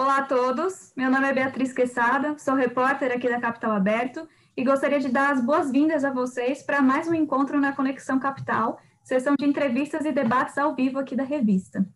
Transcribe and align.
Olá 0.00 0.16
a 0.16 0.22
todos, 0.22 0.94
meu 0.96 1.10
nome 1.10 1.28
é 1.28 1.32
Beatriz 1.34 1.74
Quesada, 1.74 2.34
sou 2.38 2.54
repórter 2.54 3.12
aqui 3.12 3.28
da 3.28 3.38
Capital 3.38 3.72
Aberto 3.72 4.26
e 4.56 4.64
gostaria 4.64 4.98
de 4.98 5.10
dar 5.10 5.30
as 5.30 5.44
boas-vindas 5.44 6.06
a 6.06 6.10
vocês 6.10 6.62
para 6.62 6.80
mais 6.80 7.06
um 7.06 7.12
encontro 7.12 7.60
na 7.60 7.74
Conexão 7.74 8.18
Capital, 8.18 8.80
sessão 9.04 9.34
de 9.38 9.44
entrevistas 9.44 10.06
e 10.06 10.10
debates 10.10 10.56
ao 10.56 10.74
vivo 10.74 10.98
aqui 10.98 11.14
da 11.14 11.22
revista. 11.22 11.86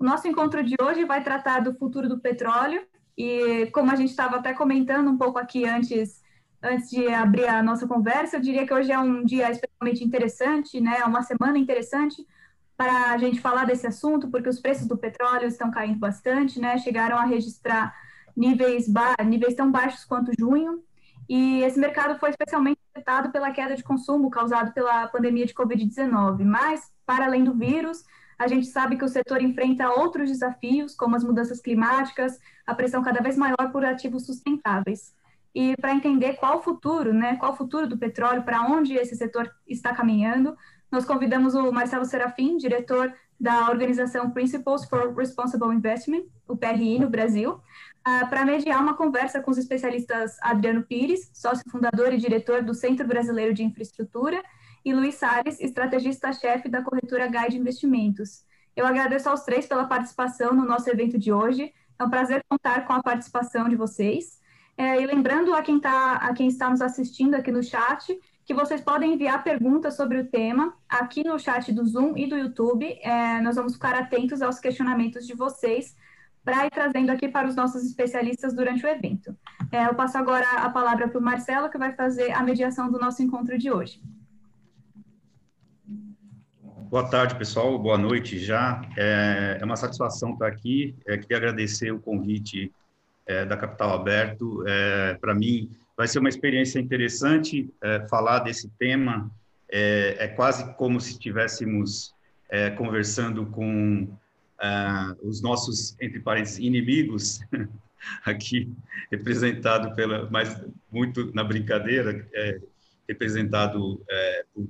O 0.00 0.04
nosso 0.04 0.26
encontro 0.26 0.64
de 0.64 0.74
hoje 0.82 1.04
vai 1.04 1.22
tratar 1.22 1.60
do 1.60 1.72
futuro 1.72 2.08
do 2.08 2.18
petróleo 2.18 2.82
e, 3.16 3.66
como 3.66 3.92
a 3.92 3.94
gente 3.94 4.10
estava 4.10 4.38
até 4.38 4.52
comentando 4.52 5.08
um 5.08 5.16
pouco 5.16 5.38
aqui 5.38 5.64
antes, 5.64 6.20
antes 6.60 6.90
de 6.90 7.06
abrir 7.06 7.46
a 7.46 7.62
nossa 7.62 7.86
conversa, 7.86 8.36
eu 8.36 8.40
diria 8.40 8.66
que 8.66 8.74
hoje 8.74 8.90
é 8.90 8.98
um 8.98 9.24
dia 9.24 9.48
especialmente 9.48 10.02
interessante, 10.02 10.80
né? 10.80 10.96
É 10.98 11.04
uma 11.04 11.22
semana 11.22 11.56
interessante 11.56 12.26
para 12.76 13.12
a 13.12 13.18
gente 13.18 13.40
falar 13.40 13.64
desse 13.64 13.86
assunto, 13.86 14.28
porque 14.28 14.48
os 14.48 14.60
preços 14.60 14.86
do 14.86 14.96
petróleo 14.96 15.46
estão 15.46 15.70
caindo 15.70 15.98
bastante, 15.98 16.60
né? 16.60 16.76
Chegaram 16.78 17.16
a 17.16 17.24
registrar 17.24 17.94
níveis, 18.36 18.86
níveis 19.26 19.54
tão 19.54 19.70
baixos 19.70 20.04
quanto 20.04 20.32
junho, 20.36 20.82
e 21.28 21.62
esse 21.62 21.78
mercado 21.78 22.18
foi 22.18 22.30
especialmente 22.30 22.78
afetado 22.92 23.30
pela 23.30 23.50
queda 23.50 23.74
de 23.74 23.82
consumo 23.82 24.30
causado 24.30 24.72
pela 24.72 25.08
pandemia 25.08 25.46
de 25.46 25.54
Covid-19. 25.54 26.44
Mas, 26.44 26.90
para 27.06 27.26
além 27.26 27.44
do 27.44 27.54
vírus, 27.54 28.04
a 28.38 28.46
gente 28.46 28.66
sabe 28.66 28.96
que 28.96 29.04
o 29.04 29.08
setor 29.08 29.40
enfrenta 29.40 29.88
outros 29.88 30.30
desafios, 30.30 30.94
como 30.94 31.16
as 31.16 31.24
mudanças 31.24 31.60
climáticas, 31.60 32.38
a 32.66 32.74
pressão 32.74 33.02
cada 33.02 33.22
vez 33.22 33.36
maior 33.36 33.70
por 33.72 33.84
ativos 33.84 34.26
sustentáveis. 34.26 35.14
E 35.54 35.76
para 35.76 35.94
entender 35.94 36.34
qual 36.34 36.58
o 36.58 36.62
futuro, 36.62 37.14
né, 37.14 37.36
qual 37.36 37.52
o 37.52 37.56
futuro 37.56 37.86
do 37.86 37.96
petróleo, 37.96 38.42
para 38.42 38.62
onde 38.62 38.94
esse 38.94 39.14
setor 39.14 39.50
está 39.66 39.94
caminhando, 39.94 40.56
nós 40.90 41.04
convidamos 41.04 41.54
o 41.54 41.72
Marcelo 41.72 42.04
Serafim, 42.04 42.56
diretor 42.56 43.12
da 43.38 43.68
organização 43.68 44.30
Principles 44.30 44.84
for 44.84 45.14
Responsible 45.14 45.74
Investment, 45.74 46.24
o 46.46 46.56
PRI, 46.56 46.98
no 46.98 47.10
Brasil, 47.10 47.52
uh, 47.52 48.28
para 48.28 48.44
mediar 48.44 48.80
uma 48.80 48.96
conversa 48.96 49.40
com 49.40 49.50
os 49.50 49.58
especialistas 49.58 50.36
Adriano 50.40 50.82
Pires, 50.82 51.30
sócio 51.34 51.68
fundador 51.70 52.12
e 52.12 52.16
diretor 52.16 52.62
do 52.62 52.74
Centro 52.74 53.06
Brasileiro 53.06 53.52
de 53.52 53.64
Infraestrutura, 53.64 54.42
e 54.84 54.92
Luiz 54.92 55.14
Salles, 55.14 55.60
estrategista-chefe 55.60 56.68
da 56.68 56.82
corretora 56.82 57.26
Guide 57.26 57.58
Investimentos. 57.58 58.44
Eu 58.76 58.86
agradeço 58.86 59.28
aos 59.28 59.42
três 59.42 59.66
pela 59.66 59.86
participação 59.86 60.52
no 60.52 60.64
nosso 60.64 60.90
evento 60.90 61.18
de 61.18 61.32
hoje. 61.32 61.72
É 61.98 62.04
um 62.04 62.10
prazer 62.10 62.44
contar 62.48 62.86
com 62.86 62.92
a 62.92 63.02
participação 63.02 63.68
de 63.68 63.76
vocês. 63.76 64.38
É, 64.76 65.00
e 65.00 65.06
lembrando 65.06 65.54
a 65.54 65.62
quem, 65.62 65.78
tá, 65.78 66.16
a 66.16 66.34
quem 66.34 66.48
está 66.48 66.68
nos 66.68 66.82
assistindo 66.82 67.34
aqui 67.34 67.52
no 67.52 67.62
chat, 67.62 68.18
que 68.44 68.52
vocês 68.52 68.80
podem 68.80 69.14
enviar 69.14 69.42
perguntas 69.42 69.96
sobre 69.96 70.18
o 70.18 70.26
tema 70.26 70.74
aqui 70.88 71.24
no 71.24 71.38
chat 71.38 71.72
do 71.72 71.84
Zoom 71.86 72.16
e 72.16 72.26
do 72.26 72.36
YouTube. 72.36 72.86
É, 73.02 73.40
nós 73.40 73.56
vamos 73.56 73.74
ficar 73.74 73.94
atentos 73.94 74.42
aos 74.42 74.58
questionamentos 74.58 75.26
de 75.26 75.34
vocês 75.34 75.96
para 76.44 76.66
ir 76.66 76.70
trazendo 76.70 77.10
aqui 77.10 77.26
para 77.26 77.48
os 77.48 77.56
nossos 77.56 77.82
especialistas 77.84 78.54
durante 78.54 78.84
o 78.84 78.88
evento. 78.88 79.34
É, 79.72 79.86
eu 79.86 79.94
passo 79.94 80.18
agora 80.18 80.46
a 80.58 80.68
palavra 80.68 81.08
para 81.08 81.18
o 81.18 81.22
Marcelo, 81.22 81.70
que 81.70 81.78
vai 81.78 81.94
fazer 81.94 82.32
a 82.32 82.42
mediação 82.42 82.92
do 82.92 82.98
nosso 82.98 83.22
encontro 83.22 83.56
de 83.56 83.70
hoje. 83.70 84.02
Boa 86.90 87.08
tarde, 87.08 87.34
pessoal. 87.34 87.78
Boa 87.78 87.96
noite 87.96 88.38
já. 88.38 88.82
É, 88.96 89.58
é 89.60 89.64
uma 89.64 89.74
satisfação 89.74 90.34
estar 90.34 90.46
aqui. 90.46 90.94
É, 91.06 91.16
queria 91.16 91.38
agradecer 91.38 91.90
o 91.90 91.98
convite 91.98 92.70
é, 93.26 93.46
da 93.46 93.56
Capital 93.56 93.94
Aberto. 93.94 94.62
É, 94.68 95.14
para 95.14 95.34
mim, 95.34 95.70
vai 95.96 96.08
ser 96.08 96.18
uma 96.18 96.28
experiência 96.28 96.78
interessante 96.78 97.72
é, 97.82 98.06
falar 98.08 98.40
desse 98.40 98.68
tema. 98.78 99.30
É, 99.70 100.16
é, 100.18 100.28
quase 100.28 100.72
como 100.74 101.00
se 101.00 101.12
estivéssemos 101.12 102.12
conversando 102.76 103.46
com 103.46 104.04
uh, 104.04 105.28
os 105.28 105.42
nossos, 105.42 105.96
entre 106.00 106.20
parênteses, 106.20 106.58
inimigos, 106.58 107.40
aqui 108.24 108.72
representado 109.10 109.94
pela, 109.94 110.28
mas 110.30 110.62
muito 110.90 111.34
na 111.34 111.42
brincadeira, 111.42 112.26
é, 112.32 112.60
representado 113.08 114.00
é, 114.08 114.44
por 114.54 114.68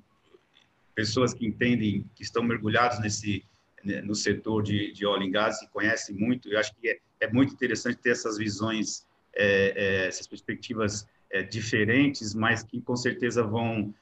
pessoas 0.94 1.34
que 1.34 1.46
entendem, 1.46 2.08
que 2.14 2.22
estão 2.22 2.42
mergulhados 2.42 3.00
nesse 3.00 3.44
né, 3.84 4.00
no 4.00 4.14
setor 4.14 4.62
de, 4.62 4.92
de 4.92 5.04
óleo 5.04 5.24
e 5.24 5.30
gás 5.30 5.60
e 5.60 5.68
conhecem 5.68 6.16
muito. 6.16 6.48
Eu 6.48 6.58
acho 6.58 6.74
que 6.76 6.88
é, 6.88 6.98
é 7.20 7.30
muito 7.30 7.52
interessante 7.52 7.98
ter 7.98 8.10
essas 8.10 8.38
visões, 8.38 9.06
é, 9.34 9.74
é, 9.76 10.06
essas 10.06 10.26
perspectivas 10.26 11.06
é, 11.34 11.42
diferentes, 11.42 12.34
mas 12.34 12.62
que 12.62 12.80
com 12.80 12.96
certeza 12.96 13.42
vão 13.42 13.92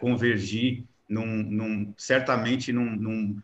convergir 0.00 0.82
num, 1.08 1.44
num, 1.44 1.94
certamente 1.96 2.72
num, 2.72 2.96
num, 2.96 3.42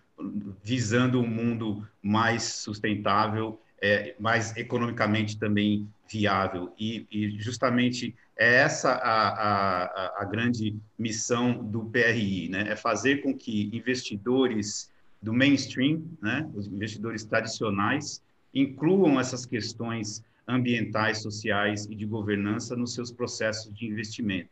visando 0.63 1.21
um 1.21 1.27
mundo 1.27 1.87
mais 2.03 2.43
sustentável, 2.43 3.61
é, 3.81 4.15
mais 4.19 4.57
economicamente 4.57 5.39
também 5.39 5.89
viável. 6.11 6.73
E, 6.79 7.07
e 7.11 7.41
justamente 7.41 8.15
é 8.37 8.57
essa 8.57 8.93
a, 8.93 9.29
a, 9.29 10.23
a, 10.23 10.25
grande 10.25 10.77
missão 10.99 11.53
do 11.65 11.85
PRI, 11.87 12.49
né? 12.49 12.67
é 12.69 12.77
fazer 12.77 13.23
com 13.23 13.35
que 13.35 13.71
investidores 13.73 14.91
do 15.21 15.33
mainstream, 15.33 16.03
né? 16.21 16.49
os 16.55 16.67
investidores 16.67 17.25
tradicionais, 17.25 18.23
incluam 18.55 19.19
essas 19.19 19.47
questões 19.47 20.25
ambientais, 20.47 21.23
sociais 21.23 21.87
e 21.87 21.95
de 21.95 22.07
governança 22.07 22.77
nos 22.77 22.95
seus 22.95 23.13
processos 23.13 23.73
de 23.73 23.87
investimento. 23.87 24.51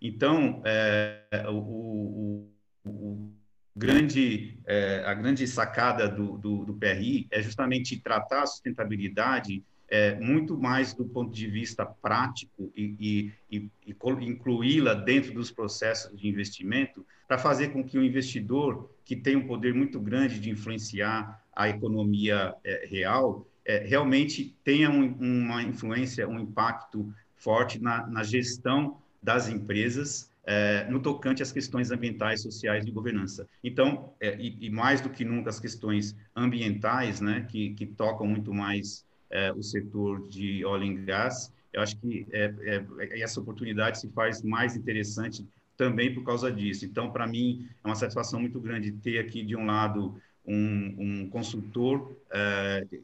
Então, 0.00 0.62
é, 0.64 1.22
o, 1.48 1.56
o, 1.56 2.50
o 2.84 3.32
grande, 3.76 4.58
é, 4.66 5.02
a 5.06 5.14
grande 5.14 5.46
sacada 5.46 6.08
do, 6.08 6.38
do, 6.38 6.64
do, 6.64 6.74
PRI 6.74 7.26
é 7.30 7.42
justamente 7.42 7.98
tratar 7.98 8.42
a 8.42 8.46
sustentabilidade 8.46 9.62
é, 9.88 10.14
muito 10.16 10.58
mais 10.58 10.92
do 10.92 11.04
ponto 11.04 11.32
de 11.32 11.46
vista 11.46 11.86
prático 11.86 12.70
e, 12.76 13.32
e, 13.50 13.68
e, 13.86 13.96
incluí-la 14.20 14.94
dentro 14.94 15.32
dos 15.32 15.50
processos 15.50 16.14
de 16.18 16.28
investimento 16.28 17.06
para 17.26 17.38
fazer 17.38 17.68
com 17.68 17.82
que 17.82 17.98
o 17.98 18.04
investidor, 18.04 18.90
que 19.04 19.16
tem 19.16 19.36
um 19.36 19.46
poder 19.46 19.72
muito 19.74 19.98
grande 20.00 20.40
de 20.40 20.50
influenciar 20.50 21.42
a 21.54 21.68
economia 21.68 22.54
é, 22.64 22.86
real, 22.86 23.46
é, 23.68 23.84
realmente 23.86 24.56
tenha 24.64 24.90
um, 24.90 25.12
uma 25.20 25.62
influência, 25.62 26.26
um 26.26 26.40
impacto 26.40 27.14
forte 27.36 27.78
na, 27.80 28.06
na 28.06 28.24
gestão 28.24 28.96
das 29.22 29.48
empresas 29.48 30.32
é, 30.46 30.88
no 30.88 30.98
tocante 30.98 31.42
às 31.42 31.52
questões 31.52 31.90
ambientais, 31.90 32.40
sociais 32.40 32.86
e 32.86 32.90
governança. 32.90 33.46
Então, 33.62 34.14
é, 34.18 34.34
e, 34.40 34.56
e, 34.58 34.70
mais 34.70 35.02
do 35.02 35.10
que 35.10 35.22
nunca 35.22 35.50
as 35.50 35.60
questões 35.60 36.16
ambientais, 36.34 37.20
né, 37.20 37.46
que, 37.50 37.74
que 37.74 37.84
tocam 37.84 38.26
muito 38.26 38.54
mais 38.54 39.04
é, 39.30 39.52
o 39.52 39.62
setor 39.62 40.26
de 40.30 40.64
óleo 40.64 40.84
e 40.84 41.04
gás, 41.04 41.52
eu 41.70 41.82
acho 41.82 41.98
que 41.98 42.26
é, 42.32 42.54
é, 42.60 42.84
é, 43.00 43.20
essa 43.20 43.38
oportunidade 43.38 44.00
se 44.00 44.08
faz 44.08 44.42
mais 44.42 44.74
interessante 44.74 45.46
também 45.76 46.14
por 46.14 46.24
causa 46.24 46.50
disso. 46.50 46.86
Então, 46.86 47.10
para 47.10 47.26
mim, 47.26 47.68
é 47.84 47.86
uma 47.86 47.94
satisfação 47.94 48.40
muito 48.40 48.58
grande 48.58 48.90
ter 48.90 49.18
aqui, 49.18 49.44
de 49.44 49.54
um 49.54 49.66
lado, 49.66 50.18
um, 50.46 50.94
um 50.98 51.30
consultor 51.30 52.16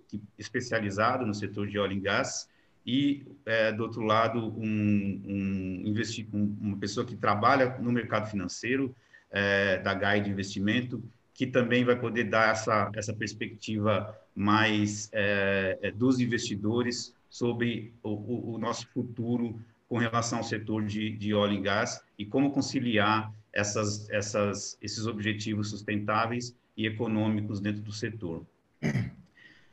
que, 0.08 0.20
especializado 0.38 1.26
no 1.26 1.34
setor 1.34 1.66
de 1.66 1.78
óleo 1.78 1.96
e 1.96 2.00
gás, 2.00 2.48
e, 2.86 3.26
é, 3.46 3.72
do 3.72 3.82
outro 3.82 4.02
lado, 4.02 4.38
um, 4.58 5.22
um, 5.26 5.94
um, 6.32 6.56
uma 6.60 6.76
pessoa 6.76 7.06
que 7.06 7.16
trabalha 7.16 7.78
no 7.78 7.90
mercado 7.90 8.30
financeiro, 8.30 8.94
é, 9.30 9.78
da 9.78 9.94
Guide 9.94 10.30
Investimento, 10.30 11.02
que 11.32 11.46
também 11.46 11.84
vai 11.84 11.98
poder 11.98 12.24
dar 12.24 12.50
essa, 12.50 12.90
essa 12.94 13.12
perspectiva 13.12 14.16
mais 14.34 15.08
é 15.12 15.92
dos 15.92 16.20
investidores 16.20 17.14
sobre 17.28 17.92
o, 18.02 18.54
o, 18.54 18.58
nosso 18.58 18.86
futuro 18.88 19.60
com 19.88 19.98
relação 19.98 20.38
ao 20.38 20.44
setor 20.44 20.84
de, 20.84 21.10
de 21.10 21.34
óleo 21.34 21.54
e 21.54 21.60
gás 21.60 22.00
e 22.16 22.24
como 22.24 22.52
conciliar 22.52 23.32
essas, 23.52 24.08
essas, 24.10 24.78
esses 24.80 25.06
objetivos 25.06 25.70
sustentáveis 25.70 26.54
e 26.76 26.86
econômicos 26.86 27.60
dentro 27.60 27.82
do 27.82 27.92
setor. 27.92 28.44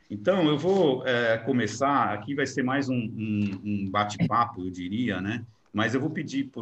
Então, 0.09 0.45
eu 0.45 0.57
vou 0.57 1.07
é, 1.07 1.37
começar, 1.37 2.13
aqui 2.13 2.35
vai 2.35 2.45
ser 2.45 2.63
mais 2.63 2.89
um, 2.89 2.97
um, 2.97 3.61
um 3.63 3.89
bate-papo, 3.89 4.65
eu 4.65 4.69
diria, 4.69 5.21
né? 5.21 5.45
Mas 5.73 5.95
eu 5.95 6.01
vou 6.01 6.09
pedir 6.09 6.51
para 6.51 6.61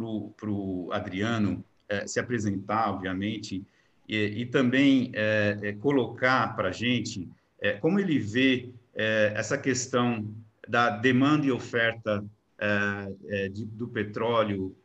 o 0.50 0.90
Adriano 0.92 1.66
é, 1.90 2.06
se 2.06 2.20
apresentar, 2.20 2.92
obviamente, 2.92 3.66
e, 4.08 4.42
e 4.42 4.46
também 4.46 5.12
é, 5.14 5.58
é 5.64 5.74
colocar 5.74 6.56
para 6.56 6.70
a 6.70 6.72
gente 6.72 7.28
é, 7.60 7.74
como 7.74 8.00
ele 8.00 8.20
vê 8.20 8.70
é, 8.94 9.34
essa 9.36 9.58
questão 9.58 10.32
da 10.68 10.92
demanda 10.92 11.48
e 11.48 11.52
oferta 11.52 12.24
de, 13.54 13.64
do 13.64 13.88
petróleo 13.88 14.76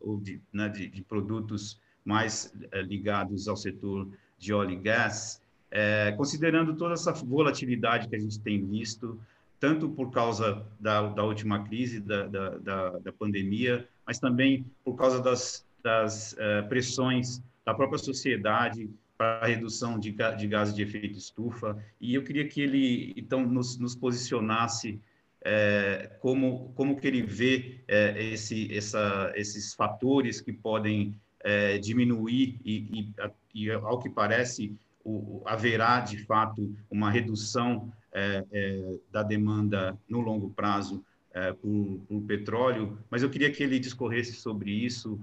ou 0.00 0.18
de, 0.18 0.40
né, 0.50 0.70
de, 0.70 0.88
de, 0.88 1.02
produtos 1.02 1.78
mais 2.02 2.50
ligados 2.86 3.46
ao 3.46 3.58
setor 3.58 4.08
de 4.44 4.52
óleo 4.52 4.72
e 4.72 4.76
gás, 4.76 5.42
é, 5.70 6.12
considerando 6.12 6.76
toda 6.76 6.94
essa 6.94 7.12
volatilidade 7.12 8.08
que 8.08 8.14
a 8.14 8.18
gente 8.18 8.38
tem 8.40 8.64
visto, 8.64 9.18
tanto 9.58 9.88
por 9.88 10.10
causa 10.10 10.64
da, 10.78 11.08
da 11.08 11.24
última 11.24 11.64
crise, 11.64 11.98
da, 11.98 12.26
da, 12.26 12.98
da, 12.98 13.12
pandemia, 13.12 13.88
mas 14.06 14.18
também 14.18 14.66
por 14.84 14.94
causa 14.94 15.20
das, 15.22 15.66
das 15.82 16.34
uh, 16.34 16.68
pressões 16.68 17.42
da 17.64 17.72
própria 17.72 17.98
sociedade 17.98 18.90
para 19.16 19.38
a 19.38 19.46
redução 19.46 19.98
de, 19.98 20.14
de 20.36 20.46
gases 20.46 20.74
de 20.74 20.82
efeito 20.82 21.16
estufa. 21.16 21.82
E 21.98 22.14
eu 22.14 22.22
queria 22.22 22.46
que 22.46 22.60
ele, 22.60 23.14
então, 23.16 23.46
nos, 23.46 23.78
nos 23.78 23.94
posicionasse 23.94 25.00
é, 25.40 26.10
como, 26.20 26.72
como 26.74 26.96
que 26.96 27.06
ele 27.06 27.22
vê 27.22 27.80
é, 27.88 28.22
esse, 28.32 28.74
essa, 28.76 29.32
esses 29.34 29.74
fatores 29.74 30.40
que 30.40 30.52
podem 30.52 31.14
é, 31.44 31.78
diminuir 31.78 32.58
e, 32.64 33.12
e, 33.54 33.66
e, 33.66 33.70
ao 33.70 34.00
que 34.00 34.08
parece, 34.08 34.74
o, 35.04 35.42
haverá, 35.44 36.00
de 36.00 36.18
fato, 36.24 36.74
uma 36.90 37.10
redução 37.10 37.92
é, 38.12 38.44
é, 38.50 38.98
da 39.12 39.22
demanda 39.22 39.96
no 40.08 40.20
longo 40.20 40.50
prazo 40.50 41.04
é, 41.32 41.52
por, 41.52 42.00
por, 42.08 42.22
petróleo, 42.22 42.98
mas 43.10 43.22
eu 43.22 43.30
queria 43.30 43.50
que 43.50 43.62
ele 43.62 43.78
discorresse 43.78 44.32
sobre 44.32 44.70
isso, 44.72 45.20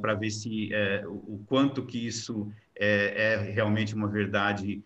para 0.00 0.14
ver 0.14 0.32
se 0.32 0.70
o, 1.06 1.34
o 1.34 1.44
quanto 1.46 1.86
que 1.86 2.04
isso 2.04 2.50
é, 2.74 3.36
realmente 3.54 3.94
uma 3.94 4.08
verdade 4.08 4.82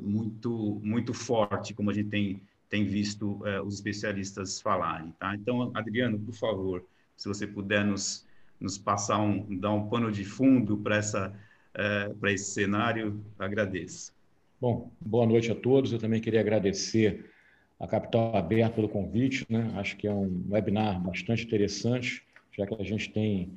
muito, 0.00 0.80
muito 0.82 1.12
forte, 1.12 1.74
como 1.74 1.90
a 1.90 1.92
gente 1.92 2.08
tem 2.08 2.40
tem 2.68 2.84
visto 2.84 3.40
é, 3.46 3.60
os 3.60 3.74
especialistas 3.74 4.60
falarem. 4.60 5.12
Tá? 5.18 5.34
Então, 5.34 5.70
Adriano, 5.74 6.18
por 6.18 6.34
favor, 6.34 6.84
se 7.16 7.28
você 7.28 7.46
puder 7.46 7.84
nos, 7.84 8.26
nos 8.60 8.78
passar 8.78 9.18
um, 9.20 9.58
dar 9.58 9.72
um 9.72 9.88
pano 9.88 10.10
de 10.10 10.24
fundo 10.24 10.76
para 10.78 10.96
essa 10.96 11.34
é, 11.74 12.08
para 12.20 12.32
esse 12.32 12.50
cenário, 12.50 13.24
agradeço. 13.38 14.12
Bom, 14.60 14.90
boa 15.00 15.24
noite 15.24 15.52
a 15.52 15.54
todos. 15.54 15.92
Eu 15.92 15.98
também 15.98 16.20
queria 16.20 16.40
agradecer 16.40 17.30
a 17.78 17.86
Capital 17.86 18.34
Aberta 18.34 18.74
pelo 18.74 18.88
convite. 18.88 19.46
Né? 19.48 19.72
Acho 19.76 19.96
que 19.96 20.08
é 20.08 20.12
um 20.12 20.44
webinar 20.50 21.00
bastante 21.00 21.44
interessante, 21.44 22.24
já 22.56 22.66
que 22.66 22.74
a 22.74 22.84
gente 22.84 23.10
tem 23.12 23.52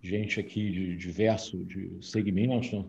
gente 0.00 0.40
aqui 0.40 0.70
de 0.70 0.96
diversos 0.96 1.66
de 1.66 1.98
segmentos. 2.00 2.72
Né? 2.72 2.84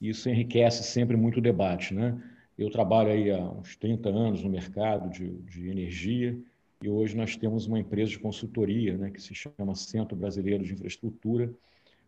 Isso 0.00 0.28
enriquece 0.28 0.82
sempre 0.82 1.16
muito 1.16 1.38
o 1.38 1.42
debate. 1.42 1.94
Né? 1.94 2.20
Eu 2.58 2.70
trabalho 2.70 3.10
aí 3.10 3.30
há 3.30 3.38
uns 3.38 3.76
30 3.76 4.08
anos 4.08 4.42
no 4.42 4.50
mercado 4.50 5.08
de, 5.10 5.30
de 5.42 5.68
energia 5.68 6.36
e 6.82 6.88
hoje 6.88 7.16
nós 7.16 7.36
temos 7.36 7.66
uma 7.66 7.78
empresa 7.78 8.10
de 8.10 8.18
consultoria 8.18 8.96
né, 8.96 9.10
que 9.10 9.20
se 9.20 9.34
chama 9.34 9.74
Centro 9.74 10.16
Brasileiro 10.16 10.62
de 10.62 10.72
Infraestrutura, 10.72 11.52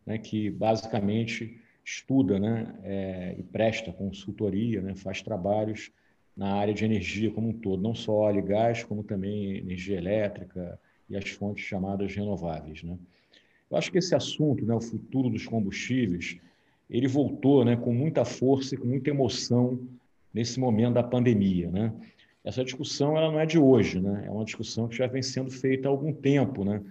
né, 0.07 0.17
que 0.17 0.51
basicamente 0.51 1.61
estuda 1.85 2.39
né, 2.39 2.75
é, 2.85 3.37
e 3.39 3.43
presta 3.43 3.93
consultoria, 3.93 4.81
né, 4.81 4.95
faz 4.95 5.23
trabalhos 5.23 5.91
na 6.37 6.55
área 6.55 6.73
de 6.73 6.85
energia 6.85 7.31
como 7.31 7.49
um 7.49 7.53
todo, 7.53 7.83
não 7.83 7.95
só 7.95 8.13
óleo 8.13 8.39
e 8.39 8.43
gás, 8.43 8.85
como 8.85 9.03
também 9.03 9.57
energia 9.59 9.99
elétrica 9.99 10.79
e 11.09 11.17
as 11.17 11.29
fontes 11.31 11.65
chamadas 11.65 12.15
renováveis. 12.15 12.83
Né? 12.85 12.97
Eu 13.69 13.77
acho 13.77 13.91
que 13.91 13.99
esse 13.99 14.15
assunto, 14.15 14.65
né, 14.65 14.75
o 14.75 14.81
futuro 14.81 15.29
dos 15.29 15.47
combustíveis, 15.47 16.39
ele 16.89 17.09
voltou 17.09 17.65
né, 17.65 17.77
com 17.77 17.93
muita 17.93 18.25
força 18.25 18.75
e 18.75 18.79
com 18.79 18.87
muita 18.87 19.11
emoção 19.11 19.81
nesse 20.33 20.61
momento 20.61 20.95
da 20.95 21.03
pandemia. 21.03 21.71
Né? 21.71 21.93
Essa 22.45 22.65
discussão 22.65 23.17
ela 23.17 23.31
não 23.31 23.39
é 23.39 23.47
de 23.47 23.59
hoje, 23.59 24.01
né? 24.01 24.25
é 24.27 24.31
uma 24.31 24.45
discussão 24.45 24.89
que 24.89 24.97
já 24.97 25.07
vem 25.07 25.23
sendo 25.23 25.51
feita 25.51 25.89
há 25.89 25.91
algum 25.91 26.13
tempo. 26.13 26.65
Né? 26.65 26.83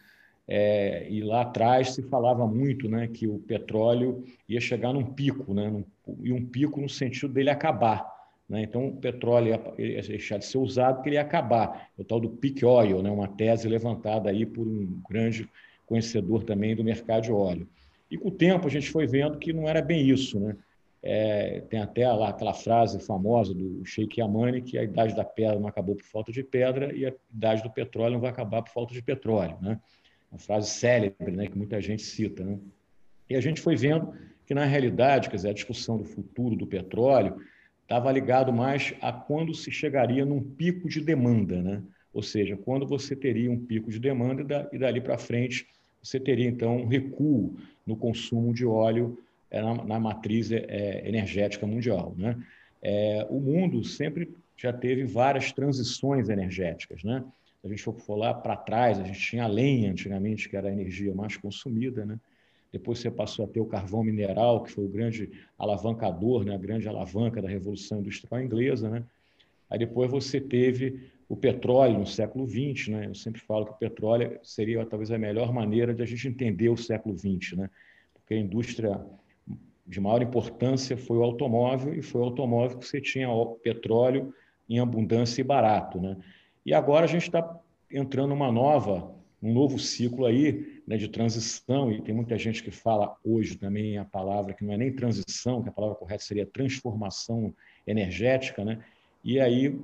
É, 0.47 1.07
e 1.09 1.21
lá 1.21 1.41
atrás 1.41 1.91
se 1.91 2.03
falava 2.03 2.47
muito 2.47 2.87
né, 2.87 3.07
que 3.07 3.27
o 3.27 3.39
petróleo 3.39 4.23
ia 4.47 4.59
chegar 4.59 4.93
num 4.93 5.05
pico, 5.05 5.53
né, 5.53 5.69
num, 5.69 5.83
e 6.23 6.31
um 6.31 6.45
pico 6.45 6.79
no 6.79 6.89
sentido 6.89 7.33
dele 7.33 7.49
acabar. 7.49 8.07
Né? 8.47 8.63
Então, 8.63 8.87
o 8.87 8.97
petróleo 8.97 9.49
ia, 9.49 9.85
ia, 9.85 10.01
deixar 10.01 10.37
de 10.37 10.45
ser 10.45 10.57
usado 10.57 10.95
porque 10.95 11.09
ele 11.09 11.15
ia 11.17 11.21
acabar. 11.21 11.89
O 11.97 12.03
tal 12.03 12.19
do 12.19 12.29
peak 12.29 12.65
oil, 12.65 13.01
né, 13.01 13.11
uma 13.11 13.27
tese 13.27 13.67
levantada 13.67 14.29
aí 14.29 14.45
por 14.45 14.67
um 14.67 15.01
grande 15.09 15.47
conhecedor 15.85 16.43
também 16.43 16.75
do 16.75 16.83
mercado 16.83 17.23
de 17.23 17.31
óleo. 17.31 17.67
E 18.09 18.17
com 18.17 18.29
o 18.29 18.31
tempo 18.31 18.67
a 18.67 18.71
gente 18.71 18.89
foi 18.89 19.05
vendo 19.05 19.37
que 19.37 19.53
não 19.53 19.67
era 19.67 19.81
bem 19.81 20.07
isso. 20.07 20.39
Né? 20.39 20.55
É, 21.01 21.61
tem 21.69 21.79
até 21.79 22.11
lá 22.11 22.29
aquela 22.29 22.53
frase 22.53 22.99
famosa 22.99 23.53
do 23.53 23.85
Sheikh 23.85 24.19
Yamani 24.19 24.61
que 24.61 24.77
a 24.77 24.83
idade 24.83 25.15
da 25.15 25.23
pedra 25.23 25.57
não 25.57 25.67
acabou 25.67 25.95
por 25.95 26.03
falta 26.03 26.31
de 26.31 26.43
pedra 26.43 26.93
e 26.93 27.05
a 27.05 27.13
idade 27.33 27.63
do 27.63 27.69
petróleo 27.69 28.13
não 28.13 28.19
vai 28.19 28.29
acabar 28.29 28.61
por 28.61 28.71
falta 28.71 28.93
de 28.93 29.01
petróleo, 29.01 29.57
né? 29.61 29.79
Uma 30.29 30.39
frase 30.39 30.69
célebre, 30.69 31.31
né, 31.31 31.47
que 31.47 31.57
muita 31.57 31.81
gente 31.81 32.03
cita, 32.03 32.43
né? 32.43 32.59
E 33.29 33.35
a 33.35 33.41
gente 33.41 33.61
foi 33.61 33.75
vendo 33.75 34.13
que 34.45 34.53
na 34.53 34.65
realidade, 34.65 35.29
quer 35.29 35.37
dizer, 35.37 35.49
a 35.49 35.53
discussão 35.53 35.97
do 35.97 36.03
futuro 36.03 36.55
do 36.55 36.67
petróleo 36.67 37.37
estava 37.83 38.11
ligado 38.11 38.51
mais 38.51 38.93
a 39.01 39.11
quando 39.11 39.53
se 39.53 39.71
chegaria 39.71 40.25
num 40.25 40.41
pico 40.41 40.89
de 40.89 41.01
demanda, 41.01 41.61
né? 41.61 41.81
Ou 42.13 42.21
seja, 42.21 42.57
quando 42.57 42.85
você 42.85 43.15
teria 43.15 43.49
um 43.49 43.59
pico 43.59 43.89
de 43.89 43.99
demanda 43.99 44.69
e 44.73 44.77
dali 44.77 44.99
para 44.99 45.17
frente 45.17 45.67
você 46.01 46.19
teria 46.19 46.47
então 46.47 46.77
um 46.77 46.87
recuo 46.87 47.55
no 47.85 47.95
consumo 47.95 48.53
de 48.53 48.65
óleo 48.65 49.17
na, 49.51 49.83
na 49.83 49.99
matriz 49.99 50.51
é, 50.51 51.07
energética 51.07 51.65
mundial. 51.65 52.13
Né? 52.17 52.37
É, 52.81 53.25
o 53.29 53.39
mundo 53.39 53.83
sempre 53.83 54.33
já 54.55 54.71
teve 54.71 55.03
várias 55.05 55.51
transições 55.51 56.29
energéticas. 56.29 57.03
Né? 57.03 57.23
Se 57.61 57.67
a 57.67 57.69
gente 57.69 57.83
for 57.83 58.15
lá 58.15 58.33
para 58.33 58.55
trás, 58.55 58.99
a 58.99 59.03
gente 59.03 59.19
tinha 59.19 59.45
a 59.45 59.47
lenha 59.47 59.91
antigamente, 59.91 60.49
que 60.49 60.55
era 60.55 60.69
a 60.69 60.71
energia 60.71 61.13
mais 61.13 61.35
consumida. 61.37 62.05
Né? 62.05 62.19
Depois 62.71 62.99
você 62.99 63.09
passou 63.09 63.45
a 63.45 63.47
ter 63.47 63.59
o 63.59 63.65
carvão 63.65 64.03
mineral, 64.03 64.63
que 64.63 64.71
foi 64.71 64.85
o 64.85 64.89
grande 64.89 65.31
alavancador, 65.57 66.43
né? 66.45 66.53
a 66.53 66.57
grande 66.57 66.87
alavanca 66.87 67.41
da 67.41 67.49
Revolução 67.49 67.99
Industrial 67.99 68.41
Inglesa. 68.41 68.89
Né? 68.89 69.03
Aí 69.69 69.79
depois 69.79 70.11
você 70.11 70.39
teve 70.39 71.09
o 71.27 71.35
petróleo 71.35 71.99
no 71.99 72.07
século 72.07 72.47
XX. 72.47 72.89
Né? 72.89 73.05
Eu 73.07 73.15
sempre 73.15 73.41
falo 73.41 73.65
que 73.65 73.71
o 73.71 73.77
petróleo 73.77 74.39
seria 74.43 74.85
talvez 74.85 75.09
a 75.11 75.17
melhor 75.17 75.53
maneira 75.53 75.93
de 75.93 76.01
a 76.01 76.05
gente 76.05 76.27
entender 76.27 76.69
o 76.69 76.77
século 76.77 77.17
XX, 77.17 77.57
né? 77.57 77.69
porque 78.13 78.33
a 78.33 78.37
indústria 78.37 78.99
de 79.89 79.99
maior 79.99 80.21
importância 80.21 80.95
foi 80.95 81.17
o 81.17 81.23
automóvel, 81.23 81.95
e 81.95 82.01
foi 82.01 82.21
o 82.21 82.25
automóvel 82.25 82.77
que 82.77 82.85
você 82.85 83.01
tinha 83.01 83.27
petróleo 83.63 84.31
em 84.69 84.79
abundância 84.79 85.41
e 85.41 85.43
barato. 85.43 85.99
Né? 85.99 86.15
E 86.63 86.73
agora 86.75 87.05
a 87.05 87.07
gente 87.07 87.23
está 87.23 87.59
entrando 87.91 88.29
numa 88.29 88.51
nova, 88.51 89.11
um 89.41 89.51
novo 89.51 89.79
ciclo 89.79 90.27
aí 90.27 90.81
né, 90.85 90.95
de 90.95 91.07
transição, 91.07 91.91
e 91.91 92.01
tem 92.01 92.13
muita 92.13 92.37
gente 92.37 92.61
que 92.61 92.69
fala 92.69 93.17
hoje 93.25 93.57
também 93.57 93.97
a 93.97 94.05
palavra 94.05 94.53
que 94.53 94.63
não 94.63 94.73
é 94.73 94.77
nem 94.77 94.93
transição, 94.93 95.63
que 95.63 95.69
a 95.69 95.71
palavra 95.71 95.95
correta 95.95 96.23
seria 96.23 96.45
transformação 96.45 97.51
energética, 97.87 98.63
né? 98.63 98.83
e 99.23 99.39
aí 99.39 99.75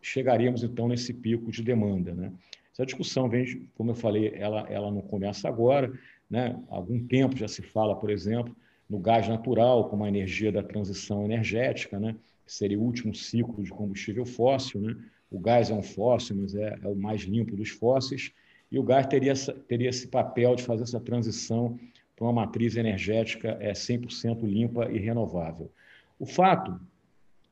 chegaríamos 0.00 0.62
então 0.62 0.86
nesse 0.86 1.12
pico 1.12 1.50
de 1.50 1.64
demanda. 1.64 2.14
Né? 2.14 2.32
Essa 2.72 2.86
discussão 2.86 3.28
vem, 3.28 3.68
como 3.76 3.90
eu 3.90 3.96
falei, 3.96 4.32
ela, 4.36 4.60
ela 4.70 4.92
não 4.92 5.00
começa 5.00 5.48
agora, 5.48 5.92
né? 6.30 6.56
há 6.70 6.76
algum 6.76 7.04
tempo 7.04 7.36
já 7.36 7.48
se 7.48 7.62
fala, 7.62 7.96
por 7.96 8.10
exemplo, 8.10 8.54
no 8.90 8.98
gás 8.98 9.28
natural 9.28 9.88
como 9.88 10.04
a 10.04 10.08
energia 10.08 10.50
da 10.50 10.64
transição 10.64 11.24
energética, 11.24 11.98
né? 12.00 12.16
que 12.44 12.52
seria 12.52 12.78
o 12.78 12.82
último 12.82 13.14
ciclo 13.14 13.62
de 13.62 13.70
combustível 13.70 14.26
fóssil. 14.26 14.80
Né? 14.80 14.96
O 15.30 15.38
gás 15.38 15.70
é 15.70 15.74
um 15.74 15.82
fóssil, 15.82 16.36
mas 16.36 16.56
é, 16.56 16.76
é 16.82 16.88
o 16.88 16.96
mais 16.96 17.22
limpo 17.22 17.54
dos 17.54 17.70
fósseis, 17.70 18.32
e 18.70 18.78
o 18.78 18.82
gás 18.82 19.06
teria, 19.06 19.32
essa, 19.32 19.52
teria 19.52 19.88
esse 19.88 20.08
papel 20.08 20.56
de 20.56 20.64
fazer 20.64 20.82
essa 20.82 21.00
transição 21.00 21.78
para 22.16 22.24
uma 22.26 22.32
matriz 22.32 22.76
energética 22.76 23.56
é, 23.60 23.72
100% 23.72 24.42
limpa 24.42 24.90
e 24.90 24.98
renovável. 24.98 25.70
O 26.18 26.26
fato 26.26 26.80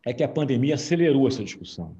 é 0.04 0.12
que 0.12 0.23
a 0.23 0.28
pandemia 0.28 0.75
acelerou 0.75 1.28
essa 1.28 1.42
discussão. 1.42 1.97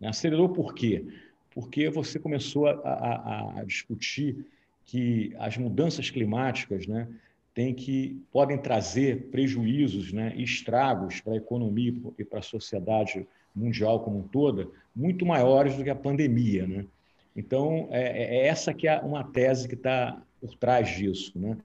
Né? 0.00 0.08
Acelerou 0.08 0.48
por 0.48 0.74
quê? 0.74 1.04
Porque 1.50 1.90
você 1.90 2.18
começou 2.18 2.66
a, 2.66 2.72
a, 2.72 3.60
a 3.60 3.64
discutir 3.64 4.46
que 4.84 5.34
as 5.38 5.56
mudanças 5.58 6.08
climáticas, 6.08 6.86
né, 6.86 7.08
tem 7.58 7.74
que 7.74 8.22
podem 8.30 8.56
trazer 8.56 9.30
prejuízos, 9.32 10.12
né, 10.12 10.32
estragos 10.36 11.20
para 11.20 11.32
a 11.32 11.36
economia 11.38 11.92
e 12.16 12.22
para 12.22 12.38
a 12.38 12.42
sociedade 12.42 13.26
mundial 13.52 13.98
como 13.98 14.20
um 14.20 14.22
toda 14.22 14.68
muito 14.94 15.26
maiores 15.26 15.74
do 15.76 15.82
que 15.82 15.90
a 15.90 15.94
pandemia, 15.96 16.68
né? 16.68 16.84
Então 17.34 17.88
é, 17.90 18.36
é 18.36 18.46
essa 18.46 18.72
que 18.72 18.86
é 18.86 19.00
uma 19.00 19.24
tese 19.24 19.66
que 19.66 19.74
está 19.74 20.22
por 20.40 20.54
trás 20.54 20.88
disso, 20.96 21.32
né? 21.34 21.56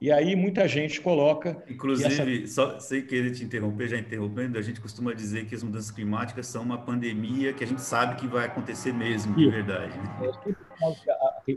E 0.00 0.12
aí 0.12 0.36
muita 0.36 0.68
gente 0.68 1.00
coloca. 1.00 1.62
Inclusive, 1.68 2.44
essa... 2.44 2.54
só 2.54 2.78
sem 2.78 3.02
querer 3.04 3.32
te 3.32 3.42
interromper, 3.42 3.88
já 3.88 3.98
interrompendo, 3.98 4.56
a 4.56 4.62
gente 4.62 4.80
costuma 4.80 5.12
dizer 5.12 5.46
que 5.46 5.54
as 5.56 5.64
mudanças 5.64 5.90
climáticas 5.90 6.46
são 6.46 6.62
uma 6.62 6.78
pandemia 6.78 7.52
que 7.52 7.64
a 7.64 7.66
gente 7.66 7.82
sabe 7.82 8.14
que 8.14 8.26
vai 8.28 8.46
acontecer 8.46 8.94
mesmo, 8.94 9.34
de 9.34 9.50
verdade. 9.50 9.98
Né? 9.98 10.32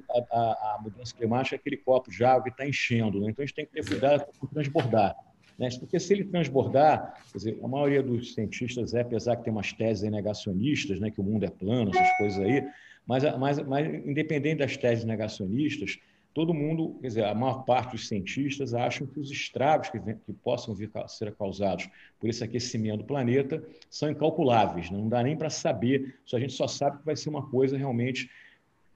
A, 0.10 0.38
a, 0.38 0.76
a, 0.76 0.82
mudança 0.82 1.16
climática 1.16 1.56
é 1.56 1.58
aquele 1.58 1.78
copo 1.78 2.10
de 2.10 2.24
água 2.24 2.44
que 2.44 2.50
está 2.50 2.68
enchendo, 2.68 3.20
né? 3.20 3.30
então 3.30 3.44
a 3.44 3.46
gente 3.46 3.56
tem 3.56 3.66
que 3.66 3.72
ter 3.72 3.86
cuidado 3.86 4.26
com 4.40 4.48
transbordar. 4.48 5.16
Né? 5.58 5.70
Porque 5.80 6.00
se 6.00 6.14
ele 6.14 6.24
transbordar, 6.24 7.22
dizer, 7.34 7.60
a 7.64 7.68
maioria 7.68 8.02
dos 8.02 8.34
cientistas 8.34 8.94
é, 8.94 9.02
apesar 9.02 9.36
que 9.36 9.44
tem 9.44 9.54
umas 9.54 9.74
teses 9.74 10.10
negacionistas, 10.10 11.00
né, 11.00 11.12
que 11.12 11.22
o 11.22 11.24
mundo 11.24 11.46
é 11.46 11.50
plano, 11.50 11.92
essas 11.94 12.18
coisas 12.18 12.40
aí, 12.40 12.68
mas, 13.06 13.24
mas, 13.38 13.60
mas 13.60 13.88
independente 14.06 14.60
das 14.60 14.78
teses 14.78 15.04
negacionistas, 15.04 16.00
todo 16.34 16.54
mundo, 16.54 16.98
quer 17.00 17.08
dizer, 17.08 17.26
a 17.26 17.36
maior 17.36 17.64
parte 17.64 17.92
dos 17.92 18.08
cientistas 18.08 18.74
acham 18.74 19.06
que 19.06 19.20
os 19.20 19.30
estragos 19.30 19.90
que, 19.90 20.00
vem, 20.00 20.18
que 20.26 20.34
possam 20.34 20.74
vir 20.74 20.90
a 20.96 21.08
ser 21.08 21.36
causados 21.36 21.88
por 22.20 22.30
esse 22.30 22.44
aquecimento 22.44 23.00
do 23.00 23.04
planeta 23.04 23.64
são 23.90 24.10
incalculáveis. 24.10 24.90
Né? 24.90 24.98
Não 24.98 25.10
dá 25.10 25.22
nem 25.22 25.38
para 25.38 25.50
saber, 25.50 26.16
só 26.26 26.38
a 26.38 26.40
gente 26.40 26.54
só 26.54 26.68
sabe 26.68 26.98
que 27.00 27.06
vai 27.06 27.16
ser 27.16 27.30
uma 27.30 27.48
coisa 27.48 27.78
realmente 27.78 28.30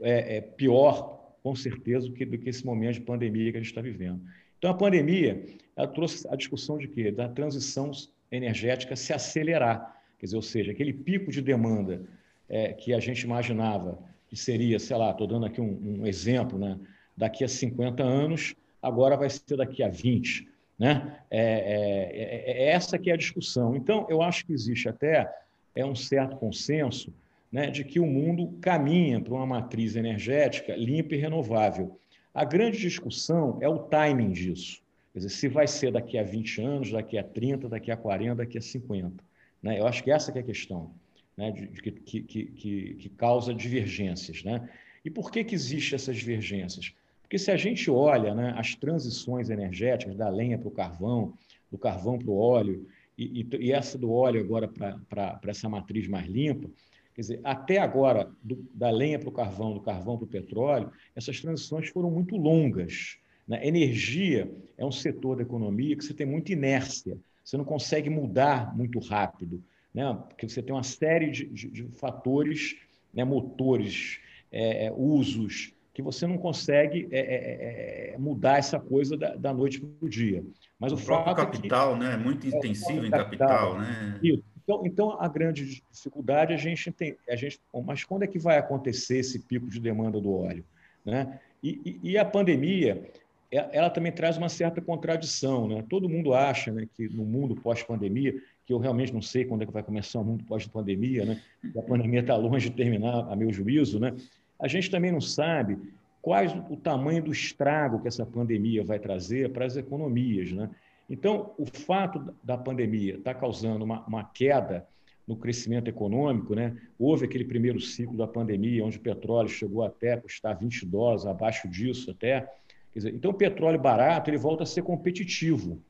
é, 0.01 0.37
é, 0.37 0.41
pior, 0.41 1.35
com 1.43 1.55
certeza, 1.55 2.07
do 2.07 2.13
que, 2.13 2.25
do 2.25 2.37
que 2.37 2.49
esse 2.49 2.65
momento 2.65 2.95
de 2.95 3.01
pandemia 3.01 3.51
que 3.51 3.57
a 3.57 3.61
gente 3.61 3.69
está 3.69 3.81
vivendo. 3.81 4.21
Então, 4.57 4.71
a 4.71 4.73
pandemia 4.73 5.45
ela 5.75 5.87
trouxe 5.87 6.27
a 6.29 6.35
discussão 6.35 6.77
de 6.77 6.87
quê? 6.87 7.11
Da 7.11 7.29
transição 7.29 7.91
energética 8.31 8.95
se 8.95 9.13
acelerar. 9.13 9.95
Quer 10.17 10.25
dizer, 10.25 10.35
ou 10.35 10.41
seja, 10.41 10.71
aquele 10.71 10.93
pico 10.93 11.31
de 11.31 11.41
demanda 11.41 12.01
é, 12.49 12.73
que 12.73 12.93
a 12.93 12.99
gente 12.99 13.21
imaginava 13.21 13.99
que 14.27 14.35
seria, 14.35 14.79
sei 14.79 14.97
lá, 14.97 15.11
estou 15.11 15.27
dando 15.27 15.45
aqui 15.45 15.61
um, 15.61 16.01
um, 16.01 16.07
exemplo, 16.07 16.57
né? 16.57 16.77
daqui 17.15 17.43
a 17.43 17.47
50 17.47 18.03
anos, 18.03 18.55
agora 18.81 19.15
vai 19.15 19.29
ser 19.29 19.55
daqui 19.55 19.81
a 19.83 19.87
20. 19.87 20.47
Né? 20.77 21.17
É, 21.31 21.39
é, 21.39 22.51
é, 22.51 22.63
é 22.63 22.69
essa 22.71 22.97
que 22.97 23.09
é 23.09 23.13
a 23.13 23.17
discussão. 23.17 23.75
Então, 23.75 24.05
eu 24.09 24.21
acho 24.21 24.45
que 24.45 24.53
existe 24.53 24.89
até 24.89 25.31
é 25.75 25.85
um 25.85 25.95
certo 25.95 26.35
consenso 26.37 27.13
né, 27.51 27.69
de 27.69 27.83
que 27.83 27.99
o 27.99 28.05
mundo 28.05 28.57
caminha 28.61 29.21
para 29.21 29.33
uma 29.33 29.45
matriz 29.45 29.95
energética 29.95 30.75
limpa 30.75 31.15
e 31.15 31.17
renovável. 31.17 31.99
A 32.33 32.43
grande 32.43 32.77
discussão 32.77 33.57
é 33.61 33.69
o 33.69 33.79
timing 33.79 34.31
disso. 34.31 34.81
Quer 35.13 35.19
dizer, 35.19 35.29
se 35.29 35.47
vai 35.47 35.67
ser 35.67 35.91
daqui 35.91 36.17
a 36.17 36.23
20 36.23 36.61
anos, 36.61 36.91
daqui 36.91 37.17
a 37.17 37.23
30, 37.23 37.69
daqui 37.69 37.89
a 37.89 37.97
40, 37.97 38.35
daqui 38.35 38.57
a 38.57 38.61
50. 38.61 39.23
Né? 39.63 39.79
Eu 39.79 39.87
acho 39.87 40.03
que 40.03 40.11
essa 40.11 40.31
que 40.31 40.37
é 40.37 40.41
a 40.41 40.45
questão, 40.45 40.91
né? 41.35 41.51
de, 41.51 41.67
de, 41.67 41.81
que, 41.81 42.21
que, 42.21 42.45
que, 42.45 42.93
que, 42.93 43.09
causa 43.09 43.53
divergências. 43.53 44.43
Né? 44.43 44.69
E 45.03 45.09
por 45.09 45.31
que, 45.31 45.43
que 45.43 45.55
existem 45.55 45.95
essas 45.95 46.17
divergências? 46.17 46.93
Porque 47.23 47.39
se 47.39 47.49
a 47.49 47.57
gente 47.57 47.89
olha 47.89 48.35
né, 48.35 48.53
as 48.55 48.75
transições 48.75 49.49
energéticas 49.49 50.15
da 50.15 50.29
lenha 50.29 50.57
para 50.57 50.67
o 50.67 50.71
carvão, 50.71 51.33
do 51.71 51.77
carvão 51.77 52.17
para 52.17 52.29
o 52.29 52.37
óleo, 52.37 52.87
e, 53.17 53.41
e, 53.41 53.47
e, 53.65 53.71
essa 53.71 53.97
do 53.97 54.11
óleo 54.11 54.39
agora 54.39 54.67
para 54.67 55.39
essa 55.47 55.67
matriz 55.67 56.07
mais 56.07 56.27
limpa, 56.27 56.69
quer 57.17 57.21
dizer, 57.21 57.41
até 57.43 57.79
agora, 57.79 58.29
do, 58.43 58.63
da 58.71 58.91
lenha 58.91 59.17
para 59.17 59.27
o 59.27 59.31
carvão, 59.31 59.73
do 59.73 59.81
carvão 59.81 60.17
para 60.17 60.25
o 60.25 60.29
petróleo, 60.29 60.91
essas 61.15 61.41
transições 61.41 61.89
foram 61.89 62.11
muito 62.11 62.37
longas. 62.37 63.17
Né? 63.47 63.67
Energia 63.67 64.51
é 64.77 64.85
um 64.85 64.91
setor 64.91 65.37
da 65.37 65.41
economia 65.41 65.97
que 65.97 66.05
você 66.05 66.13
tem 66.13 66.27
muita 66.27 66.51
inércia, 66.51 67.17
você 67.43 67.57
não 67.57 67.65
consegue 67.65 68.07
mudar 68.07 68.75
muito 68.77 68.99
rápido, 68.99 69.63
né? 69.91 70.15
porque 70.29 70.47
você 70.47 70.61
tem 70.61 70.75
uma 70.75 70.83
série 70.83 71.31
de, 71.31 71.45
de, 71.47 71.69
de 71.71 71.83
fatores, 71.87 72.75
né? 73.11 73.23
motores, 73.23 74.19
é, 74.51 74.85
é 74.85 74.93
usos, 74.95 75.73
que 75.95 76.03
você 76.03 76.27
não 76.27 76.37
consegue 76.37 77.07
é, 77.09 77.19
é, 77.19 78.11
é, 78.11 78.13
é 78.13 78.17
mudar 78.19 78.59
essa 78.59 78.79
coisa 78.79 79.17
da, 79.17 79.35
da 79.35 79.51
noite 79.51 79.79
para 79.79 80.05
o 80.05 80.07
dia. 80.07 80.45
Mas 80.79 80.91
o, 80.91 80.95
o 80.95 81.01
próprio 81.01 81.35
capital, 81.35 81.95
é 81.95 81.97
que, 81.97 82.03
né? 82.03 82.17
Muito 82.17 82.45
intensivo 82.45 83.03
em 83.03 83.09
capital, 83.09 83.73
capital 83.73 83.79
né? 83.79 84.19
Então, 84.67 84.85
então, 84.85 85.21
a 85.21 85.27
grande 85.29 85.81
dificuldade 85.89 86.53
a 86.53 86.57
gente 86.57 86.91
tem, 86.91 87.15
a 87.29 87.35
gente, 87.37 87.59
mas 87.85 88.03
quando 88.03 88.23
é 88.23 88.27
que 88.27 88.37
vai 88.37 88.57
acontecer 88.57 89.19
esse 89.19 89.39
pico 89.39 89.69
de 89.69 89.79
demanda 89.79 90.19
do 90.19 90.33
óleo, 90.33 90.65
né? 91.05 91.39
E, 91.63 91.99
e, 92.03 92.11
e 92.11 92.17
a 92.17 92.25
pandemia, 92.25 93.09
ela 93.49 93.89
também 93.89 94.11
traz 94.11 94.37
uma 94.37 94.49
certa 94.49 94.81
contradição, 94.81 95.69
né? 95.69 95.85
Todo 95.89 96.09
mundo 96.09 96.33
acha, 96.33 96.71
né, 96.71 96.85
que 96.95 97.07
no 97.07 97.23
mundo 97.23 97.55
pós-pandemia, 97.55 98.35
que 98.65 98.73
eu 98.73 98.77
realmente 98.77 99.13
não 99.13 99.21
sei 99.21 99.45
quando 99.45 99.61
é 99.61 99.65
que 99.65 99.71
vai 99.71 99.83
começar 99.83 100.19
o 100.19 100.23
mundo 100.25 100.43
pós-pandemia, 100.43 101.25
né? 101.25 101.41
A 101.77 101.81
pandemia 101.81 102.19
está 102.19 102.35
longe 102.35 102.69
de 102.69 102.75
terminar, 102.75 103.31
a 103.31 103.35
meu 103.37 103.53
juízo, 103.53 103.99
né? 103.99 104.13
a 104.59 104.67
gente 104.67 104.89
também 104.89 105.11
não 105.11 105.21
sabe 105.21 105.77
quais 106.21 106.51
o 106.69 106.75
tamanho 106.75 107.23
do 107.23 107.31
estrago 107.31 108.01
que 108.01 108.07
essa 108.07 108.25
pandemia 108.25 108.83
vai 108.83 108.99
trazer 108.99 109.51
para 109.51 109.65
as 109.65 109.77
economias. 109.77 110.51
Né? 110.51 110.69
Então, 111.09 111.53
o 111.57 111.65
fato 111.65 112.33
da 112.43 112.57
pandemia 112.57 113.15
estar 113.15 113.33
tá 113.33 113.39
causando 113.39 113.85
uma, 113.85 114.05
uma 114.05 114.23
queda 114.23 114.87
no 115.27 115.35
crescimento 115.35 115.89
econômico, 115.89 116.55
né? 116.55 116.75
houve 116.97 117.25
aquele 117.25 117.43
primeiro 117.43 117.79
ciclo 117.81 118.15
da 118.15 118.27
pandemia, 118.27 118.85
onde 118.85 118.97
o 118.97 119.01
petróleo 119.01 119.49
chegou 119.49 119.83
até 119.83 120.15
custar 120.15 120.57
20 120.57 120.85
dólares, 120.85 121.25
abaixo 121.25 121.67
disso 121.67 122.11
até. 122.11 122.49
Dizer, 122.93 123.13
então, 123.13 123.31
o 123.31 123.33
petróleo 123.33 123.79
barato 123.79 124.29
ele 124.29 124.37
volta 124.37 124.63
a 124.63 124.65
ser 124.65 124.83
competitivo 124.83 125.81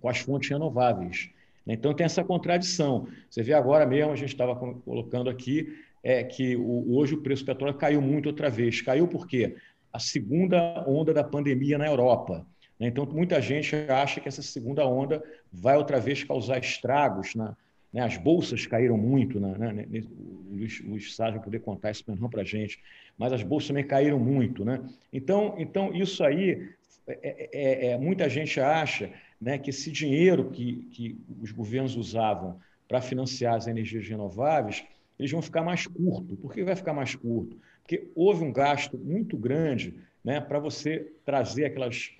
com 0.00 0.08
as 0.08 0.18
fontes 0.18 0.48
renováveis. 0.48 1.30
Né? 1.66 1.74
Então, 1.74 1.92
tem 1.92 2.04
essa 2.04 2.22
contradição. 2.22 3.08
Você 3.28 3.42
vê 3.42 3.52
agora 3.52 3.84
mesmo, 3.84 4.12
a 4.12 4.16
gente 4.16 4.30
estava 4.30 4.54
colocando 4.54 5.28
aqui, 5.28 5.76
é 6.02 6.22
que 6.22 6.56
o, 6.56 6.96
hoje 6.96 7.14
o 7.14 7.22
preço 7.22 7.42
do 7.42 7.46
petróleo 7.46 7.74
caiu 7.74 8.00
muito 8.00 8.26
outra 8.26 8.48
vez. 8.48 8.80
Caiu 8.80 9.06
por 9.06 9.26
quê? 9.26 9.56
A 9.92 9.98
segunda 9.98 10.84
onda 10.88 11.12
da 11.12 11.24
pandemia 11.24 11.76
na 11.76 11.86
Europa. 11.86 12.46
Né? 12.80 12.88
Então, 12.88 13.04
muita 13.04 13.40
gente 13.40 13.76
acha 13.88 14.20
que 14.20 14.28
essa 14.28 14.42
segunda 14.42 14.86
onda 14.86 15.22
vai 15.52 15.76
outra 15.76 16.00
vez 16.00 16.24
causar 16.24 16.58
estragos. 16.58 17.34
Na, 17.34 17.54
né? 17.92 18.02
As 18.02 18.16
bolsas 18.16 18.66
caíram 18.66 18.96
muito. 18.96 19.38
Né? 19.38 19.72
né? 19.72 19.86
O 20.18 20.54
Luiz, 20.54 20.80
Luiz 20.80 21.14
Sá 21.14 21.30
vai 21.30 21.40
poder 21.40 21.60
contar 21.60 21.90
isso 21.90 22.02
para 22.04 22.40
a 22.40 22.44
gente. 22.44 22.80
Mas 23.18 23.32
as 23.32 23.42
bolsas 23.42 23.68
também 23.68 23.86
caíram 23.86 24.18
muito. 24.18 24.64
Né? 24.64 24.80
Então, 25.12 25.54
então, 25.58 25.94
isso 25.94 26.24
aí, 26.24 26.70
é, 27.06 27.18
é, 27.22 27.48
é, 27.52 27.86
é 27.92 27.98
muita 27.98 28.28
gente 28.28 28.58
acha 28.58 29.10
né, 29.38 29.58
que 29.58 29.68
esse 29.68 29.92
dinheiro 29.92 30.50
que, 30.50 30.88
que 30.90 31.20
os 31.40 31.52
governos 31.52 31.96
usavam 31.96 32.58
para 32.88 33.00
financiar 33.00 33.54
as 33.54 33.66
energias 33.66 34.08
renováveis 34.08 34.84
eles 35.20 35.30
vão 35.30 35.42
ficar 35.42 35.62
mais 35.62 35.86
curto. 35.86 36.34
Por 36.34 36.50
que 36.50 36.64
vai 36.64 36.74
ficar 36.74 36.94
mais 36.94 37.14
curto? 37.14 37.54
Porque 37.82 38.08
houve 38.14 38.42
um 38.42 38.50
gasto 38.50 38.96
muito 38.96 39.36
grande 39.36 39.94
né, 40.24 40.40
para 40.40 40.58
você 40.58 41.12
trazer 41.26 41.66
aquelas 41.66 42.10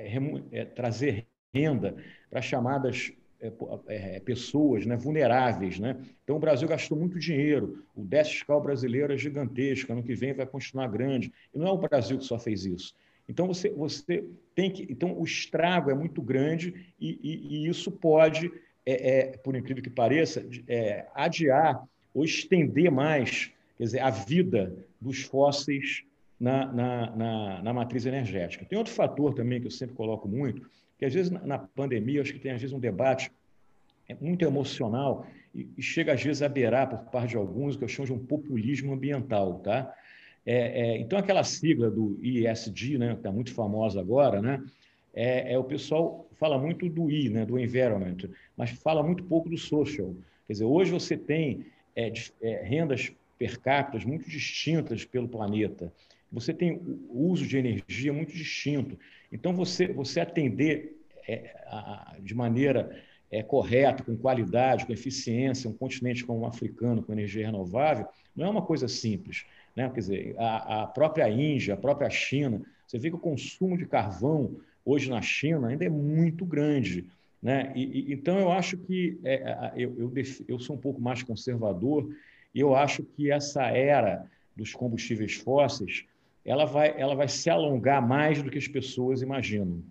é, 0.00 0.60
é, 0.60 0.64
trazer 0.64 1.26
renda 1.52 1.96
para 2.28 2.40
chamadas 2.40 3.12
é, 3.40 3.52
é, 3.88 4.20
pessoas 4.20 4.86
né, 4.86 4.96
vulneráveis. 4.96 5.78
Né? 5.78 5.96
Então, 6.22 6.36
o 6.36 6.38
Brasil 6.40 6.68
gastou 6.68 6.98
muito 6.98 7.18
dinheiro, 7.18 7.84
o 7.94 8.04
déficit 8.04 8.38
fiscal 8.38 8.60
brasileiro 8.60 9.12
é 9.12 9.16
gigantesco, 9.16 9.92
ano 9.92 10.02
que 10.02 10.14
vem 10.14 10.32
vai 10.32 10.46
continuar 10.46 10.88
grande. 10.88 11.32
E 11.54 11.58
não 11.58 11.66
é 11.66 11.70
o 11.70 11.78
Brasil 11.78 12.18
que 12.18 12.24
só 12.24 12.38
fez 12.38 12.64
isso. 12.64 12.94
Então, 13.28 13.46
você, 13.46 13.70
você 13.70 14.24
tem 14.54 14.70
que. 14.70 14.86
Então, 14.90 15.16
o 15.18 15.24
estrago 15.24 15.90
é 15.90 15.94
muito 15.94 16.20
grande 16.20 16.92
e, 17.00 17.18
e, 17.22 17.64
e 17.64 17.68
isso 17.68 17.90
pode, 17.92 18.50
é, 18.84 19.18
é, 19.18 19.36
por 19.38 19.54
incrível 19.54 19.82
que 19.82 19.90
pareça, 19.90 20.44
adiar 21.14 21.82
ou 22.12 22.24
estender 22.24 22.90
mais 22.90 23.52
quer 23.80 23.84
dizer, 23.84 24.00
a 24.00 24.10
vida 24.10 24.76
dos 25.00 25.22
fósseis 25.22 26.04
na, 26.40 26.72
na, 26.72 27.16
na, 27.16 27.62
na, 27.62 27.72
matriz 27.72 28.06
energética. 28.06 28.64
Tem 28.64 28.78
outro 28.78 28.92
fator 28.92 29.34
também 29.34 29.60
que 29.60 29.66
eu 29.66 29.70
sempre 29.70 29.94
coloco 29.94 30.26
muito, 30.26 30.68
que 30.98 31.04
às 31.04 31.12
vezes 31.12 31.30
na, 31.30 31.58
pandemia, 31.58 32.22
acho 32.22 32.32
que 32.32 32.38
tem 32.38 32.52
às 32.52 32.60
vezes 32.60 32.74
um 32.74 32.80
debate 32.80 33.30
é 34.08 34.14
muito 34.20 34.44
emocional 34.44 35.26
e, 35.54 35.68
e, 35.76 35.82
chega 35.82 36.12
às 36.12 36.22
vezes 36.22 36.42
a 36.42 36.48
beirar 36.48 36.88
por 36.88 37.10
parte 37.10 37.30
de 37.30 37.36
alguns 37.36 37.74
o 37.74 37.78
que 37.78 37.84
eu 37.84 37.88
chamo 37.88 38.06
de 38.06 38.12
um 38.12 38.18
populismo 38.18 38.92
ambiental, 38.92 39.60
tá? 39.60 39.94
É, 40.44 40.80
é, 40.80 40.98
então 40.98 41.18
aquela 41.18 41.44
sigla 41.44 41.90
do 41.90 42.18
ISD, 42.22 42.98
né, 42.98 43.12
que 43.12 43.18
está 43.18 43.30
muito 43.30 43.52
famosa 43.52 44.00
agora, 44.00 44.40
né, 44.40 44.64
é, 45.14 45.52
é, 45.52 45.58
o 45.58 45.64
pessoal 45.64 46.26
fala 46.38 46.58
muito 46.58 46.88
do 46.88 47.10
I, 47.10 47.28
né, 47.28 47.44
do 47.44 47.58
environment, 47.58 48.16
mas 48.56 48.70
fala 48.70 49.02
muito 49.02 49.22
pouco 49.24 49.48
do 49.48 49.58
social. 49.58 50.14
Quer 50.46 50.54
dizer, 50.54 50.64
hoje 50.64 50.90
você 50.90 51.16
tem 51.16 51.66
é, 51.94 52.12
é, 52.40 52.62
rendas 52.62 53.12
per 53.38 53.58
capita 53.60 54.06
muito 54.06 54.28
distintas 54.28 55.04
pelo 55.04 55.28
planeta. 55.28 55.92
Você 56.32 56.54
tem 56.54 56.80
o 57.08 57.28
uso 57.28 57.46
de 57.46 57.58
energia 57.58 58.12
muito 58.12 58.32
distinto. 58.32 58.98
Então, 59.32 59.52
você, 59.52 59.88
você 59.88 60.20
atender 60.20 60.96
é, 61.26 61.54
a, 61.66 62.16
de 62.20 62.34
maneira 62.34 63.00
é, 63.30 63.42
correta, 63.42 64.02
com 64.02 64.16
qualidade, 64.16 64.86
com 64.86 64.92
eficiência, 64.92 65.70
um 65.70 65.72
continente 65.72 66.24
como 66.24 66.40
o 66.40 66.46
africano, 66.46 67.02
com 67.02 67.12
energia 67.12 67.46
renovável, 67.46 68.06
não 68.34 68.46
é 68.46 68.50
uma 68.50 68.62
coisa 68.62 68.88
simples. 68.88 69.44
Né? 69.76 69.88
Quer 69.88 70.00
dizer, 70.00 70.34
a, 70.38 70.82
a 70.82 70.86
própria 70.86 71.28
Índia, 71.28 71.74
a 71.74 71.76
própria 71.76 72.10
China, 72.10 72.62
você 72.86 72.98
vê 72.98 73.08
que 73.08 73.16
o 73.16 73.20
consumo 73.20 73.78
de 73.78 73.86
carvão 73.86 74.56
hoje 74.84 75.08
na 75.08 75.22
China 75.22 75.68
ainda 75.68 75.84
é 75.84 75.88
muito 75.88 76.44
grande. 76.44 77.06
Né? 77.42 77.72
E, 77.74 78.10
e, 78.10 78.12
então, 78.12 78.38
eu 78.38 78.50
acho 78.50 78.76
que 78.76 79.18
é, 79.24 79.72
eu, 79.76 79.96
eu, 79.98 80.12
eu, 80.48 80.58
sou 80.58 80.76
um 80.76 80.80
pouco 80.80 81.00
mais 81.00 81.22
conservador 81.22 82.12
e 82.54 82.60
eu 82.60 82.74
acho 82.74 83.02
que 83.02 83.30
essa 83.30 83.64
era 83.66 84.26
dos 84.56 84.72
combustíveis 84.72 85.34
fósseis 85.34 86.04
ela 86.44 86.64
vai, 86.64 86.94
ela 86.96 87.14
vai 87.14 87.28
se 87.28 87.50
alongar 87.50 88.06
mais 88.06 88.42
do 88.42 88.50
que 88.50 88.58
as 88.58 88.68
pessoas 88.68 89.22
imaginam. 89.22 89.82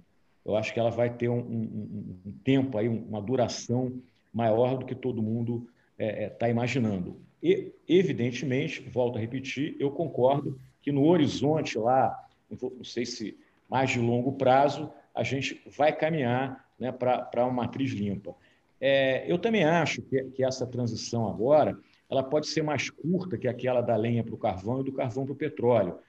Eu 0.45 0.55
acho 0.55 0.73
que 0.73 0.79
ela 0.79 0.89
vai 0.89 1.09
ter 1.09 1.29
um, 1.29 1.39
um, 1.39 2.19
um 2.25 2.31
tempo, 2.43 2.77
aí, 2.77 2.87
uma 2.87 3.21
duração 3.21 4.01
maior 4.33 4.77
do 4.77 4.85
que 4.85 4.95
todo 4.95 5.21
mundo 5.21 5.67
está 5.97 6.03
é, 6.03 6.23
é, 6.23 6.29
tá 6.29 6.49
imaginando. 6.49 7.17
E, 7.41 7.71
evidentemente, 7.87 8.81
volto 8.81 9.17
a 9.17 9.21
repetir, 9.21 9.75
eu 9.79 9.91
concordo 9.91 10.59
que 10.81 10.91
no 10.91 11.05
horizonte 11.05 11.77
lá, 11.77 12.27
não 12.49 12.83
sei 12.83 13.05
se 13.05 13.37
mais 13.69 13.91
de 13.91 13.99
longo 13.99 14.33
prazo, 14.33 14.91
a 15.13 15.23
gente 15.23 15.61
vai 15.77 15.95
caminhar 15.95 16.65
né, 16.79 16.91
para 16.91 17.45
uma 17.45 17.63
matriz 17.63 17.91
limpa. 17.91 18.35
É, 18.81 19.29
eu 19.31 19.37
também 19.37 19.65
acho 19.65 20.01
que, 20.03 20.23
que, 20.31 20.43
essa 20.43 20.65
transição 20.65 21.27
agora 21.27 21.77
ela 22.09 22.23
pode 22.23 22.47
ser 22.47 22.63
mais 22.63 22.89
curta 22.89 23.37
que 23.37 23.47
aquela 23.47 23.81
da 23.81 23.95
lenha 23.95 24.23
para 24.23 24.33
o 24.33 24.37
carvão 24.37 24.79
e 24.79 24.83
do 24.83 24.93
carvão 24.93 25.25
para 25.25 25.33
o 25.33 25.37
petróleo. 25.37 25.99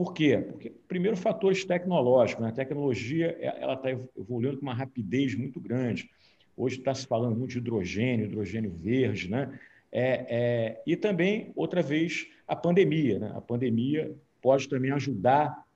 Por 0.00 0.14
quê? 0.14 0.38
Porque, 0.38 0.72
primeiro, 0.88 1.14
fatores 1.14 1.62
tecnológicos. 1.62 2.42
Né? 2.42 2.48
A 2.48 2.54
tecnologia 2.54 3.36
ela 3.38 3.74
está 3.74 3.90
evoluindo 3.90 4.56
com 4.56 4.62
uma 4.62 4.72
rapidez 4.72 5.34
muito 5.34 5.60
grande. 5.60 6.08
Hoje 6.56 6.78
está 6.78 6.94
se 6.94 7.06
falando 7.06 7.36
muito 7.36 7.50
de 7.50 7.58
hidrogênio, 7.58 8.24
hidrogênio 8.24 8.70
verde, 8.70 9.30
né? 9.30 9.60
É, 9.92 10.24
é, 10.30 10.82
e 10.86 10.96
também, 10.96 11.52
outra 11.54 11.82
vez, 11.82 12.26
a 12.48 12.56
pandemia. 12.56 13.18
Né? 13.18 13.30
A 13.34 13.42
pandemia 13.42 14.16
pode 14.40 14.70
também 14.70 14.90
ajudar 14.90 15.66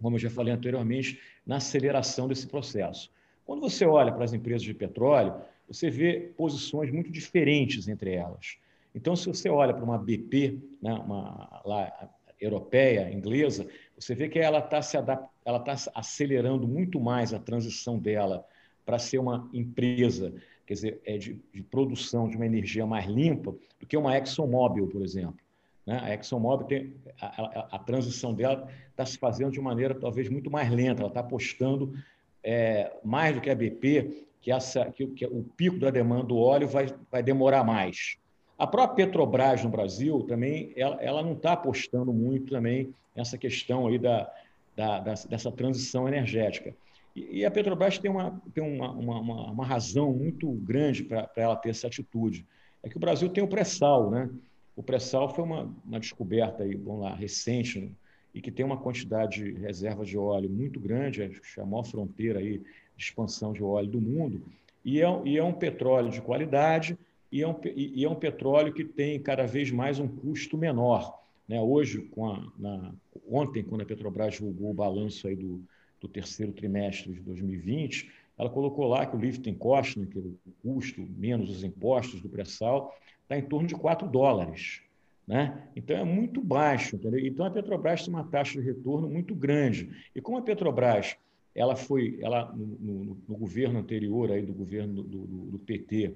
como 0.00 0.14
eu 0.14 0.20
já 0.20 0.30
falei 0.30 0.54
anteriormente, 0.54 1.20
na 1.44 1.56
aceleração 1.56 2.28
desse 2.28 2.46
processo. 2.46 3.10
Quando 3.44 3.62
você 3.62 3.84
olha 3.84 4.12
para 4.12 4.22
as 4.22 4.32
empresas 4.32 4.62
de 4.62 4.74
petróleo, 4.74 5.34
você 5.66 5.90
vê 5.90 6.32
posições 6.36 6.92
muito 6.92 7.10
diferentes 7.10 7.88
entre 7.88 8.12
elas. 8.12 8.58
Então, 8.94 9.16
se 9.16 9.26
você 9.26 9.48
olha 9.48 9.74
para 9.74 9.84
uma 9.84 9.98
BP, 9.98 10.60
né, 10.80 10.92
uma 10.92 11.62
lá, 11.64 12.10
europeia, 12.42 13.10
inglesa, 13.12 13.66
você 13.96 14.14
vê 14.14 14.28
que 14.28 14.38
ela 14.38 14.58
está 14.58 14.82
se 14.82 14.96
ela 14.96 15.58
está 15.58 15.74
acelerando 15.94 16.66
muito 16.66 17.00
mais 17.00 17.32
a 17.32 17.38
transição 17.38 17.98
dela 17.98 18.44
para 18.84 18.98
ser 18.98 19.18
uma 19.18 19.48
empresa, 19.52 20.34
quer 20.66 20.74
dizer, 20.74 21.00
é 21.04 21.16
de, 21.16 21.40
de, 21.52 21.62
produção 21.62 22.28
de 22.28 22.36
uma 22.36 22.46
energia 22.46 22.84
mais 22.84 23.06
limpa 23.06 23.54
do 23.78 23.86
que 23.86 23.96
uma 23.96 24.16
ExxonMobil, 24.16 24.88
por 24.88 25.02
exemplo. 25.02 25.38
Né? 25.86 26.00
A 26.02 26.14
ExxonMobil 26.14 26.66
tem 26.66 26.94
a, 27.20 27.26
a, 27.26 27.76
a 27.76 27.78
transição 27.78 28.34
dela 28.34 28.68
está 28.90 29.06
se 29.06 29.18
fazendo 29.18 29.52
de 29.52 29.60
maneira 29.60 29.94
talvez 29.94 30.28
muito 30.28 30.50
mais 30.50 30.70
lenta. 30.70 31.02
Ela 31.02 31.08
está 31.08 31.20
apostando 31.20 31.94
é, 32.42 32.92
mais 33.04 33.34
do 33.34 33.40
que 33.40 33.50
a 33.50 33.54
BP 33.54 34.26
que, 34.40 34.50
essa, 34.50 34.86
que, 34.86 35.06
que 35.06 35.24
o 35.26 35.44
pico 35.56 35.78
da 35.78 35.90
demanda 35.90 36.24
do 36.24 36.36
óleo 36.36 36.66
vai, 36.66 36.92
vai 37.10 37.22
demorar 37.22 37.62
mais. 37.62 38.16
A 38.62 38.66
própria 38.68 39.06
Petrobras 39.06 39.64
no 39.64 39.70
Brasil 39.70 40.22
também, 40.22 40.72
ela, 40.76 40.94
ela 41.02 41.20
não 41.20 41.32
está 41.32 41.54
apostando 41.54 42.12
muito 42.12 42.52
também 42.52 42.94
nessa 43.16 43.36
questão 43.36 43.88
aí 43.88 43.98
da, 43.98 44.32
da, 44.76 45.00
da 45.00 45.14
dessa 45.14 45.50
transição 45.50 46.06
energética. 46.06 46.72
E, 47.16 47.40
e, 47.40 47.44
a 47.44 47.50
Petrobras 47.50 47.98
tem, 47.98 48.08
uma, 48.08 48.40
tem 48.54 48.62
uma, 48.62 48.92
uma, 48.92 49.50
uma 49.50 49.66
razão 49.66 50.12
muito 50.12 50.48
grande 50.48 51.02
para 51.02 51.28
ela 51.34 51.56
ter 51.56 51.70
essa 51.70 51.88
atitude. 51.88 52.46
É 52.84 52.88
que 52.88 52.96
o 52.96 53.00
Brasil 53.00 53.28
tem 53.30 53.42
o 53.42 53.48
pré-sal, 53.48 54.12
né? 54.12 54.30
O 54.76 54.82
pré-sal 54.82 55.34
foi 55.34 55.42
uma, 55.42 55.68
uma 55.84 55.98
descoberta 55.98 56.62
aí, 56.62 56.76
vamos 56.76 57.00
lá, 57.00 57.16
recente, 57.16 57.80
né? 57.80 57.90
e 58.32 58.40
que 58.40 58.52
tem 58.52 58.64
uma 58.64 58.76
quantidade 58.76 59.42
de 59.42 59.60
reserva 59.60 60.04
de 60.04 60.16
óleo 60.16 60.48
muito 60.48 60.78
grande, 60.78 61.24
acho 61.24 61.40
que 61.40 61.58
é 61.58 61.64
a 61.64 61.66
maior 61.66 61.82
fronteira 61.82 62.38
aí 62.38 62.58
de 62.58 63.04
expansão 63.04 63.52
de 63.52 63.64
óleo 63.64 63.88
do 63.88 64.00
mundo, 64.00 64.40
e 64.84 65.02
é, 65.02 65.22
e 65.24 65.36
é 65.36 65.42
um 65.42 65.52
petróleo 65.52 66.10
de 66.10 66.22
qualidade, 66.22 66.96
e 67.32 67.40
é, 67.40 67.48
um, 67.48 67.58
e 67.74 68.04
é 68.04 68.08
um 68.10 68.14
petróleo 68.14 68.74
que 68.74 68.84
tem 68.84 69.18
cada 69.18 69.46
vez 69.46 69.70
mais 69.70 69.98
um 69.98 70.06
custo 70.06 70.58
menor. 70.58 71.18
Né? 71.48 71.58
Hoje, 71.58 72.02
com 72.02 72.30
a, 72.30 72.46
na, 72.58 72.92
ontem, 73.26 73.64
quando 73.64 73.80
a 73.80 73.86
Petrobras 73.86 74.34
divulgou 74.34 74.70
o 74.70 74.74
balanço 74.74 75.26
aí 75.26 75.34
do, 75.34 75.64
do 75.98 76.08
terceiro 76.08 76.52
trimestre 76.52 77.10
de 77.10 77.20
2020, 77.20 78.12
ela 78.38 78.50
colocou 78.50 78.86
lá 78.86 79.06
que 79.06 79.16
o 79.16 79.18
lifting 79.18 79.54
cost, 79.54 79.98
né, 79.98 80.06
que 80.10 80.18
é 80.18 80.20
o 80.20 80.36
custo 80.62 81.00
menos 81.16 81.48
os 81.48 81.64
impostos 81.64 82.20
do 82.20 82.28
pré-sal, 82.28 82.94
está 83.22 83.38
em 83.38 83.42
torno 83.42 83.66
de 83.66 83.74
4 83.74 84.06
dólares. 84.08 84.82
Né? 85.26 85.68
Então 85.74 85.96
é 85.96 86.04
muito 86.04 86.42
baixo. 86.42 86.96
Entendeu? 86.96 87.18
Então 87.18 87.46
a 87.46 87.50
Petrobras 87.50 88.04
tem 88.04 88.12
uma 88.12 88.24
taxa 88.24 88.60
de 88.60 88.66
retorno 88.66 89.08
muito 89.08 89.34
grande. 89.34 89.88
E 90.14 90.20
como 90.20 90.36
a 90.36 90.42
Petrobras 90.42 91.16
ela 91.54 91.76
foi, 91.76 92.18
ela 92.20 92.52
no, 92.52 92.66
no, 92.66 93.16
no 93.26 93.36
governo 93.36 93.78
anterior 93.78 94.30
aí 94.30 94.42
do 94.42 94.52
governo 94.52 95.02
do, 95.02 95.02
do, 95.02 95.26
do 95.52 95.58
PT, 95.58 96.14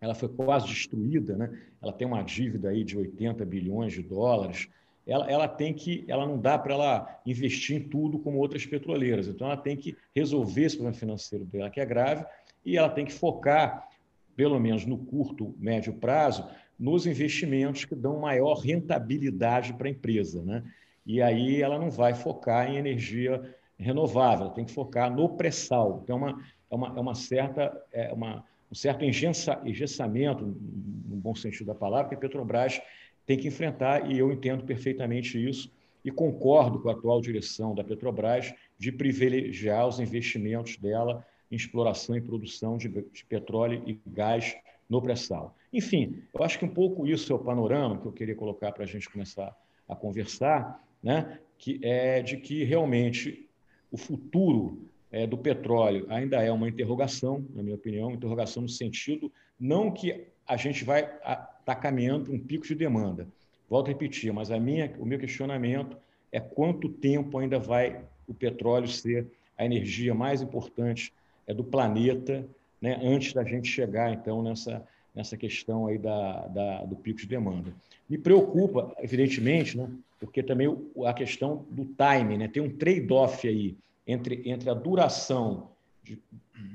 ela 0.00 0.14
foi 0.14 0.28
quase 0.28 0.66
destruída, 0.66 1.36
né? 1.36 1.60
Ela 1.82 1.92
tem 1.92 2.06
uma 2.06 2.22
dívida 2.22 2.70
aí 2.70 2.82
de 2.82 2.96
80 2.96 3.44
bilhões 3.44 3.92
de 3.92 4.02
dólares. 4.02 4.68
Ela, 5.06 5.30
ela 5.30 5.48
tem 5.48 5.74
que, 5.74 6.04
ela 6.08 6.26
não 6.26 6.38
dá 6.38 6.58
para 6.58 6.72
ela 6.72 7.20
investir 7.26 7.76
em 7.76 7.88
tudo 7.88 8.18
como 8.18 8.38
outras 8.38 8.64
petroleiras. 8.64 9.28
Então 9.28 9.46
ela 9.46 9.56
tem 9.56 9.76
que 9.76 9.96
resolver 10.14 10.64
esse 10.64 10.76
problema 10.76 10.96
financeiro 10.96 11.44
dela 11.44 11.70
que 11.70 11.80
é 11.80 11.86
grave 11.86 12.24
e 12.64 12.76
ela 12.76 12.88
tem 12.88 13.04
que 13.04 13.12
focar, 13.12 13.88
pelo 14.34 14.58
menos 14.58 14.86
no 14.86 14.96
curto, 14.96 15.54
médio 15.58 15.92
prazo, 15.94 16.48
nos 16.78 17.06
investimentos 17.06 17.84
que 17.84 17.94
dão 17.94 18.20
maior 18.20 18.54
rentabilidade 18.54 19.74
para 19.74 19.86
a 19.86 19.90
empresa, 19.90 20.42
né? 20.42 20.64
E 21.04 21.20
aí 21.20 21.60
ela 21.60 21.78
não 21.78 21.90
vai 21.90 22.14
focar 22.14 22.70
em 22.70 22.76
energia 22.76 23.54
renovável, 23.78 24.46
ela 24.46 24.54
tem 24.54 24.64
que 24.64 24.72
focar 24.72 25.14
no 25.14 25.36
pré-sal. 25.36 26.00
Então 26.02 26.16
é 26.16 26.18
uma, 26.18 26.42
é 26.70 26.74
uma, 26.74 26.88
é 26.98 27.00
uma 27.00 27.14
certa 27.14 27.84
é 27.92 28.12
uma 28.12 28.44
um 28.70 28.74
certo 28.74 29.04
engessamento, 29.04 30.44
no 30.44 31.16
bom 31.16 31.34
sentido 31.34 31.66
da 31.66 31.74
palavra, 31.74 32.08
que 32.08 32.14
a 32.14 32.18
Petrobras 32.18 32.80
tem 33.26 33.36
que 33.36 33.48
enfrentar, 33.48 34.10
e 34.10 34.18
eu 34.18 34.32
entendo 34.32 34.64
perfeitamente 34.64 35.42
isso, 35.42 35.72
e 36.04 36.10
concordo 36.10 36.80
com 36.80 36.88
a 36.88 36.92
atual 36.92 37.20
direção 37.20 37.74
da 37.74 37.84
Petrobras 37.84 38.54
de 38.78 38.90
privilegiar 38.90 39.86
os 39.86 40.00
investimentos 40.00 40.76
dela 40.76 41.26
em 41.50 41.56
exploração 41.56 42.16
e 42.16 42.20
produção 42.20 42.78
de, 42.78 42.88
de 42.88 43.24
petróleo 43.26 43.82
e 43.86 43.98
gás 44.06 44.56
no 44.88 45.02
pré-sal. 45.02 45.54
Enfim, 45.72 46.22
eu 46.32 46.42
acho 46.42 46.58
que 46.58 46.64
um 46.64 46.72
pouco 46.72 47.06
isso 47.06 47.32
é 47.32 47.36
o 47.36 47.38
panorama 47.38 48.00
que 48.00 48.06
eu 48.06 48.12
queria 48.12 48.34
colocar 48.34 48.72
para 48.72 48.84
a 48.84 48.86
gente 48.86 49.10
começar 49.10 49.54
a 49.88 49.94
conversar, 49.94 50.82
né? 51.02 51.38
que 51.58 51.78
é 51.82 52.22
de 52.22 52.36
que 52.38 52.64
realmente 52.64 53.48
o 53.90 53.96
futuro 53.96 54.89
é, 55.12 55.26
do 55.26 55.36
petróleo 55.36 56.06
ainda 56.08 56.42
é 56.42 56.52
uma 56.52 56.68
interrogação, 56.68 57.44
na 57.54 57.62
minha 57.62 57.74
opinião, 57.74 58.12
interrogação 58.12 58.62
no 58.62 58.68
sentido 58.68 59.30
não 59.58 59.90
que 59.90 60.26
a 60.46 60.56
gente 60.56 60.84
vai 60.84 61.02
estar 61.02 61.60
tá 61.64 61.74
caminhando 61.74 62.24
para 62.26 62.34
um 62.34 62.38
pico 62.38 62.66
de 62.66 62.74
demanda. 62.74 63.28
Volto 63.68 63.86
a 63.86 63.92
repetir, 63.92 64.32
mas 64.32 64.50
a 64.50 64.58
minha, 64.58 64.92
o 64.98 65.04
meu 65.04 65.18
questionamento 65.18 65.96
é 66.32 66.40
quanto 66.40 66.88
tempo 66.88 67.38
ainda 67.38 67.58
vai 67.58 68.00
o 68.26 68.34
petróleo 68.34 68.88
ser 68.88 69.26
a 69.58 69.64
energia 69.64 70.14
mais 70.14 70.40
importante 70.40 71.12
é, 71.46 71.52
do 71.52 71.62
planeta, 71.62 72.46
né, 72.80 72.98
antes 73.02 73.32
da 73.32 73.44
gente 73.44 73.68
chegar, 73.68 74.12
então, 74.12 74.42
nessa, 74.42 74.82
nessa 75.14 75.36
questão 75.36 75.86
aí 75.86 75.98
da, 75.98 76.46
da, 76.48 76.84
do 76.84 76.96
pico 76.96 77.20
de 77.20 77.26
demanda. 77.26 77.72
Me 78.08 78.16
preocupa, 78.16 78.94
evidentemente, 78.98 79.76
né, 79.76 79.88
porque 80.18 80.42
também 80.42 80.74
a 81.04 81.12
questão 81.12 81.66
do 81.70 81.84
time, 81.84 82.38
né, 82.38 82.48
tem 82.48 82.62
um 82.62 82.74
trade-off 82.74 83.46
aí 83.46 83.76
entre, 84.06 84.42
entre 84.44 84.70
a 84.70 84.74
duração 84.74 85.70
de, 86.02 86.22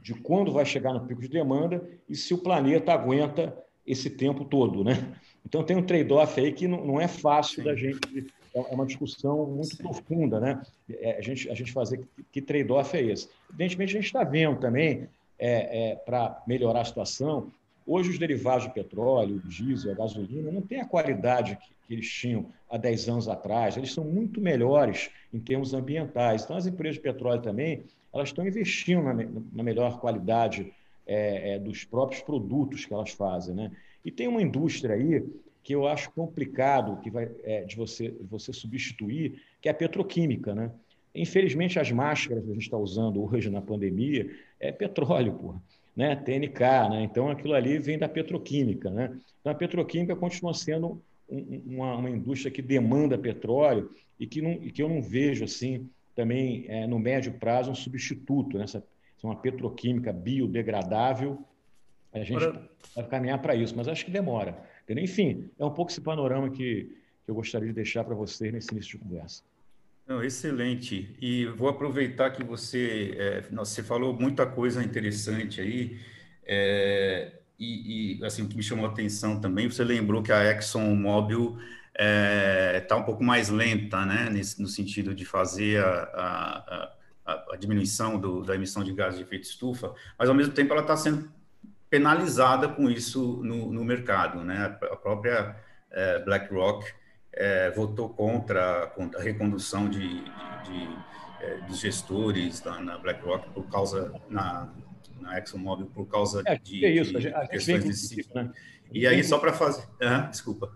de 0.01 0.13
quando 0.13 0.51
vai 0.51 0.65
chegar 0.65 0.93
no 0.93 1.05
pico 1.05 1.21
de 1.21 1.27
demanda 1.27 1.87
e 2.07 2.15
se 2.15 2.33
o 2.33 2.37
planeta 2.37 2.93
aguenta 2.93 3.55
esse 3.85 4.09
tempo 4.09 4.45
todo, 4.45 4.83
né? 4.83 5.15
Então 5.45 5.63
tem 5.63 5.77
um 5.77 5.85
trade-off 5.85 6.39
aí 6.39 6.51
que 6.51 6.67
não, 6.67 6.83
não 6.83 6.99
é 6.99 7.07
fácil 7.07 7.57
Sim. 7.57 7.63
da 7.63 7.75
gente 7.75 7.99
é 8.55 8.73
uma 8.73 8.85
discussão 8.85 9.45
muito 9.45 9.75
Sim. 9.75 9.83
profunda, 9.83 10.39
né? 10.39 10.61
É, 10.89 11.17
a, 11.17 11.21
gente, 11.21 11.49
a 11.49 11.53
gente 11.53 11.73
fazer 11.73 11.97
que, 11.97 12.23
que 12.31 12.41
trade-off 12.41 12.95
é 12.95 13.01
esse. 13.03 13.29
Evidentemente, 13.49 13.89
a 13.91 13.99
gente 13.99 14.05
está 14.05 14.23
vendo 14.23 14.59
também, 14.59 15.09
é, 15.37 15.91
é, 15.91 15.95
para 15.95 16.41
melhorar 16.47 16.81
a 16.81 16.85
situação, 16.85 17.51
hoje 17.85 18.09
os 18.09 18.17
derivados 18.17 18.65
de 18.65 18.73
petróleo, 18.73 19.35
o 19.35 19.47
diesel, 19.47 19.91
a 19.91 19.95
gasolina, 19.95 20.51
não 20.51 20.61
têm 20.61 20.79
a 20.79 20.85
qualidade 20.85 21.57
que, 21.57 21.74
que 21.87 21.93
eles 21.93 22.09
tinham 22.09 22.51
há 22.69 22.77
10 22.77 23.09
anos 23.09 23.27
atrás, 23.27 23.77
eles 23.77 23.93
são 23.93 24.03
muito 24.03 24.41
melhores 24.41 25.09
em 25.33 25.39
termos 25.39 25.73
ambientais. 25.73 26.43
Então, 26.43 26.57
as 26.57 26.65
empresas 26.65 26.95
de 26.95 27.01
petróleo 27.01 27.41
também, 27.41 27.83
elas 28.13 28.29
estão 28.29 28.47
investindo 28.47 29.03
na, 29.03 29.13
na 29.13 29.63
melhor 29.63 29.99
qualidade 29.99 30.73
é, 31.05 31.53
é, 31.53 31.59
dos 31.59 31.83
próprios 31.83 32.21
produtos 32.21 32.85
que 32.85 32.93
elas 32.93 33.11
fazem. 33.11 33.55
Né? 33.55 33.71
E 34.03 34.11
tem 34.11 34.27
uma 34.27 34.41
indústria 34.41 34.95
aí 34.95 35.23
que 35.63 35.73
eu 35.73 35.87
acho 35.87 36.11
complicado 36.11 36.99
que 37.01 37.09
vai, 37.09 37.29
é, 37.43 37.63
de 37.63 37.75
você, 37.75 38.13
você 38.29 38.53
substituir, 38.53 39.41
que 39.61 39.67
é 39.67 39.71
a 39.71 39.75
petroquímica. 39.75 40.53
Né? 40.53 40.71
Infelizmente, 41.13 41.79
as 41.79 41.91
máscaras 41.91 42.43
que 42.43 42.51
a 42.51 42.53
gente 42.53 42.63
está 42.63 42.77
usando 42.77 43.23
hoje 43.23 43.49
na 43.49 43.61
pandemia 43.61 44.29
é 44.59 44.71
petróleo, 44.71 45.33
porra. 45.33 45.61
Né, 45.95 46.13
TNK, 46.13 46.59
né? 46.89 47.03
então 47.03 47.29
aquilo 47.29 47.53
ali 47.53 47.79
vem 47.79 47.97
da 47.97 48.09
petroquímica. 48.09 48.89
Né? 48.89 49.17
Então 49.39 49.51
a 49.51 49.55
petroquímica 49.55 50.13
continua 50.13 50.53
sendo 50.53 51.01
uma, 51.27 51.95
uma, 51.95 52.09
indústria 52.09 52.51
que 52.51 52.61
demanda 52.61 53.17
petróleo 53.17 53.89
e 54.19 54.27
que, 54.27 54.41
não, 54.41 54.51
e 54.51 54.71
que 54.71 54.81
eu 54.81 54.89
não 54.89 55.01
vejo 55.01 55.43
assim 55.43 55.89
também 56.15 56.65
é, 56.67 56.85
no 56.87 56.99
médio 56.99 57.33
prazo 57.33 57.71
um 57.71 57.75
substituto 57.75 58.57
nessa 58.57 58.77
é 59.23 59.27
uma 59.27 59.35
petroquímica 59.35 60.13
biodegradável 60.13 61.43
a 62.13 62.19
gente 62.19 62.43
Ora... 62.43 62.69
vai 62.95 63.07
caminhar 63.07 63.41
para 63.41 63.55
isso 63.55 63.75
mas 63.75 63.87
acho 63.87 64.05
que 64.05 64.11
demora 64.11 64.55
entendeu? 64.83 65.03
enfim 65.03 65.49
é 65.57 65.65
um 65.65 65.71
pouco 65.71 65.91
esse 65.91 66.01
panorama 66.01 66.49
que, 66.51 66.95
que 67.23 67.31
eu 67.31 67.33
gostaria 67.33 67.69
de 67.69 67.73
deixar 67.73 68.03
para 68.03 68.13
vocês 68.13 68.53
nesse 68.53 68.71
início 68.71 68.99
de 68.99 69.03
conversa 69.03 69.43
não, 70.07 70.23
excelente. 70.23 71.15
E 71.19 71.47
vou 71.47 71.67
aproveitar 71.67 72.29
que 72.29 72.43
você, 72.43 73.15
é, 73.17 73.41
você 73.41 73.81
falou 73.81 74.13
muita 74.13 74.45
coisa 74.45 74.83
interessante 74.83 75.59
aí. 75.59 75.97
É, 76.45 77.31
e, 77.59 78.19
e, 78.19 78.25
assim, 78.25 78.43
o 78.43 78.47
que 78.47 78.55
me 78.55 78.63
chamou 78.63 78.85
a 78.85 78.89
atenção 78.89 79.39
também, 79.39 79.69
você 79.69 79.83
lembrou 79.83 80.21
que 80.21 80.31
a 80.31 80.51
ExxonMobil 80.51 81.57
está 81.93 82.03
é, 82.03 82.79
tá 82.81 82.97
um 82.97 83.03
pouco 83.03 83.23
mais 83.23 83.49
lenta, 83.49 84.05
né, 84.05 84.29
nesse, 84.29 84.61
no 84.61 84.67
sentido 84.67 85.15
de 85.15 85.23
fazer 85.23 85.83
a, 85.83 86.03
a, 86.13 86.91
a, 87.25 87.45
a 87.53 87.55
diminuição 87.55 88.19
do, 88.19 88.43
da 88.43 88.55
emissão 88.55 88.83
de 88.83 88.93
gases 88.93 89.17
de 89.17 89.23
efeito 89.23 89.43
estufa, 89.43 89.93
mas 90.19 90.27
ao 90.27 90.35
mesmo 90.35 90.53
tempo 90.53 90.73
ela 90.73 90.81
está 90.81 90.97
sendo 90.97 91.29
penalizada 91.89 92.67
com 92.67 92.89
isso 92.89 93.41
no, 93.43 93.71
no 93.71 93.85
mercado, 93.85 94.43
né, 94.43 94.77
a 94.91 94.95
própria 94.97 95.55
é, 95.91 96.19
BlackRock 96.19 96.85
é, 97.31 97.71
votou 97.71 98.09
contra, 98.09 98.87
contra, 98.87 99.19
a 99.19 99.23
recondução 99.23 99.89
de, 99.89 99.99
de, 99.99 100.25
de 100.65 100.97
é, 101.41 101.57
dos 101.67 101.79
gestores 101.79 102.59
da, 102.59 102.79
na 102.81 102.97
BlackRock 102.97 103.49
por 103.51 103.69
causa 103.69 104.13
na 104.29 104.69
na 105.25 105.37
ExxonMobil 105.39 105.87
por 105.87 106.07
causa 106.07 106.43
é, 106.45 106.57
de, 106.57 106.85
é 106.85 106.89
isso. 106.91 107.11
De 107.11 107.17
a 107.17 107.19
gente, 107.19 107.49
questões 107.49 107.83
desse 107.83 108.15
tipo. 108.15 108.33
Né? 108.35 108.51
E 108.91 109.07
aí, 109.07 109.23
só 109.23 109.39
para 109.39 109.51
fazer. 109.51 109.87
Ah, 110.01 110.21
desculpa. 110.21 110.71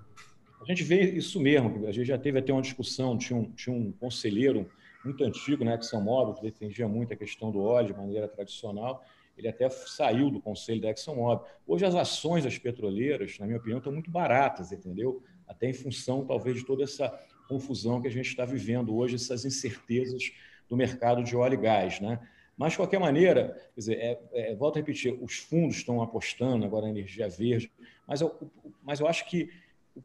A 0.61 0.65
gente 0.65 0.83
vê 0.83 1.01
isso 1.11 1.39
mesmo, 1.39 1.87
a 1.87 1.91
gente 1.91 2.07
já 2.07 2.17
teve 2.17 2.39
até 2.39 2.51
uma 2.51 2.61
discussão, 2.61 3.17
tinha 3.17 3.37
um, 3.37 3.49
tinha 3.51 3.75
um 3.75 3.91
conselheiro 3.93 4.69
muito 5.03 5.23
antigo, 5.23 5.63
né, 5.63 5.75
ExxonMobil, 5.75 6.33
que 6.33 6.41
defendia 6.41 6.87
muito 6.87 7.13
a 7.13 7.15
questão 7.15 7.49
do 7.49 7.61
óleo 7.61 7.87
de 7.87 7.93
maneira 7.93 8.27
tradicional, 8.27 9.03
ele 9.37 9.47
até 9.47 9.69
saiu 9.69 10.29
do 10.29 10.41
conselho 10.41 10.81
da 10.81 10.89
ExxonMobil. 10.89 11.45
Hoje 11.65 11.85
as 11.85 11.95
ações 11.95 12.43
das 12.43 12.57
petroleiras, 12.57 13.39
na 13.39 13.45
minha 13.45 13.57
opinião, 13.57 13.77
estão 13.77 13.93
muito 13.93 14.11
baratas, 14.11 14.71
entendeu? 14.71 15.23
Até 15.47 15.69
em 15.69 15.73
função, 15.73 16.25
talvez, 16.25 16.57
de 16.57 16.65
toda 16.65 16.83
essa 16.83 17.09
confusão 17.47 18.01
que 18.01 18.07
a 18.07 18.11
gente 18.11 18.27
está 18.27 18.43
vivendo 18.43 18.95
hoje, 18.95 19.15
essas 19.15 19.45
incertezas 19.45 20.31
do 20.67 20.75
mercado 20.75 21.23
de 21.23 21.35
óleo 21.35 21.53
e 21.55 21.57
gás, 21.57 21.99
né? 22.01 22.19
Mas, 22.59 22.73
de 22.73 22.77
qualquer 22.77 22.99
maneira, 22.99 23.57
quer 23.73 23.79
dizer, 23.79 23.97
é, 23.99 24.19
é, 24.33 24.55
volto 24.55 24.75
a 24.75 24.79
repetir, 24.79 25.17
os 25.21 25.37
fundos 25.37 25.77
estão 25.77 26.01
apostando 26.01 26.65
agora 26.65 26.87
na 26.87 26.89
energia 26.89 27.29
verde, 27.29 27.71
mas 28.05 28.19
eu, 28.19 28.35
mas 28.83 28.99
eu 28.99 29.07
acho 29.07 29.25
que 29.29 29.49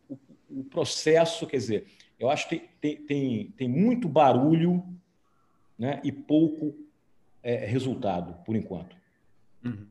o, 0.08 0.16
o 0.48 0.62
processo, 0.62 1.48
quer 1.48 1.56
dizer, 1.56 1.86
eu 2.16 2.30
acho 2.30 2.48
que 2.48 2.62
tem, 2.80 2.96
tem, 2.98 3.52
tem 3.56 3.68
muito 3.68 4.08
barulho 4.08 4.84
né, 5.76 6.00
e 6.04 6.12
pouco 6.12 6.76
é, 7.42 7.66
resultado, 7.66 8.34
por 8.44 8.54
enquanto. 8.54 8.94
Uhum. 9.64 9.88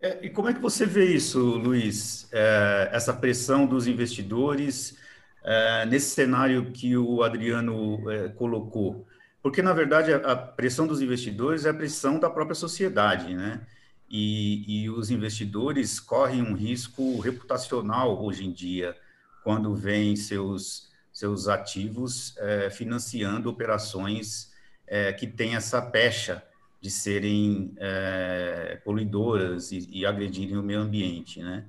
É, 0.00 0.24
e 0.24 0.30
como 0.30 0.48
é 0.48 0.54
que 0.54 0.60
você 0.60 0.86
vê 0.86 1.14
isso, 1.14 1.38
Luiz? 1.38 2.26
É, 2.32 2.88
essa 2.90 3.12
pressão 3.12 3.66
dos 3.66 3.86
investidores 3.86 4.96
é, 5.44 5.84
nesse 5.84 6.14
cenário 6.14 6.72
que 6.72 6.96
o 6.96 7.22
Adriano 7.22 8.10
é, 8.10 8.30
colocou? 8.30 9.06
Porque, 9.42 9.62
na 9.62 9.72
verdade, 9.72 10.12
a, 10.12 10.36
pressão 10.36 10.86
dos 10.86 11.00
investidores 11.00 11.64
é 11.64 11.70
a 11.70 11.74
pressão 11.74 12.18
da 12.18 12.28
própria 12.28 12.54
sociedade, 12.54 13.34
né? 13.34 13.66
E, 14.08 14.82
e 14.84 14.90
os 14.90 15.10
investidores 15.10 16.00
correm 16.00 16.42
um 16.42 16.54
risco 16.54 17.20
reputacional 17.20 18.22
hoje 18.22 18.44
em 18.44 18.52
dia, 18.52 18.96
quando 19.42 19.74
veem 19.74 20.16
seus, 20.16 20.90
seus 21.12 21.48
ativos 21.48 22.34
é, 22.38 22.68
financiando 22.70 23.48
operações 23.48 24.52
é, 24.86 25.12
que 25.12 25.26
têm 25.26 25.54
essa 25.54 25.80
pecha 25.80 26.42
de 26.80 26.90
serem 26.90 27.72
é, 27.78 28.80
poluidoras 28.84 29.70
e, 29.70 29.88
e, 29.90 30.04
agredirem 30.04 30.56
o 30.56 30.62
meio 30.62 30.80
ambiente, 30.80 31.40
né? 31.42 31.64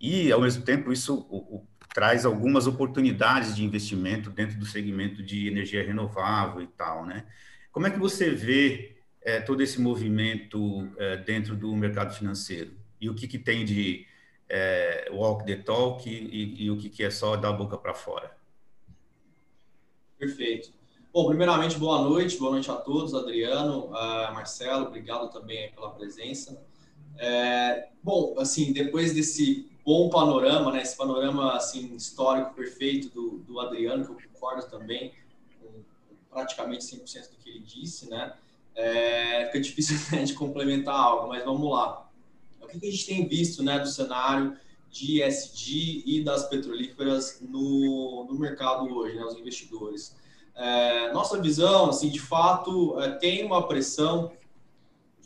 E, 0.00 0.30
ao 0.32 0.40
mesmo 0.40 0.62
tempo, 0.62 0.92
isso 0.92 1.26
traz 1.92 2.24
algumas 2.24 2.66
oportunidades 2.66 3.54
de 3.54 3.64
investimento 3.64 4.30
dentro 4.30 4.58
do 4.58 4.64
segmento 4.64 5.22
de 5.22 5.48
energia 5.48 5.84
renovável 5.84 6.62
e 6.62 6.66
tal, 6.66 7.04
né? 7.04 7.26
Como 7.72 7.86
é 7.86 7.90
que 7.90 7.98
você 7.98 8.30
vê 8.30 8.96
é, 9.22 9.40
todo 9.40 9.62
esse 9.62 9.80
movimento 9.80 10.88
é, 10.96 11.16
dentro 11.16 11.56
do 11.56 11.74
mercado 11.74 12.14
financeiro? 12.14 12.72
E 13.00 13.08
o 13.08 13.14
que, 13.14 13.26
que 13.26 13.38
tem 13.38 13.64
de 13.64 14.06
é, 14.48 15.08
walk 15.12 15.44
the 15.44 15.56
talk 15.56 16.08
e, 16.08 16.64
e 16.64 16.70
o 16.70 16.76
que, 16.76 16.88
que 16.88 17.02
é 17.02 17.10
só 17.10 17.36
dar 17.36 17.50
a 17.50 17.52
boca 17.52 17.76
para 17.76 17.94
fora? 17.94 18.36
Perfeito. 20.18 20.72
Bom, 21.12 21.26
primeiramente, 21.26 21.76
boa 21.76 22.02
noite, 22.02 22.38
boa 22.38 22.52
noite 22.52 22.70
a 22.70 22.76
todos, 22.76 23.14
Adriano, 23.14 23.86
uh, 23.86 24.32
Marcelo, 24.32 24.86
obrigado 24.86 25.28
também 25.30 25.72
pela 25.72 25.90
presença. 25.90 26.62
Bom, 28.00 28.36
assim, 28.38 28.72
depois 28.72 29.12
desse 29.12 29.68
bom 29.90 30.08
panorama, 30.08 30.70
né, 30.70 30.82
esse 30.82 30.96
panorama 30.96 31.56
assim 31.56 31.96
histórico 31.96 32.54
perfeito 32.54 33.08
do, 33.08 33.38
do 33.40 33.58
Adriano, 33.58 34.04
que 34.04 34.12
eu 34.12 34.30
concordo 34.32 34.70
também 34.70 35.12
com 35.58 35.66
praticamente 36.30 36.84
100% 36.84 37.30
do 37.30 37.36
que 37.38 37.50
ele 37.50 37.58
disse, 37.58 38.08
né, 38.08 38.32
é, 38.76 39.46
fica 39.46 39.60
difícil 39.60 39.96
né, 40.16 40.22
de 40.22 40.34
complementar 40.34 40.94
algo, 40.94 41.26
mas 41.26 41.44
vamos 41.44 41.68
lá. 41.68 42.08
O 42.62 42.68
que 42.68 42.86
a 42.86 42.90
gente 42.90 43.04
tem 43.04 43.26
visto, 43.26 43.64
né, 43.64 43.80
do 43.80 43.88
cenário 43.88 44.56
de 44.88 45.24
ESG 45.24 46.04
e 46.06 46.22
das 46.22 46.48
petrolíferas 46.48 47.40
no, 47.40 48.28
no 48.30 48.38
mercado 48.38 48.84
hoje, 48.94 49.16
né, 49.16 49.24
os 49.24 49.34
investidores? 49.34 50.16
É, 50.54 51.12
nossa 51.12 51.42
visão, 51.42 51.88
assim, 51.88 52.10
de 52.10 52.20
fato, 52.20 53.00
é, 53.00 53.10
tem 53.16 53.44
uma 53.44 53.66
pressão 53.66 54.30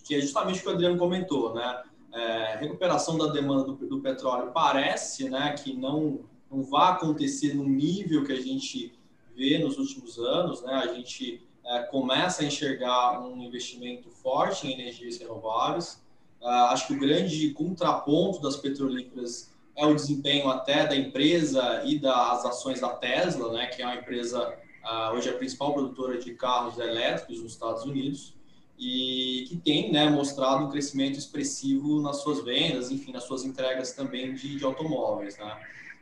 que 0.04 0.14
é 0.14 0.20
justamente 0.22 0.60
o 0.60 0.62
que 0.62 0.68
o 0.68 0.72
Adriano 0.72 0.96
comentou, 0.96 1.52
né? 1.54 1.82
É, 2.14 2.56
recuperação 2.60 3.18
da 3.18 3.26
demanda 3.26 3.64
do, 3.64 3.74
do, 3.74 4.00
petróleo 4.00 4.52
parece, 4.52 5.28
né, 5.28 5.52
que 5.52 5.74
não 5.74 6.20
não 6.50 6.62
vai 6.62 6.92
acontecer 6.92 7.52
no 7.54 7.64
nível 7.64 8.24
que 8.24 8.30
a 8.30 8.40
gente 8.40 8.92
vê 9.34 9.58
nos 9.58 9.76
últimos 9.76 10.18
anos, 10.20 10.62
né? 10.62 10.72
A 10.74 10.94
gente 10.94 11.42
é, 11.66 11.82
começa 11.82 12.42
a 12.42 12.46
enxergar 12.46 13.20
um 13.20 13.42
investimento 13.42 14.08
forte 14.08 14.68
em 14.68 14.72
energias 14.72 15.18
renováveis. 15.18 16.00
É, 16.40 16.46
acho 16.46 16.86
que 16.86 16.92
o 16.94 17.00
grande 17.00 17.50
contraponto 17.50 18.40
das 18.40 18.56
petrolíferas 18.56 19.52
é 19.76 19.84
o 19.84 19.94
desempenho 19.94 20.48
até 20.48 20.86
da 20.86 20.94
empresa 20.94 21.82
e 21.84 21.98
das 21.98 22.44
ações 22.44 22.80
da 22.80 22.90
Tesla, 22.90 23.52
né, 23.52 23.66
que 23.66 23.82
é 23.82 23.86
uma 23.86 23.96
empresa 23.96 24.56
uh, 24.84 25.14
hoje 25.14 25.28
é 25.28 25.32
a 25.32 25.36
principal 25.36 25.72
produtora 25.72 26.18
de 26.18 26.34
carros 26.34 26.78
elétricos 26.78 27.42
nos 27.42 27.52
Estados 27.52 27.82
Unidos 27.84 28.33
e 28.78 29.44
que 29.48 29.56
tem 29.56 29.92
né, 29.92 30.08
mostrado 30.10 30.64
um 30.64 30.70
crescimento 30.70 31.18
expressivo 31.18 32.00
nas 32.00 32.22
suas 32.22 32.42
vendas, 32.42 32.90
enfim, 32.90 33.12
nas 33.12 33.24
suas 33.24 33.44
entregas 33.44 33.92
também 33.92 34.34
de, 34.34 34.56
de 34.56 34.64
automóveis. 34.64 35.38
Né? 35.38 35.56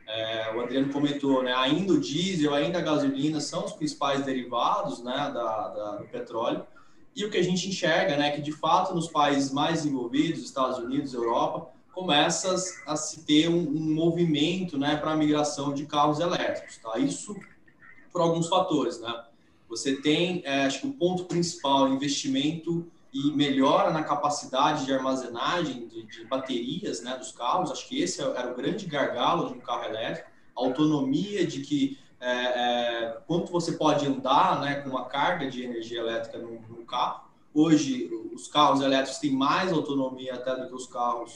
É, 0.07 0.55
o 0.55 0.61
Adriano 0.61 0.91
comentou, 0.91 1.43
né, 1.43 1.53
ainda 1.53 1.93
o 1.93 1.99
diesel, 1.99 2.53
ainda 2.53 2.79
a 2.79 2.81
gasolina 2.81 3.39
são 3.39 3.65
os 3.65 3.73
principais 3.73 4.25
derivados 4.25 5.03
né, 5.03 5.31
da, 5.33 5.69
da, 5.69 5.91
do 5.97 6.05
petróleo, 6.05 6.65
e 7.15 7.23
o 7.23 7.29
que 7.29 7.37
a 7.37 7.43
gente 7.43 7.69
enxerga 7.69 8.17
né, 8.17 8.29
é 8.29 8.31
que, 8.31 8.41
de 8.41 8.51
fato, 8.51 8.93
nos 8.95 9.07
países 9.07 9.51
mais 9.51 9.85
envolvidos, 9.85 10.43
Estados 10.43 10.79
Unidos, 10.79 11.13
Europa, 11.13 11.69
começa 11.93 12.55
a 12.87 12.95
se 12.95 13.23
ter 13.23 13.47
um, 13.49 13.59
um 13.59 13.93
movimento 13.93 14.79
né, 14.79 14.97
para 14.97 15.11
a 15.11 15.15
migração 15.15 15.75
de 15.75 15.85
carros 15.85 16.19
elétricos. 16.19 16.77
Tá? 16.77 16.97
Isso 16.97 17.35
por 18.11 18.21
alguns 18.21 18.47
fatores, 18.47 18.99
né? 18.99 19.23
Você 19.75 19.95
tem, 19.95 20.43
é, 20.45 20.65
acho 20.65 20.81
que 20.81 20.87
o 20.87 20.93
ponto 20.93 21.25
principal, 21.25 21.87
investimento 21.87 22.85
e 23.11 23.31
melhora 23.31 23.89
na 23.89 24.03
capacidade 24.03 24.85
de 24.85 24.93
armazenagem 24.93 25.87
de, 25.87 26.03
de, 26.03 26.25
baterias, 26.25 27.01
né, 27.01 27.17
dos 27.17 27.31
carros. 27.31 27.71
Acho 27.71 27.87
que 27.87 27.99
esse 27.99 28.21
era 28.21 28.51
o 28.51 28.55
grande 28.55 28.85
gargalo 28.85 29.47
de 29.47 29.53
um 29.53 29.59
carro 29.59 29.85
elétrico, 29.85 30.29
a 30.55 30.61
autonomia 30.61 31.45
de 31.45 31.61
que 31.61 31.97
é, 32.19 32.31
é, 32.31 33.17
quanto 33.25 33.51
você 33.51 33.73
pode 33.73 34.05
andar, 34.05 34.61
né, 34.61 34.75
com 34.75 34.89
uma 34.89 35.05
carga 35.05 35.49
de 35.49 35.63
energia 35.63 35.99
elétrica 35.99 36.37
no, 36.37 36.61
no 36.61 36.85
carro. 36.85 37.23
Hoje, 37.51 38.09
os 38.33 38.47
carros 38.47 38.81
elétricos 38.81 39.19
têm 39.19 39.31
mais 39.31 39.73
autonomia 39.73 40.35
até 40.35 40.55
do 40.55 40.67
que 40.67 40.75
os 40.75 40.85
carros 40.85 41.33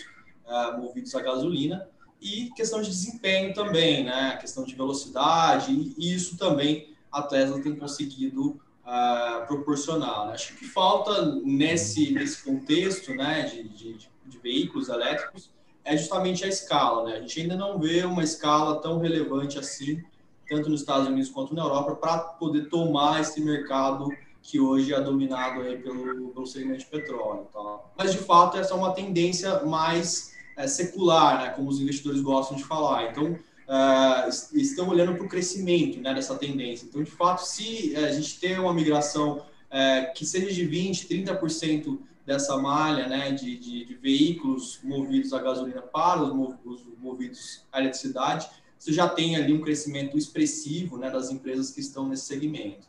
é, 0.47 0.78
movidos 0.78 1.13
a 1.15 1.21
gasolina 1.21 1.88
e 2.21 2.50
questão 2.56 2.82
de 2.82 2.89
desempenho 2.89 3.54
também, 3.54 4.04
né? 4.04 4.38
Questão 4.38 4.63
de 4.63 4.76
velocidade, 4.76 5.71
e 5.97 6.13
isso 6.13 6.38
também 6.38 6.95
a 7.12 7.22
Tesla 7.22 7.62
tem 7.62 7.76
conseguido 7.76 8.60
uh, 8.88 9.46
proporcionar. 9.48 10.28
Né? 10.28 10.34
Acho 10.34 10.56
que 10.56 10.65
falta 10.65 11.36
nesse, 11.43 12.12
nesse 12.13 12.43
contexto 12.43 13.13
né, 13.13 13.43
de, 13.43 13.67
de, 13.70 14.10
de, 14.26 14.38
veículos 14.39 14.89
elétricos 14.89 15.50
é 15.84 15.96
justamente 15.98 16.43
a 16.43 16.48
escala. 16.48 17.06
Né? 17.06 17.17
A 17.17 17.22
gente 17.22 17.41
ainda 17.41 17.56
não 17.56 17.80
vê 17.80 18.04
uma 18.04 18.24
escala 18.24 18.82
tão 18.82 19.00
relevante 19.00 19.60
assim, 19.60 20.04
tanto 20.48 20.70
nos 20.70 20.82
Estados 20.82 21.08
Unidos 21.08 21.30
quanto 21.30 21.54
na 21.54 21.63
Europa, 21.63 21.96
para 21.96 22.20
poder 22.20 22.70
tomar 22.70 23.22
esse 23.22 23.41
mercado 23.41 24.10
que 24.41 24.60
hoje 24.60 24.93
é 24.93 25.02
dominado 25.02 25.62
aí 25.62 25.78
pelo, 25.78 26.30
pelo 26.30 26.46
segmento 26.46 26.80
de 26.80 26.86
petróleo. 26.86 27.48
Tá? 27.54 27.80
Mas, 27.98 28.13
de 28.13 28.20
fato, 28.20 28.58
essa 28.58 28.74
é 28.74 28.78
uma 28.78 28.93
tendência 28.93 29.63
mais 29.65 30.34
é, 30.56 30.65
secular, 30.67 31.41
né, 31.41 31.50
como 31.50 31.70
os 31.70 31.82
investidores 31.82 32.22
gostam 32.22 32.56
de 32.56 32.63
falar. 32.63 33.12
Então, 33.12 33.38
uh, 33.67 34.30
estão 34.58 34.89
olhando 34.89 35.15
para 35.15 35.25
o 35.25 35.30
crescimento 35.30 35.99
né, 35.99 36.13
dessa 36.13 36.36
tendência. 36.36 36.86
Então, 36.86 37.03
de 37.03 37.12
fato, 37.12 37.39
se 37.39 37.95
a 37.95 38.12
gente 38.12 38.39
ter 38.39 38.60
uma 38.60 38.73
migração 38.73 39.38
uh, 39.38 40.13
que 40.15 40.25
seja 40.25 40.51
de 40.51 40.67
20%, 40.67 41.08
30% 41.08 41.99
dessa 42.25 42.58
malha 42.58 43.08
né, 43.08 43.32
de, 43.32 43.58
de, 43.58 43.86
de, 43.86 43.95
veículos 43.95 44.80
movidos 44.84 45.32
a 45.32 45.39
gasolina 45.39 45.82
para 45.82 46.23
os, 46.23 46.56
os 46.65 46.82
movidos 46.99 47.65
à 47.71 47.80
eletricidade, 47.80 48.49
você 48.77 48.91
já 48.91 49.08
tem 49.08 49.36
ali 49.36 49.53
um 49.53 49.62
crescimento 49.62 50.17
expressivo 50.17 50.97
né, 50.97 51.10
das 51.10 51.32
empresas 51.32 51.71
que 51.71 51.80
estão 51.80 52.08
nesse 52.08 52.25
segmento. 52.25 52.88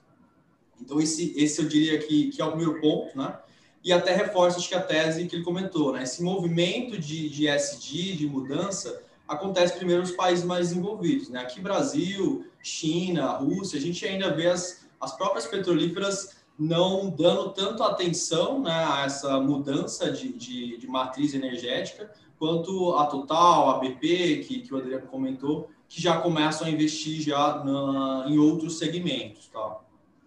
Então, 0.81 1.01
esse, 1.01 1.35
esse 1.37 1.61
eu 1.61 1.69
diria 1.69 1.99
que, 1.99 2.31
que 2.31 2.41
é 2.41 2.45
o 2.45 2.51
primeiro 2.51 2.81
ponto, 2.81 3.17
né? 3.17 3.37
e 3.83 3.93
até 3.93 4.14
reforça 4.14 4.59
acho 4.59 4.69
que 4.69 4.75
a 4.75 4.83
tese 4.83 5.27
que 5.27 5.37
ele 5.37 5.45
comentou, 5.45 5.93
né? 5.93 6.03
Esse 6.03 6.23
movimento 6.23 6.99
de, 6.99 7.29
de 7.29 7.47
SD, 7.47 8.14
de 8.14 8.27
mudança, 8.27 9.03
acontece 9.29 9.77
primeiro 9.77 10.03
nos 10.03 10.12
países 10.12 10.45
mais 10.45 10.69
desenvolvidos, 10.69 11.29
né? 11.29 11.41
Aqui 11.41 11.61
Brasil, 11.61 12.47
China, 12.62 13.33
Rússia, 13.33 13.79
a 13.79 13.83
gente 13.83 14.05
ainda 14.07 14.35
vê 14.35 14.49
as, 14.49 14.87
as 15.01 15.17
próprias 15.17 15.47
petrolíferas 15.47 16.38
não 16.59 17.09
dando 17.09 17.51
tanto 17.51 17.85
atenção 17.85 18.61
né, 18.61 18.73
a 18.73 19.05
essa 19.05 19.38
mudança 19.38 20.11
de, 20.11 20.33
de, 20.33 20.77
de, 20.79 20.88
matriz 20.88 21.33
energética, 21.33 22.11
quanto 22.37 22.97
a 22.97 23.07
Total, 23.07 23.71
a 23.71 23.79
BP, 23.79 24.45
que, 24.45 24.61
que 24.62 24.75
o 24.75 24.79
Adriano 24.79 25.07
comentou, 25.07 25.71
que 25.88 26.03
já 26.03 26.21
começam 26.21 26.67
a 26.67 26.71
investir 26.71 27.21
já 27.21 27.62
na, 27.62 28.25
em 28.27 28.38
outros 28.38 28.77
segmentos. 28.77 29.47
Tá? 29.47 29.79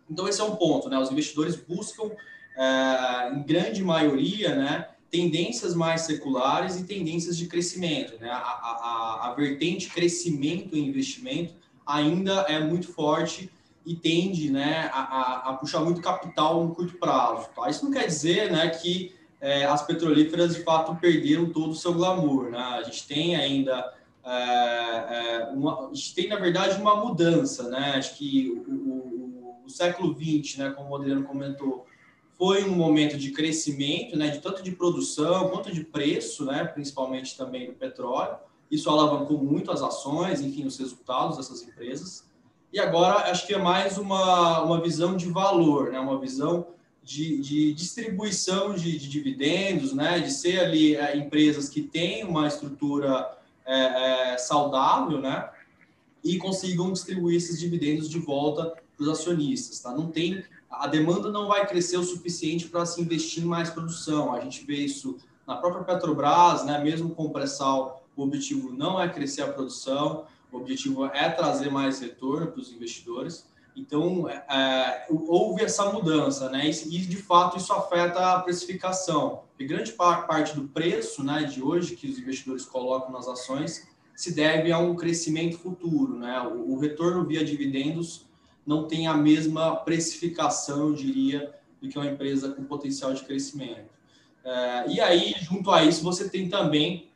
Então, 0.09 0.25
esse 0.27 0.39
é 0.39 0.43
um 0.43 0.55
ponto, 0.55 0.89
né? 0.89 0.97
Os 0.97 1.11
investidores 1.11 1.55
buscam 1.55 2.11
é, 2.57 3.33
em 3.33 3.43
grande 3.43 3.83
maioria, 3.83 4.55
né, 4.55 4.89
tendências 5.11 5.75
mais 5.75 6.01
seculares 6.01 6.79
e 6.79 6.85
tendências 6.85 7.37
de 7.37 7.45
crescimento. 7.45 8.17
Né? 8.19 8.29
A, 8.29 8.37
a, 8.37 9.29
a 9.29 9.33
vertente 9.33 9.89
crescimento 9.89 10.75
e 10.75 10.79
investimento 10.79 11.53
ainda 11.85 12.45
é 12.47 12.59
muito 12.59 12.87
forte 12.87 13.51
e 13.85 13.95
tende 13.95 14.49
né, 14.49 14.89
a, 14.93 15.49
a, 15.49 15.53
puxar 15.53 15.81
muito 15.81 16.01
capital 16.01 16.63
no 16.63 16.73
curto 16.73 16.97
prazo. 16.97 17.49
Tá? 17.53 17.69
Isso 17.69 17.83
não 17.83 17.91
quer 17.91 18.05
dizer 18.05 18.51
né, 18.51 18.69
que 18.69 19.13
é, 19.41 19.65
as 19.65 19.85
petrolíferas 19.85 20.55
de 20.55 20.63
fato 20.63 20.95
perderam 20.95 21.49
todo 21.49 21.71
o 21.71 21.75
seu 21.75 21.93
glamour. 21.93 22.51
Né? 22.51 22.59
A 22.59 22.83
gente 22.83 23.05
tem 23.05 23.35
ainda 23.35 23.93
é, 24.23 24.31
é, 24.31 25.49
uma, 25.53 25.89
a 25.89 25.93
gente 25.93 26.15
tem 26.15 26.29
na 26.29 26.37
verdade 26.37 26.79
uma 26.79 26.95
mudança. 26.95 27.69
Né? 27.69 27.95
Acho 27.97 28.15
que 28.15 28.63
o, 28.65 28.71
o, 28.71 29.63
o 29.65 29.69
século 29.69 30.15
XX, 30.15 30.57
né, 30.57 30.69
como 30.69 30.91
o 30.91 30.95
Adriano 30.95 31.23
comentou, 31.23 31.85
foi 32.41 32.63
um 32.63 32.75
momento 32.75 33.19
de 33.19 33.29
crescimento, 33.29 34.17
né, 34.17 34.29
de 34.29 34.39
tanto 34.39 34.63
de 34.63 34.71
produção 34.71 35.49
quanto 35.49 35.71
de 35.71 35.83
preço, 35.83 36.43
né, 36.43 36.63
principalmente 36.63 37.37
também 37.37 37.67
do 37.67 37.73
petróleo. 37.73 38.35
Isso 38.71 38.89
alavancou 38.89 39.37
muito 39.37 39.69
as 39.69 39.83
ações, 39.83 40.41
enfim, 40.41 40.65
os 40.65 40.75
resultados 40.75 41.37
dessas 41.37 41.61
empresas. 41.61 42.25
E 42.73 42.79
agora 42.79 43.29
acho 43.29 43.45
que 43.45 43.53
é 43.53 43.59
mais 43.59 43.99
uma, 43.99 44.63
uma 44.63 44.81
visão 44.81 45.15
de 45.15 45.29
valor, 45.29 45.91
né, 45.91 45.99
uma 45.99 46.19
visão 46.19 46.65
de, 47.03 47.39
de 47.41 47.73
distribuição 47.75 48.73
de, 48.73 48.97
de, 48.97 49.07
dividendos, 49.07 49.93
né, 49.93 50.19
de 50.19 50.31
ser 50.31 50.61
ali 50.61 50.95
é, 50.95 51.15
empresas 51.15 51.69
que 51.69 51.83
têm 51.83 52.23
uma 52.23 52.47
estrutura 52.47 53.37
é, 53.63 54.33
é, 54.33 54.37
saudável, 54.39 55.19
né, 55.19 55.47
e 56.23 56.39
consigam 56.39 56.91
distribuir 56.91 57.37
esses 57.37 57.59
dividendos 57.59 58.09
de 58.09 58.17
volta 58.17 58.73
para 58.97 59.03
os 59.03 59.09
acionistas. 59.09 59.79
Tá? 59.79 59.91
Não 59.91 60.09
tem 60.09 60.43
a 60.71 60.87
demanda 60.87 61.29
não 61.29 61.47
vai 61.47 61.67
crescer 61.67 61.97
o 61.97 62.03
suficiente 62.03 62.67
para 62.67 62.85
se 62.85 63.01
investir 63.01 63.43
em 63.43 63.47
mais 63.47 63.69
produção. 63.69 64.33
A 64.33 64.39
gente 64.39 64.65
vê 64.65 64.75
isso 64.75 65.17
na 65.45 65.57
própria 65.57 65.83
Petrobras, 65.83 66.65
né? 66.65 66.81
mesmo 66.81 67.09
com 67.09 67.25
o 67.25 67.29
pré-sal, 67.29 68.03
o 68.15 68.23
objetivo 68.23 68.71
não 68.71 68.99
é 68.99 69.09
crescer 69.09 69.41
a 69.41 69.51
produção, 69.51 70.25
o 70.51 70.57
objetivo 70.57 71.05
é 71.05 71.29
trazer 71.29 71.69
mais 71.69 71.99
retorno 71.99 72.47
para 72.47 72.61
os 72.61 72.71
investidores. 72.71 73.45
Então, 73.75 74.29
é, 74.29 74.45
é 74.49 75.05
houve 75.09 75.63
essa 75.63 75.91
mudança, 75.91 76.49
né? 76.49 76.69
E, 76.69 76.99
de 76.99 77.15
fato, 77.15 77.57
isso 77.57 77.71
afeta 77.71 78.33
a 78.33 78.41
precificação. 78.41 79.43
E 79.57 79.65
grande 79.65 79.93
parte 79.93 80.53
do 80.55 80.67
preço 80.67 81.23
né, 81.23 81.43
de 81.43 81.63
hoje 81.63 81.95
que 81.95 82.09
os 82.09 82.19
investidores 82.19 82.65
colocam 82.65 83.11
nas 83.11 83.27
ações 83.27 83.87
se 84.13 84.35
deve 84.35 84.71
a 84.73 84.77
um 84.77 84.95
crescimento 84.95 85.57
futuro, 85.57 86.17
né? 86.17 86.41
O, 86.41 86.73
o 86.73 86.79
retorno 86.79 87.25
via 87.25 87.45
dividendos 87.45 88.29
não 88.65 88.87
tem 88.87 89.07
a 89.07 89.15
mesma 89.15 89.75
precificação, 89.77 90.89
eu 90.89 90.93
diria, 90.93 91.53
do 91.81 91.89
que 91.89 91.97
uma 91.97 92.07
empresa 92.07 92.49
com 92.49 92.63
potencial 92.63 93.13
de 93.13 93.23
crescimento. 93.23 93.89
É, 94.43 94.91
e 94.91 95.01
aí, 95.01 95.35
junto 95.41 95.71
a 95.71 95.83
isso, 95.83 96.03
você 96.03 96.29
tem 96.29 96.49
também 96.49 97.09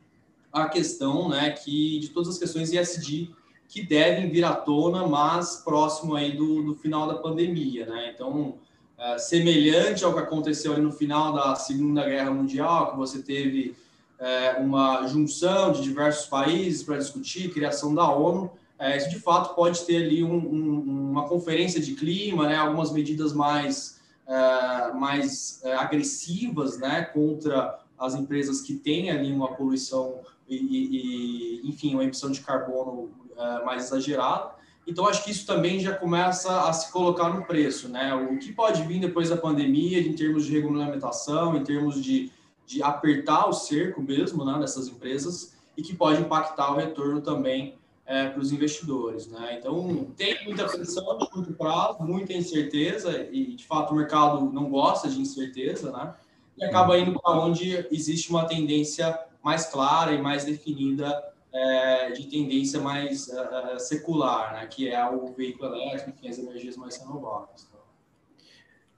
a 0.52 0.68
questão 0.68 1.28
né, 1.28 1.50
que, 1.50 1.98
de 2.00 2.08
todas 2.08 2.30
as 2.30 2.38
questões 2.38 2.72
ESG 2.72 3.34
que 3.68 3.82
devem 3.82 4.30
vir 4.30 4.44
à 4.44 4.54
tona, 4.54 5.06
mas 5.06 5.56
próximo 5.64 6.14
aí 6.14 6.36
do, 6.36 6.62
do 6.62 6.74
final 6.74 7.06
da 7.06 7.14
pandemia. 7.14 7.86
Né? 7.86 8.12
Então, 8.14 8.58
é, 8.98 9.18
semelhante 9.18 10.04
ao 10.04 10.14
que 10.14 10.20
aconteceu 10.20 10.72
ali 10.72 10.82
no 10.82 10.92
final 10.92 11.32
da 11.32 11.54
Segunda 11.54 12.04
Guerra 12.04 12.30
Mundial, 12.30 12.92
que 12.92 12.96
você 12.96 13.22
teve 13.22 13.76
é, 14.18 14.52
uma 14.58 15.06
junção 15.06 15.72
de 15.72 15.82
diversos 15.82 16.26
países 16.26 16.82
para 16.82 16.96
discutir 16.96 17.50
a 17.50 17.52
criação 17.52 17.94
da 17.94 18.08
ONU, 18.10 18.50
é, 18.78 18.96
isso 18.96 19.08
de 19.08 19.18
fato 19.18 19.54
pode 19.54 19.80
ter 19.84 20.04
ali 20.04 20.22
um, 20.22 20.34
um, 20.34 21.10
uma 21.10 21.28
conferência 21.28 21.80
de 21.80 21.94
clima, 21.94 22.46
né, 22.46 22.56
algumas 22.56 22.92
medidas 22.92 23.32
mais, 23.32 24.00
é, 24.26 24.92
mais 24.92 25.60
é, 25.64 25.74
agressivas 25.74 26.78
né, 26.78 27.02
contra 27.02 27.80
as 27.98 28.14
empresas 28.14 28.60
que 28.60 28.74
têm 28.74 29.10
ali 29.10 29.32
uma 29.32 29.54
poluição 29.54 30.20
e, 30.48 31.60
e 31.64 31.68
enfim, 31.68 31.94
uma 31.94 32.04
emissão 32.04 32.30
de 32.30 32.40
carbono 32.40 33.10
é, 33.36 33.64
mais 33.64 33.86
exagerada. 33.86 34.54
Então, 34.86 35.08
acho 35.08 35.24
que 35.24 35.32
isso 35.32 35.44
também 35.44 35.80
já 35.80 35.94
começa 35.96 36.68
a 36.68 36.72
se 36.72 36.92
colocar 36.92 37.28
no 37.28 37.44
preço, 37.44 37.88
né? 37.88 38.14
O 38.14 38.38
que 38.38 38.52
pode 38.52 38.82
vir 38.84 39.00
depois 39.00 39.30
da 39.30 39.36
pandemia, 39.36 39.98
em 40.00 40.12
termos 40.12 40.46
de 40.46 40.52
regulamentação, 40.52 41.56
em 41.56 41.64
termos 41.64 42.00
de, 42.00 42.30
de 42.64 42.82
apertar 42.84 43.48
o 43.48 43.52
cerco 43.52 44.00
mesmo 44.00 44.44
né, 44.44 44.56
dessas 44.60 44.86
empresas, 44.86 45.56
e 45.76 45.82
que 45.82 45.92
pode 45.92 46.20
impactar 46.20 46.70
o 46.70 46.76
retorno 46.76 47.20
também 47.20 47.76
é, 48.06 48.28
para 48.28 48.40
os 48.40 48.52
investidores. 48.52 49.26
Né? 49.26 49.58
Então, 49.58 50.12
tem 50.16 50.44
muita 50.44 50.64
pressão 50.64 51.18
de 51.18 51.28
curto 51.28 51.52
prazo, 51.52 52.02
muita 52.02 52.32
incerteza, 52.32 53.28
e 53.30 53.56
de 53.56 53.66
fato 53.66 53.92
o 53.92 53.96
mercado 53.96 54.50
não 54.52 54.70
gosta 54.70 55.08
de 55.08 55.20
incerteza, 55.20 55.90
né? 55.90 56.14
e 56.56 56.64
acaba 56.64 56.98
indo 56.98 57.18
para 57.20 57.38
onde 57.40 57.86
existe 57.90 58.30
uma 58.30 58.46
tendência 58.46 59.18
mais 59.42 59.66
clara 59.66 60.12
e 60.12 60.22
mais 60.22 60.44
definida 60.44 61.22
é, 61.52 62.10
de 62.10 62.26
tendência 62.26 62.80
mais 62.80 63.28
uh, 63.28 63.78
secular, 63.78 64.54
né? 64.54 64.66
que 64.66 64.88
é 64.88 65.04
o 65.08 65.32
veículo 65.32 65.74
elétrico, 65.74 66.10
enfim, 66.10 66.28
as 66.28 66.38
energias 66.38 66.76
mais 66.76 66.96
renováveis. 66.98 67.68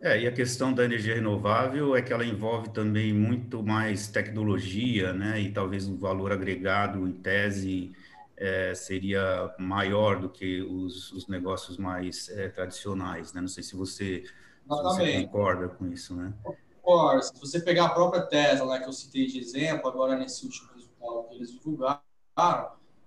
É, 0.01 0.21
e 0.21 0.29
a 0.29 0.33
questão 0.33 0.73
da 0.73 0.85
energia 0.85 1.17
renovável 1.17 1.97
é 1.97 2.01
que 2.01 2.13
ela 2.13 2.25
envolve 2.25 2.69
também 2.71 3.13
muito 3.13 3.65
mais 3.65 4.07
tecnologia, 4.07 5.13
né, 5.13 5.41
e 5.41 5.51
talvez 5.51 5.89
um 5.89 5.97
valor 5.97 6.31
agregado 6.31 7.05
em 7.05 7.11
tese 7.11 7.91
é, 8.39 8.73
seria 8.75 9.53
maior 9.59 10.21
do 10.21 10.29
que 10.29 10.63
os, 10.63 11.13
os 11.13 11.27
negócios 11.27 11.77
mais 11.77 12.29
é, 12.29 12.49
tradicionais, 12.49 13.33
né? 13.33 13.41
Não 13.41 13.49
sei 13.49 13.63
se 13.63 13.75
você, 13.75 14.25
se 14.25 14.83
você, 14.83 15.23
concorda 15.23 15.69
com 15.69 15.87
isso, 15.89 16.15
né? 16.15 16.33
Concordo. 16.81 17.23
Se 17.23 17.41
você 17.41 17.61
pegar 17.61 17.87
a 17.87 17.91
própria 17.91 18.23
Tesla, 18.23 18.75
né, 18.75 18.83
que 18.83 18.89
eu 18.89 18.93
citei 18.93 19.27
de 19.27 19.41
exemplo, 19.41 19.89
agora 19.89 20.17
nesse 20.17 20.45
último 20.45 20.71
resultado 20.73 21.29
que 21.29 21.35
eles 21.35 21.53
divulgaram, 21.53 22.01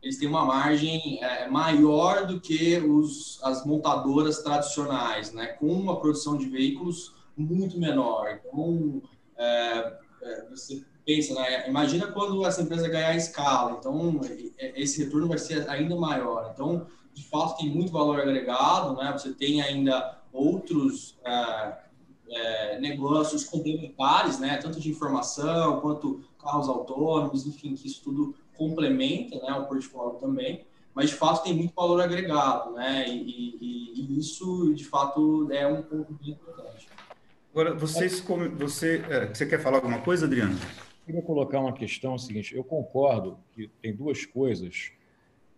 eles 0.02 0.18
têm 0.18 0.28
uma 0.28 0.46
margem 0.46 1.24
é, 1.24 1.48
maior 1.48 2.26
do 2.28 2.42
que 2.42 2.78
os, 2.80 3.40
as 3.44 3.66
montadoras 3.66 4.40
tradicionais, 4.44 5.32
né? 5.32 5.48
Com 5.48 5.68
uma 5.68 6.00
produção 6.00 6.38
de 6.38 6.50
veículos 6.50 7.16
muito 7.38 7.80
menor. 7.80 8.40
Então, 8.44 9.02
é, 9.38 9.98
é 10.24 10.46
você 10.50 10.84
pensa, 11.06 11.34
né? 11.34 11.68
Imagina 11.68 12.08
quando 12.08 12.46
essa 12.46 12.62
empresa 12.62 12.88
ganhar 12.88 13.16
escala, 13.16 13.78
então 13.80 14.22
esse 14.76 15.04
retorno 15.04 15.28
vai 15.28 15.38
ser 15.38 15.70
ainda 15.70 15.96
maior. 15.96 16.52
Então, 16.54 16.88
de 17.14 17.24
fato, 17.28 17.58
tem 17.58 17.70
muito 17.70 17.92
valor 17.92 18.20
agregado, 18.20 18.96
né? 18.96 19.12
Você 19.12 19.34
tem 19.34 19.62
ainda 19.62 20.20
outros 20.32 21.18
é, 21.26 21.78
é, 22.30 22.80
negócios 22.80 23.44
complementares, 23.44 24.40
né? 24.40 24.58
Tanto 24.58 24.80
de 24.80 24.90
informação 24.90 25.80
quanto 25.82 26.24
carros 26.42 26.70
autônomos, 26.70 27.46
enfim, 27.46 27.76
que 27.76 27.88
isso 27.88 28.02
tudo 28.04 28.36
complementa, 28.58 29.40
né? 29.40 29.54
O 29.54 29.66
portfólio 29.66 30.20
também. 30.20 30.66
Mas 30.94 31.10
de 31.10 31.16
fato 31.16 31.44
tem 31.44 31.54
muito 31.54 31.74
valor 31.74 32.02
agregado, 32.02 32.72
né? 32.74 33.08
E, 33.08 33.58
e, 33.62 34.02
e 34.02 34.20
isso 34.20 34.74
de 34.74 34.86
fato 34.86 35.50
é 35.52 35.66
um 35.66 35.82
ponto 35.82 36.14
bem 36.14 36.32
importante. 36.32 36.88
Agora, 37.52 37.74
vocês, 37.74 38.24
você, 38.58 39.04
é, 39.10 39.28
você 39.28 39.46
quer 39.46 39.62
falar 39.62 39.78
alguma 39.78 40.00
coisa, 40.00 40.26
Adriano? 40.26 40.58
Queria 41.06 41.22
colocar 41.22 41.60
uma 41.60 41.74
questão 41.74 42.18
seguinte: 42.18 42.56
eu 42.56 42.64
concordo 42.64 43.38
que 43.54 43.68
tem 43.82 43.96
duas 43.96 44.26
coisas 44.26 44.92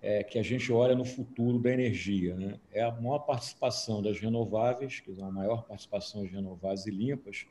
é, 0.04 0.22
que 0.22 0.38
a 0.38 0.44
gente 0.44 0.72
olha 0.72 0.94
no 0.96 1.06
futuro 1.06 1.58
da 1.58 1.72
energia. 1.72 2.36
Né? 2.36 2.60
É 2.74 2.84
a 2.84 2.92
maior 2.92 3.20
participação 3.20 4.02
das 4.02 4.20
renováveis, 4.20 5.00
que 5.00 5.12
é 5.18 5.24
a 5.24 5.32
maior 5.32 5.64
participação 5.64 6.24
de 6.24 6.30
renováveis 6.30 6.86
e 6.86 6.92
limpas, 6.92 7.46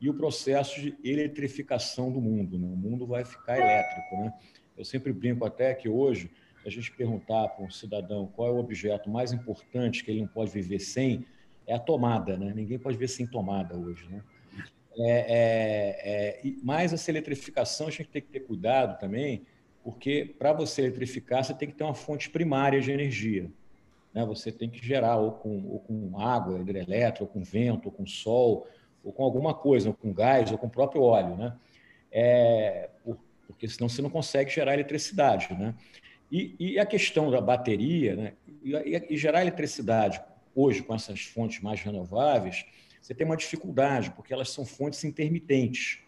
e 0.00 0.08
o 0.08 0.14
processo 0.14 0.80
de 0.80 0.96
eletrificação 1.02 2.12
do 2.12 2.20
mundo. 2.20 2.56
Né? 2.58 2.66
O 2.66 2.76
mundo 2.76 3.06
vai 3.06 3.24
ficar 3.24 3.58
elétrico. 3.58 4.16
Né? 4.16 4.32
Eu 4.78 4.84
sempre 4.84 5.12
brinco 5.12 5.44
até 5.44 5.74
que 5.74 5.88
hoje, 5.88 6.30
a 6.64 6.70
gente 6.70 6.92
perguntar 6.92 7.48
para 7.48 7.64
um 7.64 7.70
cidadão 7.70 8.26
qual 8.26 8.48
é 8.48 8.52
o 8.52 8.58
objeto 8.58 9.10
mais 9.10 9.32
importante 9.32 10.04
que 10.04 10.10
ele 10.10 10.20
não 10.20 10.28
pode 10.28 10.52
viver 10.52 10.78
sem, 10.78 11.24
é 11.66 11.74
a 11.74 11.78
tomada. 11.78 12.36
Né? 12.36 12.52
Ninguém 12.54 12.78
pode 12.78 12.96
viver 12.96 13.08
sem 13.08 13.26
tomada 13.26 13.76
hoje. 13.76 14.06
Né? 14.08 14.22
É, 14.98 16.40
é, 16.42 16.48
é, 16.48 16.52
mas 16.62 16.92
essa 16.92 17.10
eletrificação 17.10 17.88
a 17.88 17.90
gente 17.90 18.08
tem 18.08 18.22
que 18.22 18.28
ter 18.28 18.40
cuidado 18.40 18.98
também, 18.98 19.44
porque 19.84 20.34
para 20.38 20.52
você 20.52 20.82
eletrificar, 20.82 21.44
você 21.44 21.54
tem 21.54 21.68
que 21.68 21.74
ter 21.74 21.84
uma 21.84 21.94
fonte 21.94 22.30
primária 22.30 22.80
de 22.80 22.90
energia. 22.90 23.50
Né? 24.12 24.24
Você 24.24 24.50
tem 24.50 24.70
que 24.70 24.84
gerar 24.84 25.16
ou 25.16 25.32
com, 25.32 25.64
ou 25.68 25.80
com 25.80 26.18
água 26.18 26.58
hidrelétrica, 26.58 27.24
ou 27.24 27.28
com 27.28 27.42
vento, 27.42 27.86
ou 27.86 27.92
com 27.92 28.06
sol, 28.06 28.66
ou 29.04 29.12
com 29.12 29.22
alguma 29.22 29.52
coisa, 29.52 29.88
ou 29.90 29.94
com 29.94 30.12
gás, 30.12 30.50
ou 30.50 30.58
com 30.58 30.66
o 30.66 30.70
próprio 30.70 31.02
óleo. 31.02 31.36
Né? 31.36 31.54
É, 32.10 32.88
porque 33.46 33.68
senão 33.68 33.88
você 33.88 34.00
não 34.00 34.10
consegue 34.10 34.50
gerar 34.50 34.72
eletricidade. 34.72 35.52
Né? 35.54 35.74
E, 36.32 36.56
e 36.58 36.78
a 36.78 36.86
questão 36.86 37.30
da 37.30 37.40
bateria, 37.40 38.16
né? 38.16 38.32
e, 38.64 39.06
e 39.10 39.16
gerar 39.16 39.42
eletricidade 39.42 40.20
hoje 40.54 40.82
com 40.82 40.94
essas 40.94 41.20
fontes 41.20 41.60
mais 41.60 41.82
renováveis, 41.82 42.64
você 43.06 43.14
tem 43.14 43.24
uma 43.24 43.36
dificuldade, 43.36 44.10
porque 44.10 44.34
elas 44.34 44.50
são 44.50 44.66
fontes 44.66 45.04
intermitentes. 45.04 46.00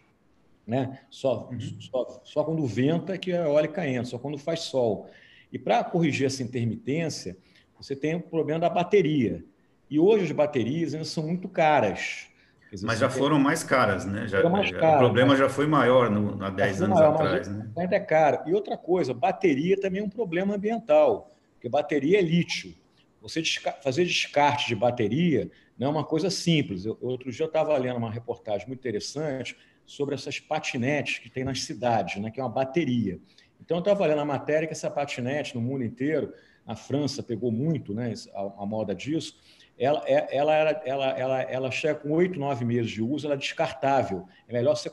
Né? 0.67 0.99
Só, 1.09 1.47
uhum. 1.49 1.79
só, 1.79 2.21
só 2.25 2.43
quando 2.43 2.65
venta 2.65 3.13
é 3.13 3.17
que 3.17 3.31
a 3.31 3.45
eólica 3.45 3.87
entra, 3.87 4.03
só 4.03 4.19
quando 4.19 4.37
faz 4.37 4.63
sol. 4.63 5.09
E 5.49 5.57
para 5.57 5.81
corrigir 5.81 6.27
essa 6.27 6.43
intermitência, 6.43 7.37
você 7.77 7.95
tem 7.95 8.15
o 8.15 8.19
problema 8.19 8.59
da 8.59 8.69
bateria. 8.69 9.45
E 9.89 9.97
hoje 9.97 10.25
as 10.25 10.31
baterias 10.33 10.93
ainda 10.93 11.05
são 11.05 11.23
muito 11.23 11.47
caras. 11.47 12.27
Dizer, 12.69 12.85
Mas 12.85 12.99
já 12.99 13.09
foram 13.09 13.39
mais 13.39 13.63
caras, 13.63 14.05
né? 14.05 14.27
Já, 14.27 14.47
mais 14.49 14.69
o 14.69 14.97
problema 14.97 15.37
já 15.37 15.47
foi 15.47 15.67
maior 15.67 16.11
no, 16.11 16.43
há 16.43 16.49
10 16.49 16.81
anos 16.81 16.99
maior, 16.99 17.13
atrás. 17.13 17.47
Né? 17.47 17.65
Ainda 17.77 17.95
é 17.95 17.99
caro. 18.01 18.41
E 18.45 18.53
outra 18.53 18.77
coisa, 18.77 19.13
bateria 19.13 19.79
também 19.79 20.01
é 20.01 20.03
um 20.03 20.09
problema 20.09 20.53
ambiental, 20.53 21.33
porque 21.53 21.69
bateria 21.69 22.19
é 22.19 22.21
lítio. 22.21 22.75
Você 23.21 23.43
fazer 23.83 24.05
descarte 24.05 24.67
de 24.67 24.75
bateria 24.75 25.51
não 25.77 25.87
é 25.87 25.89
uma 25.89 26.03
coisa 26.03 26.29
simples. 26.29 26.85
Eu, 26.85 26.97
outro 27.01 27.31
dia 27.31 27.43
eu 27.43 27.47
estava 27.47 27.75
lendo 27.77 27.97
uma 27.97 28.11
reportagem 28.11 28.67
muito 28.67 28.79
interessante 28.79 29.55
sobre 29.85 30.15
essas 30.15 30.39
patinetes 30.39 31.19
que 31.19 31.29
tem 31.29 31.43
nas 31.43 31.63
cidades, 31.63 32.21
né, 32.21 32.29
que 32.29 32.39
é 32.39 32.43
uma 32.43 32.49
bateria. 32.49 33.19
Então, 33.59 33.77
eu 33.77 33.79
estava 33.79 34.05
lendo 34.05 34.21
a 34.21 34.25
matéria 34.25 34.67
que 34.67 34.73
essa 34.73 34.89
patinete 34.89 35.55
no 35.55 35.61
mundo 35.61 35.83
inteiro, 35.83 36.33
na 36.65 36.75
França 36.75 37.21
pegou 37.21 37.51
muito 37.51 37.93
né, 37.93 38.13
a, 38.33 38.63
a 38.63 38.65
moda 38.65 38.93
disso, 38.95 39.39
ela, 39.77 40.03
é, 40.05 40.35
ela, 40.35 40.53
ela, 40.53 41.05
ela, 41.17 41.41
ela 41.41 41.71
chega 41.71 41.95
com 41.95 42.11
oito, 42.11 42.37
nove 42.37 42.65
meses 42.65 42.91
de 42.91 43.01
uso, 43.01 43.25
ela 43.25 43.35
é 43.35 43.37
descartável. 43.37 44.27
É 44.47 44.53
melhor 44.53 44.75
você 44.75 44.91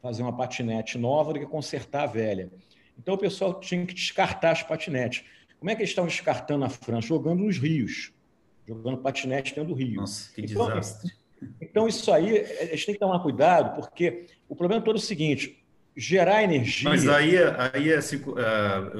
fazer 0.00 0.22
uma 0.22 0.34
patinete 0.34 0.96
nova 0.96 1.32
do 1.32 1.38
que 1.38 1.46
consertar 1.46 2.04
a 2.04 2.06
velha. 2.06 2.50
Então, 2.98 3.14
o 3.14 3.18
pessoal 3.18 3.60
tinha 3.60 3.84
que 3.84 3.94
descartar 3.94 4.52
as 4.52 4.62
patinetes. 4.62 5.24
Como 5.64 5.70
é 5.70 5.76
que 5.76 5.80
eles 5.80 5.92
estão 5.92 6.04
descartando 6.04 6.60
na 6.60 6.68
França? 6.68 7.06
Jogando 7.06 7.42
nos 7.42 7.56
rios, 7.56 8.12
jogando 8.68 8.98
patinete 8.98 9.54
dentro 9.54 9.72
do 9.72 9.74
rio. 9.74 9.94
Nossa, 9.94 10.30
que 10.34 10.42
então, 10.42 10.66
desastre. 10.66 11.10
Então, 11.58 11.88
isso 11.88 12.12
aí, 12.12 12.38
a 12.38 12.66
gente 12.66 12.84
tem 12.84 12.94
que 12.94 13.00
tomar 13.00 13.18
cuidado, 13.20 13.80
porque 13.80 14.26
o 14.46 14.54
problema 14.54 14.84
todo 14.84 14.96
é 14.96 14.98
o 14.98 15.02
seguinte: 15.02 15.64
gerar 15.96 16.42
energia. 16.42 16.90
Mas 16.90 17.08
aí, 17.08 17.38
aí 17.38 17.90
é 17.90 17.98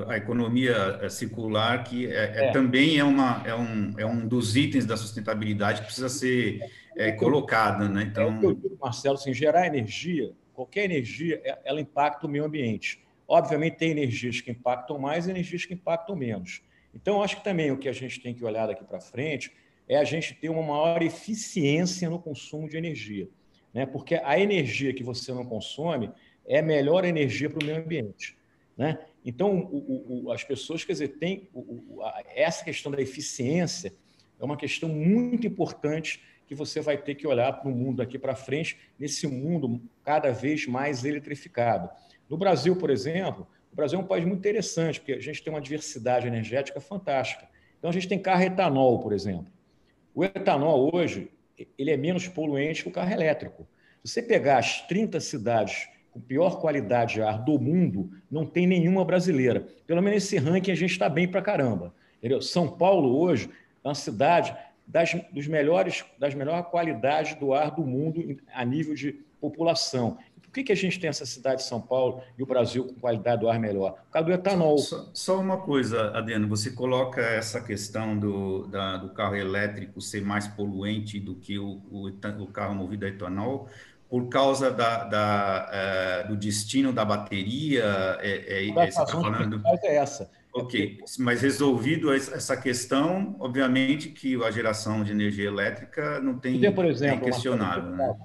a 0.09 0.17
economia 0.17 1.07
circular, 1.11 1.85
que 1.85 2.07
é, 2.07 2.47
é. 2.47 2.53
também 2.53 2.99
é, 2.99 3.05
uma, 3.05 3.43
é, 3.45 3.55
um, 3.55 3.93
é 3.99 4.07
um 4.07 4.27
dos 4.27 4.57
itens 4.57 4.87
da 4.87 4.97
sustentabilidade 4.97 5.81
que 5.81 5.89
precisa 5.89 6.09
ser 6.09 6.61
é, 6.97 7.13
colocada. 7.13 7.91
Né? 7.91 8.05
Então... 8.11 8.29
É 8.29 8.37
o 8.37 8.41
que 8.41 8.47
eu 8.47 8.55
digo, 8.55 8.79
Marcelo, 8.81 9.17
assim, 9.17 9.35
gerar 9.35 9.67
energia, 9.67 10.33
qualquer 10.55 10.87
energia, 10.87 11.43
ela 11.63 11.79
impacta 11.79 12.27
o 12.27 12.31
meio 12.31 12.47
ambiente. 12.47 13.04
Obviamente, 13.27 13.77
tem 13.77 13.91
energias 13.91 14.41
que 14.41 14.51
impactam 14.51 14.99
mais 14.99 15.27
e 15.27 15.31
energias 15.31 15.65
que 15.65 15.75
impactam 15.75 16.15
menos. 16.15 16.63
Então, 16.95 17.23
acho 17.23 17.37
que 17.37 17.45
também 17.45 17.71
o 17.71 17.79
que 17.79 17.89
a 17.89 17.93
gente 17.93 18.21
tem 18.21 18.35
que 18.35 18.45
olhar 18.45 18.67
daqui 18.67 18.85
para 18.85 19.01
frente 19.01 19.53
é 19.89 19.97
a 19.97 20.05
gente 20.05 20.35
ter 20.35 20.49
uma 20.49 20.63
maior 20.63 21.03
eficiência 21.03 22.09
no 22.09 22.19
consumo 22.19 22.69
de 22.69 22.77
energia. 22.77 23.29
Né? 23.73 23.85
Porque 23.85 24.15
a 24.15 24.39
energia 24.39 24.95
que 24.95 25.03
você 25.03 25.33
não 25.33 25.45
consome 25.45 26.11
é 26.47 26.63
melhor 26.63 27.05
energia 27.05 27.51
para 27.51 27.63
o 27.63 27.67
meio 27.67 27.79
ambiente. 27.79 28.37
Né? 28.77 28.99
Então, 29.25 29.59
o, 29.71 30.27
o, 30.27 30.33
as 30.33 30.45
pessoas, 30.45 30.85
quer 30.85 30.93
dizer, 30.93 31.09
têm 31.19 31.49
o, 31.53 32.03
a, 32.03 32.23
essa 32.35 32.65
questão 32.65 32.93
da 32.93 33.01
eficiência 33.01 33.93
é 34.39 34.45
uma 34.45 34.57
questão 34.57 34.89
muito 34.89 35.47
importante 35.47 36.23
que 36.47 36.55
você 36.55 36.81
vai 36.81 36.99
ter 36.99 37.15
que 37.15 37.27
olhar 37.27 37.53
para 37.55 37.71
o 37.71 37.75
mundo 37.75 37.99
daqui 37.99 38.19
para 38.19 38.35
frente, 38.35 38.79
nesse 38.99 39.27
mundo 39.27 39.81
cada 40.03 40.31
vez 40.31 40.67
mais 40.67 41.05
eletrificado. 41.05 41.89
No 42.35 42.39
Brasil, 42.39 42.75
por 42.75 42.91
exemplo, 42.91 43.47
o 43.73 43.77
Brasil 43.77 43.97
é 43.97 44.03
um 44.03 44.07
país 44.07 44.25
muito 44.25 44.41
interessante, 44.41 44.99
porque 44.99 45.13
a 45.13 45.21
gente 45.21 45.41
tem 45.41 45.53
uma 45.53 45.61
diversidade 45.61 46.27
energética 46.27 46.81
fantástica. 46.81 47.49
Então, 47.79 47.89
a 47.89 47.93
gente 47.93 48.09
tem 48.09 48.19
carro 48.19 48.43
etanol, 48.43 48.99
por 48.99 49.13
exemplo. 49.13 49.47
O 50.13 50.25
etanol, 50.25 50.93
hoje, 50.93 51.31
ele 51.79 51.93
é 51.93 51.97
menos 51.97 52.27
poluente 52.27 52.83
que 52.83 52.89
o 52.89 52.93
carro 52.93 53.13
elétrico. 53.13 53.65
Se 54.03 54.15
você 54.15 54.23
pegar 54.23 54.59
as 54.59 54.81
30 54.89 55.21
cidades 55.21 55.89
com 56.11 56.21
pior 56.21 56.61
qualidade 56.61 57.15
de 57.15 57.23
ar 57.23 57.39
do 57.39 57.57
mundo, 57.57 58.11
não 58.29 58.45
tem 58.45 58.67
nenhuma 58.67 59.05
brasileira. 59.05 59.69
Pelo 59.87 60.03
menos 60.03 60.25
nesse 60.25 60.37
ranking 60.37 60.73
a 60.73 60.75
gente 60.75 60.91
está 60.91 61.09
bem 61.09 61.29
para 61.29 61.41
caramba. 61.41 61.95
Entendeu? 62.19 62.43
São 62.43 62.67
Paulo, 62.67 63.17
hoje, 63.17 63.49
é 63.85 63.87
uma 63.87 63.95
cidade 63.95 64.57
das, 64.85 65.15
dos 65.31 65.47
melhores, 65.47 66.05
das 66.19 66.35
melhores 66.35 66.67
qualidades 66.67 67.37
do 67.37 67.55
ar 67.55 67.71
do 67.71 67.87
mundo 67.87 68.37
a 68.53 68.65
nível 68.65 68.93
de 68.93 69.13
população. 69.41 70.19
Por 70.55 70.61
que, 70.61 70.67
que 70.67 70.73
a 70.73 70.77
gente 70.77 71.01
tem 71.01 71.11
essa 71.11 71.27
cidade 71.27 71.63
de 71.63 71.69
São 71.69 71.81
Paulo 71.81 72.23
e 72.39 72.43
o 72.45 72.47
Brasil 72.47 72.85
com 72.85 72.95
qualidade 72.95 73.41
do 73.41 73.49
ar 73.49 73.59
melhor? 73.59 73.95
Por 73.95 74.13
causa 74.13 74.27
do 74.29 74.33
etanol. 74.33 74.79
Só, 74.79 75.11
só 75.13 75.41
uma 75.41 75.57
coisa, 75.57 76.17
Adriano, 76.17 76.47
você 76.47 76.71
coloca 76.71 77.21
essa 77.21 77.61
questão 77.61 78.17
do, 78.17 78.69
da, 78.69 78.97
do 78.97 79.09
carro 79.09 79.35
elétrico 79.35 80.01
ser 80.01 80.23
mais 80.23 80.47
poluente 80.47 81.19
do 81.19 81.35
que 81.35 81.59
o, 81.59 81.83
o, 81.91 82.07
o 82.09 82.47
carro 82.47 82.73
movido 82.73 83.05
a 83.05 83.09
etanol, 83.09 83.69
por 84.09 84.29
causa 84.29 84.71
da, 84.71 85.03
da 85.03 86.25
uh, 86.25 86.29
do 86.29 86.37
destino 86.37 86.93
da 86.93 87.05
bateria? 87.05 87.83
É, 88.21 88.69
é, 88.69 88.73
você 88.73 88.85
está 88.91 89.07
falando... 89.09 89.61
é 89.83 89.97
essa. 89.97 90.31
Ok, 90.53 91.01
mas 91.19 91.43
resolvido 91.43 92.15
essa 92.15 92.57
questão, 92.57 93.35
obviamente 93.41 94.11
que 94.11 94.41
a 94.45 94.53
geração 94.53 95.03
de 95.03 95.11
energia 95.11 95.49
elétrica 95.49 96.21
não 96.21 96.39
tem, 96.39 96.73
por 96.73 96.85
exemplo, 96.85 97.25
questionável. 97.25 97.91
Né? 97.91 98.17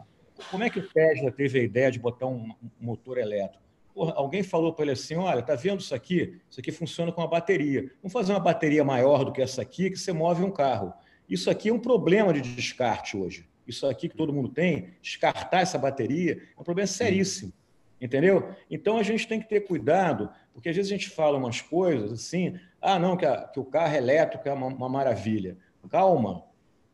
Como 0.50 0.64
é 0.64 0.70
que 0.70 0.80
o 0.80 0.88
Tesla 0.88 1.32
teve 1.32 1.60
a 1.60 1.64
ideia 1.64 1.92
de 1.92 2.00
botar 2.00 2.28
um 2.28 2.54
motor 2.80 3.18
elétrico? 3.18 3.64
Porra, 3.94 4.14
alguém 4.16 4.44
falou 4.44 4.74
para 4.74 4.86
ele 4.86 4.92
assim: 4.92 5.16
olha, 5.16 5.42
tá 5.42 5.56
vendo 5.56 5.80
isso 5.80 5.94
aqui? 5.94 6.40
Isso 6.50 6.60
aqui 6.60 6.72
funciona 6.72 7.12
com 7.12 7.22
uma 7.22 7.28
bateria. 7.28 7.92
Vamos 8.02 8.14
fazer 8.14 8.34
uma 8.34 8.40
bateria 8.40 8.84
maior 8.84 9.26
do 9.26 9.32
que 9.32 9.42
essa 9.42 9.62
aqui, 9.62 9.90
que 9.90 9.98
você 9.98 10.14
move 10.14 10.44
um 10.44 10.52
carro. 10.52 10.94
Isso 11.28 11.50
aqui 11.50 11.70
é 11.70 11.74
um 11.74 11.80
problema 11.80 12.34
de 12.34 12.42
descarte 12.42 13.18
hoje 13.18 13.50
isso 13.70 13.86
aqui 13.86 14.10
que 14.10 14.18
todo 14.18 14.34
mundo 14.34 14.50
tem, 14.50 14.90
descartar 15.02 15.62
essa 15.62 15.78
bateria, 15.78 16.42
é 16.58 16.60
um 16.60 16.64
problema 16.64 16.88
seríssimo. 16.88 17.54
Entendeu? 18.02 18.56
Então 18.72 18.98
a 18.98 19.04
gente 19.04 19.28
tem 19.28 19.42
que 19.42 19.48
ter 19.48 19.62
cuidado, 19.62 20.30
porque 20.54 20.70
às 20.70 20.76
vezes 20.76 20.92
a 20.92 20.96
gente 20.96 21.10
fala 21.10 21.38
umas 21.38 21.62
coisas 21.62 22.14
assim, 22.14 22.58
ah, 22.82 22.98
não, 22.98 23.18
que, 23.18 23.26
a, 23.26 23.44
que 23.44 23.60
o 23.60 23.66
carro 23.66 23.96
elétrico 23.96 24.48
é 24.48 24.54
uma, 24.54 24.68
uma, 24.68 24.90
maravilha. 24.90 25.58
Calma, 25.90 26.44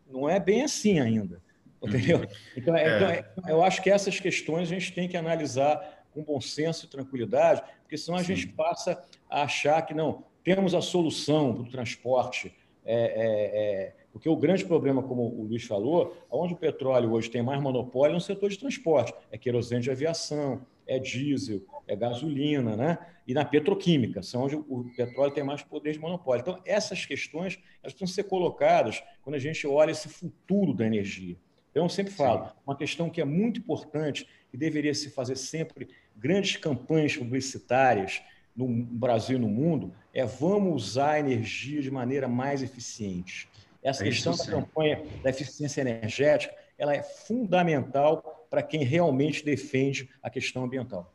não 0.09 0.27
é 0.27 0.39
bem 0.39 0.63
assim 0.63 0.99
ainda. 0.99 1.41
Entendeu? 1.87 2.19
Uhum. 2.19 2.25
Então, 2.55 2.75
é. 2.75 2.97
então 2.97 3.09
é, 3.09 3.51
eu 3.51 3.63
acho 3.63 3.81
que 3.81 3.89
essas 3.89 4.19
questões 4.19 4.69
a 4.69 4.73
gente 4.73 4.93
tem 4.93 5.07
que 5.07 5.17
analisar 5.17 6.05
com 6.13 6.23
bom 6.23 6.39
senso 6.39 6.85
e 6.85 6.89
tranquilidade, 6.89 7.61
porque 7.81 7.97
senão 7.97 8.17
a 8.17 8.23
Sim. 8.23 8.35
gente 8.35 8.47
passa 8.47 9.03
a 9.29 9.43
achar 9.43 9.81
que 9.81 9.93
não, 9.93 10.23
temos 10.43 10.73
a 10.73 10.81
solução 10.81 11.53
para 11.53 11.63
o 11.63 11.69
transporte 11.69 12.53
é, 12.85 12.95
é, 12.95 13.61
é 13.61 14.05
porque 14.15 14.29
o 14.29 14.35
grande 14.37 14.63
problema, 14.63 15.03
como 15.03 15.23
o 15.23 15.43
Luiz 15.43 15.65
falou, 15.65 16.15
onde 16.31 16.53
o 16.53 16.55
petróleo 16.55 17.11
hoje 17.11 17.29
tem 17.29 17.43
mais 17.43 17.61
monopólio 17.61 18.13
é 18.13 18.15
no 18.15 18.21
setor 18.21 18.49
de 18.49 18.57
transporte. 18.57 19.13
É 19.29 19.37
querosene 19.37 19.81
de 19.81 19.91
aviação, 19.91 20.65
é 20.87 20.97
diesel, 20.97 21.61
é 21.85 21.97
gasolina, 21.97 22.77
né? 22.77 22.97
E 23.27 23.33
na 23.33 23.43
petroquímica, 23.43 24.23
são 24.23 24.43
onde 24.43 24.55
o 24.55 24.85
petróleo 24.95 25.33
tem 25.33 25.43
mais 25.43 25.63
poder 25.63 25.91
de 25.91 25.99
monopólio. 25.99 26.39
Então, 26.39 26.61
essas 26.65 27.05
questões 27.05 27.59
elas 27.83 27.93
precisam 27.93 28.07
ser 28.07 28.23
colocadas 28.23 29.03
quando 29.21 29.35
a 29.35 29.39
gente 29.39 29.67
olha 29.67 29.91
esse 29.91 30.07
futuro 30.07 30.73
da 30.73 30.85
energia. 30.85 31.35
Então, 31.75 31.83
eu 31.83 31.89
sempre 31.89 32.13
falo, 32.13 32.49
uma 32.65 32.73
questão 32.73 33.09
que 33.09 33.19
é 33.19 33.25
muito 33.25 33.59
importante 33.59 34.25
e 34.53 34.55
deveria 34.55 34.93
se 34.93 35.09
fazer 35.09 35.35
sempre 35.35 35.89
grandes 36.15 36.55
campanhas 36.55 37.17
publicitárias 37.17 38.21
no 38.55 38.65
Brasil 38.65 39.35
e 39.35 39.41
no 39.41 39.49
mundo 39.49 39.93
é 40.13 40.25
vamos 40.25 40.85
usar 40.85 41.11
a 41.11 41.19
energia 41.19 41.81
de 41.81 41.91
maneira 41.91 42.29
mais 42.29 42.63
eficiente. 42.63 43.49
Essa 43.83 44.03
é 44.03 44.07
questão 44.07 44.37
da 44.37 44.45
campanha 44.45 45.03
da 45.21 45.29
eficiência 45.29 45.81
energética 45.81 46.55
ela 46.77 46.95
é 46.95 47.03
fundamental 47.03 48.47
para 48.49 48.63
quem 48.63 48.85
realmente 48.85 49.43
defende 49.43 50.09
a 50.23 50.29
questão 50.29 50.63
ambiental. 50.63 51.13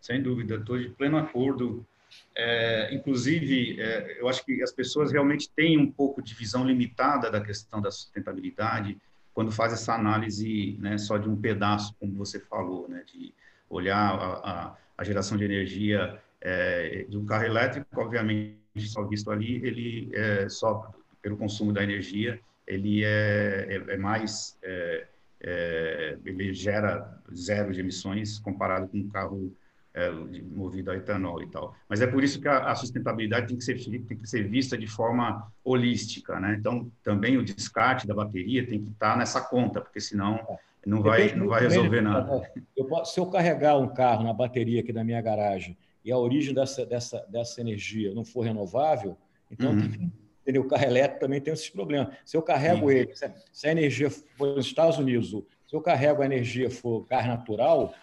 Sem 0.00 0.22
dúvida, 0.22 0.56
estou 0.56 0.78
de 0.78 0.90
pleno 0.90 1.16
acordo. 1.16 1.84
É, 2.36 2.94
inclusive, 2.94 3.80
é, 3.80 4.20
eu 4.20 4.28
acho 4.28 4.44
que 4.44 4.62
as 4.62 4.70
pessoas 4.70 5.10
realmente 5.10 5.50
têm 5.50 5.76
um 5.76 5.90
pouco 5.90 6.22
de 6.22 6.34
visão 6.34 6.64
limitada 6.64 7.28
da 7.28 7.40
questão 7.40 7.80
da 7.80 7.90
sustentabilidade 7.90 8.96
quando 9.34 9.50
faz 9.50 9.72
essa 9.72 9.94
análise 9.94 10.76
né, 10.78 10.98
só 10.98 11.16
de 11.16 11.28
um 11.28 11.36
pedaço, 11.36 11.94
como 11.98 12.14
você 12.14 12.38
falou, 12.38 12.88
né, 12.88 13.02
de 13.06 13.34
olhar 13.68 13.96
a, 13.96 14.32
a, 14.50 14.76
a 14.98 15.04
geração 15.04 15.36
de 15.36 15.44
energia 15.44 16.20
é, 16.40 17.06
de 17.08 17.16
um 17.16 17.24
carro 17.24 17.44
elétrico, 17.44 17.86
obviamente, 18.00 18.58
só 18.86 19.04
visto 19.04 19.30
ali, 19.30 19.64
ele 19.64 20.10
é, 20.14 20.48
só 20.48 20.92
pelo 21.22 21.36
consumo 21.36 21.72
da 21.72 21.82
energia, 21.82 22.40
ele 22.66 23.04
é, 23.04 23.66
é, 23.68 23.94
é 23.94 23.96
mais, 23.96 24.58
é, 24.62 25.06
ele 26.24 26.52
gera 26.52 27.20
zero 27.34 27.72
de 27.72 27.80
emissões 27.80 28.38
comparado 28.38 28.88
com 28.88 28.98
um 28.98 29.08
carro 29.08 29.52
é, 29.94 30.10
movido 30.10 30.90
a 30.90 30.96
etanol 30.96 31.42
e 31.42 31.46
tal. 31.46 31.74
Mas 31.88 32.00
é 32.00 32.06
por 32.06 32.24
isso 32.24 32.40
que 32.40 32.48
a, 32.48 32.70
a, 32.70 32.74
sustentabilidade 32.74 33.48
tem 33.48 33.56
que, 33.56 33.64
ser, 33.64 33.78
tem 33.78 34.16
que 34.16 34.28
ser 34.28 34.48
vista 34.48 34.76
de 34.76 34.86
forma 34.86 35.52
holística, 35.64 36.40
né? 36.40 36.56
Então, 36.58 36.90
também 37.02 37.36
o 37.36 37.44
descarte 37.44 38.06
da 38.06 38.14
bateria 38.14 38.66
tem 38.66 38.82
que 38.82 38.90
estar 38.90 39.16
nessa 39.16 39.40
conta, 39.40 39.80
porque 39.80 40.00
senão 40.00 40.40
não 40.86 41.02
vai, 41.02 41.34
não 41.34 41.48
vai 41.48 41.62
resolver 41.62 42.00
nada. 42.00 42.50
Eu 42.76 42.86
posso, 42.86 43.14
se 43.14 43.20
eu 43.20 43.26
carregar 43.26 43.78
um 43.78 43.88
carro 43.88 44.24
na 44.24 44.32
bateria 44.32 44.80
aqui 44.80 44.92
da 44.92 45.04
minha 45.04 45.20
garagem 45.20 45.76
e 46.04 46.10
a 46.10 46.18
origem 46.18 46.54
dessa, 46.54 46.84
dessa, 46.86 47.24
dessa 47.28 47.60
energia 47.60 48.14
não 48.14 48.24
for 48.24 48.42
renovável, 48.42 49.16
então 49.50 49.72
uhum. 49.72 50.10
Entendeu? 50.42 50.62
O 50.62 50.68
carro 50.68 50.84
elétrico 50.84 51.20
também 51.20 51.40
tem 51.40 51.52
esses 51.52 51.70
problemas. 51.70 52.16
Se 52.24 52.36
eu 52.36 52.42
carrego 52.42 52.90
Sim. 52.90 52.96
ele, 52.96 53.12
se 53.52 53.68
a 53.68 53.70
energia 53.70 54.10
for 54.10 54.56
nos 54.56 54.66
Estados 54.66 54.98
Unidos, 54.98 55.32
se 55.72 55.76
eu 55.76 55.80
carrego 55.80 56.20
a 56.20 56.26
energia 56.26 56.70
for 56.70 57.06
gás 57.06 57.26
natural, 57.26 57.94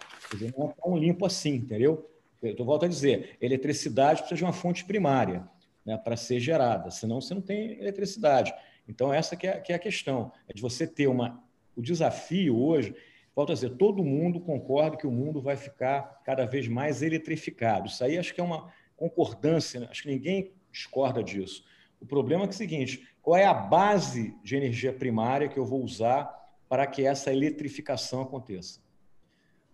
não 0.58 0.70
é 0.70 0.72
tão 0.72 0.96
limpo 0.96 1.24
assim, 1.24 1.54
entendeu? 1.54 2.10
Eu 2.42 2.64
volto 2.64 2.84
a 2.84 2.88
dizer, 2.88 3.36
eletricidade 3.40 4.22
precisa 4.22 4.38
de 4.38 4.44
uma 4.44 4.52
fonte 4.52 4.84
primária 4.84 5.48
né, 5.86 5.96
para 5.96 6.16
ser 6.16 6.40
gerada, 6.40 6.90
senão 6.90 7.20
você 7.20 7.32
não 7.32 7.40
tem 7.40 7.78
eletricidade. 7.78 8.52
Então, 8.88 9.14
essa 9.14 9.36
que 9.36 9.46
é, 9.46 9.60
que 9.60 9.72
é 9.72 9.76
a 9.76 9.78
questão, 9.78 10.32
é 10.48 10.52
de 10.52 10.60
você 10.60 10.84
ter 10.84 11.06
uma... 11.06 11.44
O 11.76 11.80
desafio 11.80 12.58
hoje, 12.58 12.92
volto 13.36 13.52
a 13.52 13.54
dizer, 13.54 13.76
todo 13.76 14.02
mundo 14.02 14.40
concorda 14.40 14.96
que 14.96 15.06
o 15.06 15.12
mundo 15.12 15.40
vai 15.40 15.56
ficar 15.56 16.22
cada 16.24 16.46
vez 16.46 16.66
mais 16.66 17.02
eletrificado. 17.02 17.86
Isso 17.86 18.02
aí 18.02 18.18
acho 18.18 18.34
que 18.34 18.40
é 18.40 18.44
uma 18.44 18.68
concordância, 18.96 19.78
né? 19.78 19.86
acho 19.88 20.02
que 20.02 20.08
ninguém 20.08 20.50
discorda 20.72 21.22
disso. 21.22 21.64
O 22.00 22.06
problema 22.06 22.42
é, 22.42 22.46
que 22.48 22.52
é 22.52 22.56
o 22.56 22.58
seguinte: 22.58 23.08
qual 23.22 23.36
é 23.36 23.44
a 23.44 23.54
base 23.54 24.34
de 24.42 24.56
energia 24.56 24.92
primária 24.92 25.48
que 25.48 25.56
eu 25.56 25.64
vou 25.64 25.84
usar 25.84 26.39
para 26.70 26.86
que 26.86 27.04
essa 27.04 27.32
eletrificação 27.32 28.22
aconteça. 28.22 28.78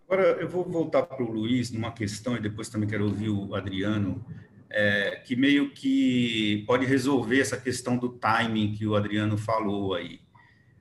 Agora, 0.09 0.41
eu 0.41 0.49
vou 0.49 0.65
voltar 0.65 1.03
para 1.03 1.23
o 1.23 1.31
Luiz 1.31 1.71
numa 1.71 1.93
questão, 1.93 2.35
e 2.35 2.41
depois 2.41 2.71
também 2.71 2.89
quero 2.89 3.05
ouvir 3.05 3.29
o 3.29 3.55
Adriano, 3.55 4.25
é, 4.71 5.17
que 5.23 5.37
meio 5.37 5.75
que 5.75 6.65
pode 6.67 6.87
resolver 6.87 7.39
essa 7.39 7.59
questão 7.59 7.99
do 7.99 8.09
timing 8.09 8.73
que 8.73 8.87
o 8.87 8.97
Adriano 8.97 9.37
falou 9.37 9.93
aí. 9.93 10.21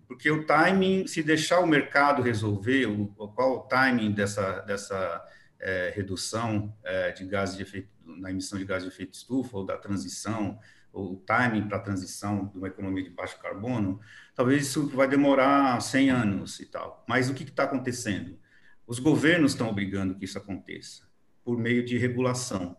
Porque 0.07 0.31
o 0.31 0.45
timing, 0.45 1.05
se 1.05 1.21
deixar 1.21 1.59
o 1.59 1.67
mercado 1.67 2.21
resolver, 2.21 2.85
o, 2.85 3.07
qual 3.07 3.57
o 3.57 3.59
timing 3.63 4.13
dessa, 4.13 4.61
dessa 4.61 5.21
é, 5.59 5.91
redução 5.93 6.73
é, 6.81 7.11
de 7.11 7.25
gases 7.25 7.57
de 7.57 7.63
efeito, 7.63 7.89
na 8.05 8.31
emissão 8.31 8.57
de 8.57 8.63
gases 8.63 8.87
de 8.87 8.93
efeito 8.93 9.15
estufa, 9.15 9.57
ou 9.57 9.65
da 9.65 9.77
transição, 9.77 10.57
o 10.95 11.17
timing 11.17 11.67
para 11.67 11.77
a 11.77 11.81
transição 11.81 12.47
de 12.47 12.57
uma 12.57 12.67
economia 12.67 13.03
de 13.03 13.09
baixo 13.09 13.39
carbono, 13.39 13.99
talvez 14.33 14.67
isso 14.67 14.87
vai 14.89 15.07
demorar 15.07 15.81
100 15.81 16.09
anos 16.09 16.59
e 16.59 16.65
tal. 16.65 17.03
Mas 17.07 17.29
o 17.29 17.33
que 17.33 17.43
está 17.43 17.63
acontecendo? 17.63 18.39
Os 18.87 18.99
governos 18.99 19.51
estão 19.51 19.69
obrigando 19.69 20.15
que 20.15 20.25
isso 20.25 20.37
aconteça, 20.37 21.03
por 21.43 21.57
meio 21.57 21.83
de 21.83 21.97
regulação, 21.97 22.77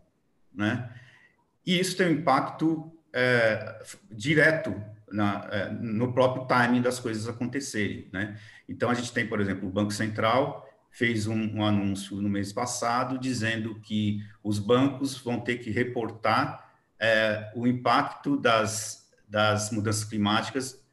né? 0.53 0.91
E 1.65 1.79
isso 1.79 1.97
tem 1.97 2.07
um 2.07 2.13
impacto 2.13 2.93
é, 3.13 3.83
direto 4.11 4.75
na, 5.11 5.49
é, 5.51 5.71
no 5.71 6.13
próprio 6.13 6.47
timing 6.47 6.81
das 6.81 6.99
coisas 6.99 7.29
acontecerem, 7.29 8.09
né? 8.13 8.39
Então, 8.69 8.89
a 8.89 8.95
gente 8.95 9.13
tem, 9.13 9.27
por 9.27 9.41
exemplo, 9.41 9.69
o 9.69 9.73
Banco 9.73 9.93
Central 9.93 10.67
fez 10.91 11.27
um, 11.27 11.57
um, 11.57 11.65
anúncio 11.65 12.17
no 12.23 12.29
mês 12.29 12.53
passado 12.53 13.19
dizendo 13.19 13.79
que 13.81 14.23
os 14.43 14.59
bancos 14.59 15.19
vão 15.19 15.41
ter 15.41 15.59
que 15.59 15.71
reportar 15.71 16.66
é, 17.01 17.53
o 17.55 17.67
impacto 17.67 18.37
das, 18.37 19.11
das 19.29 19.71
mudanças 19.71 20.05
climáticas 20.05 20.85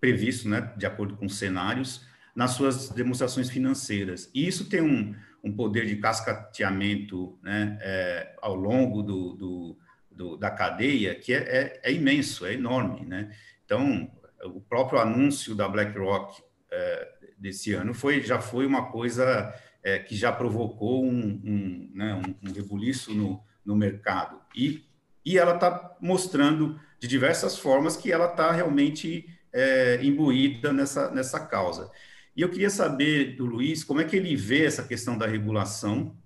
previsto, 0.00 0.48
né, 0.48 0.72
de 0.76 0.86
acordo 0.86 1.16
com 1.16 1.28
cenários, 1.28 2.06
nas 2.34 2.52
suas 2.52 2.88
demonstrações 2.90 3.50
financeiras. 3.50 4.30
E 4.32 4.46
isso 4.46 4.68
tem 4.68 4.80
um, 4.80 5.14
um 5.42 5.52
poder 5.52 5.86
de 5.86 5.96
cascateamento 5.96 7.38
né, 7.42 7.78
é, 7.80 8.34
ao 8.40 8.54
longo 8.54 9.02
do, 9.02 9.32
do, 9.34 9.78
do, 10.10 10.36
da 10.36 10.50
cadeia 10.50 11.14
que 11.14 11.32
é, 11.32 11.38
é, 11.38 11.80
é, 11.82 11.92
imenso, 11.92 12.46
é 12.46 12.54
enorme. 12.54 13.04
Né? 13.04 13.34
Então, 13.64 14.10
o 14.44 14.60
próprio 14.60 15.00
anúncio 15.00 15.54
da 15.54 15.68
BlackRock 15.68 16.40
é, 16.70 17.08
desse 17.36 17.72
ano 17.72 17.92
foi, 17.92 18.20
já 18.20 18.40
foi 18.40 18.66
uma 18.66 18.90
coisa 18.90 19.52
é, 19.82 19.98
que 19.98 20.14
já 20.16 20.32
provocou 20.32 21.04
um, 21.04 21.40
um, 21.44 21.90
né, 21.94 22.14
um, 22.14 22.48
um 22.48 22.52
rebuliço 22.52 23.14
no, 23.14 23.42
no 23.64 23.74
mercado. 23.74 24.40
E, 24.54 24.87
e 25.28 25.36
ela 25.36 25.56
está 25.56 25.94
mostrando 26.00 26.80
de 26.98 27.06
diversas 27.06 27.58
formas 27.58 27.98
que 27.98 28.10
ela 28.10 28.30
está 28.30 28.50
realmente 28.50 29.28
é, 29.52 30.02
imbuída 30.02 30.72
nessa, 30.72 31.10
nessa 31.10 31.38
causa. 31.38 31.90
E 32.34 32.40
eu 32.40 32.48
queria 32.48 32.70
saber 32.70 33.36
do 33.36 33.44
Luiz 33.44 33.84
como 33.84 34.00
é 34.00 34.04
que 34.04 34.16
ele 34.16 34.34
vê 34.34 34.64
essa 34.64 34.82
questão 34.82 35.18
da 35.18 35.26
regulação. 35.26 36.16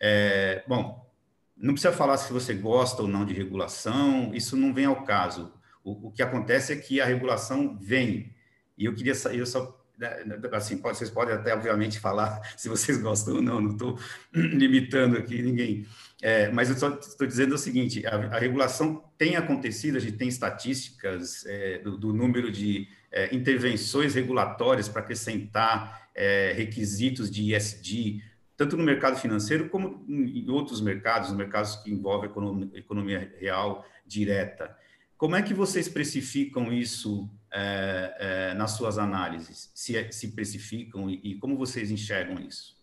É, 0.00 0.64
bom, 0.66 1.08
não 1.56 1.72
precisa 1.72 1.92
falar 1.92 2.16
se 2.16 2.32
você 2.32 2.52
gosta 2.52 3.02
ou 3.02 3.06
não 3.06 3.24
de 3.24 3.32
regulação, 3.32 4.34
isso 4.34 4.56
não 4.56 4.74
vem 4.74 4.86
ao 4.86 5.04
caso. 5.04 5.52
O, 5.84 6.08
o 6.08 6.10
que 6.10 6.20
acontece 6.20 6.72
é 6.72 6.76
que 6.76 7.00
a 7.00 7.06
regulação 7.06 7.78
vem. 7.80 8.34
E 8.76 8.86
eu 8.86 8.94
queria 8.94 9.14
eu 9.32 9.46
só 9.46 9.80
né, 9.96 10.16
assim, 10.52 10.80
vocês 10.80 11.10
podem 11.10 11.32
até 11.32 11.54
obviamente 11.54 12.00
falar 12.00 12.40
se 12.58 12.68
vocês 12.68 12.98
gostam 13.00 13.36
ou 13.36 13.42
não, 13.42 13.60
não 13.60 13.70
estou 13.70 13.96
limitando 14.34 15.16
aqui 15.16 15.40
ninguém. 15.40 15.86
É, 16.24 16.48
mas 16.52 16.70
eu 16.70 16.76
só 16.76 16.88
estou 16.94 17.26
dizendo 17.26 17.56
o 17.56 17.58
seguinte: 17.58 18.06
a, 18.06 18.14
a, 18.36 18.38
regulação 18.38 19.02
tem 19.18 19.34
acontecido, 19.34 19.96
a 19.96 20.00
gente 20.00 20.16
tem 20.16 20.28
estatísticas 20.28 21.44
é, 21.46 21.78
do, 21.78 21.98
do, 21.98 22.12
número 22.12 22.50
de 22.50 22.86
é, 23.10 23.34
intervenções 23.34 24.14
regulatórias 24.14 24.88
para 24.88 25.02
acrescentar 25.02 26.08
é, 26.14 26.52
requisitos 26.56 27.28
de 27.28 27.52
ESG, 27.52 28.22
tanto 28.56 28.76
no 28.76 28.84
mercado 28.84 29.18
financeiro 29.18 29.68
como 29.68 30.06
em 30.08 30.48
outros 30.48 30.80
mercados, 30.80 31.32
mercados 31.32 31.74
que 31.76 31.90
envolvem 31.90 32.30
economia, 32.30 32.70
economia 32.72 33.34
real 33.40 33.84
direta. 34.06 34.76
Como 35.16 35.34
é 35.34 35.42
que 35.42 35.52
vocês 35.52 35.88
precificam 35.88 36.72
isso 36.72 37.28
é, 37.52 38.16
é, 38.50 38.54
nas 38.54 38.72
suas 38.72 38.96
análises? 38.96 39.72
Se, 39.74 40.06
se 40.12 40.28
precificam 40.28 41.10
e, 41.10 41.20
e 41.24 41.34
como 41.34 41.56
vocês 41.56 41.90
enxergam 41.90 42.38
isso? 42.38 42.80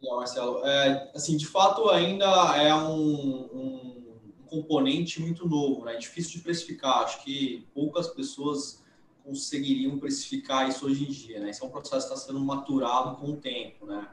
Legal, 0.00 0.18
Marcelo. 0.18 0.64
É, 0.64 1.10
assim, 1.14 1.36
de 1.36 1.46
fato, 1.46 1.88
ainda 1.90 2.26
é 2.56 2.74
um, 2.74 2.90
um, 2.92 4.20
um, 4.36 4.42
componente 4.46 5.20
muito 5.20 5.48
novo, 5.48 5.84
né? 5.84 5.94
É 5.94 5.98
difícil 5.98 6.32
de 6.32 6.40
precificar. 6.40 7.02
Acho 7.02 7.22
que 7.24 7.66
poucas 7.74 8.08
pessoas 8.08 8.84
conseguiriam 9.24 9.98
precificar 9.98 10.68
isso 10.68 10.86
hoje 10.86 11.04
em 11.04 11.10
dia, 11.10 11.40
né? 11.40 11.50
Esse 11.50 11.62
é 11.62 11.66
um 11.66 11.70
processo 11.70 12.06
que 12.06 12.14
está 12.14 12.26
sendo 12.26 12.40
maturado 12.40 13.16
com 13.16 13.32
o 13.32 13.36
tempo, 13.36 13.86
né? 13.86 14.08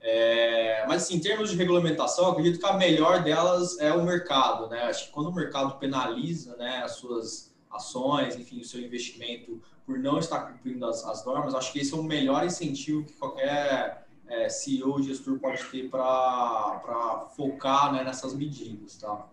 É, 0.00 0.86
mas, 0.86 1.02
assim, 1.02 1.16
em 1.16 1.20
termos 1.20 1.50
de 1.50 1.56
regulamentação, 1.56 2.30
acredito 2.30 2.58
que 2.58 2.66
a 2.66 2.74
melhor 2.74 3.22
delas 3.22 3.78
é 3.78 3.92
o 3.92 4.04
mercado, 4.04 4.68
né? 4.68 4.84
Acho 4.84 5.06
que 5.06 5.12
quando 5.12 5.28
o 5.28 5.34
mercado 5.34 5.78
penaliza, 5.78 6.56
né, 6.56 6.82
as 6.84 6.92
suas 6.92 7.54
ações, 7.70 8.36
enfim, 8.36 8.60
o 8.60 8.64
seu 8.64 8.80
investimento 8.80 9.60
por 9.84 9.98
não 9.98 10.18
estar 10.18 10.40
cumprindo 10.40 10.86
as, 10.86 11.04
as 11.04 11.24
normas, 11.24 11.54
acho 11.54 11.72
que 11.72 11.80
esse 11.80 11.92
é 11.92 11.96
o 11.96 12.02
melhor 12.02 12.44
incentivo 12.46 13.04
que 13.04 13.12
qualquer 13.14 14.07
é, 14.28 14.48
CEO, 14.48 15.02
gestor 15.02 15.38
pode 15.38 15.64
ter 15.64 15.88
para 15.88 17.28
focar 17.34 17.92
né, 17.92 18.04
nessas 18.04 18.34
medidas, 18.34 18.96
tá? 18.96 19.26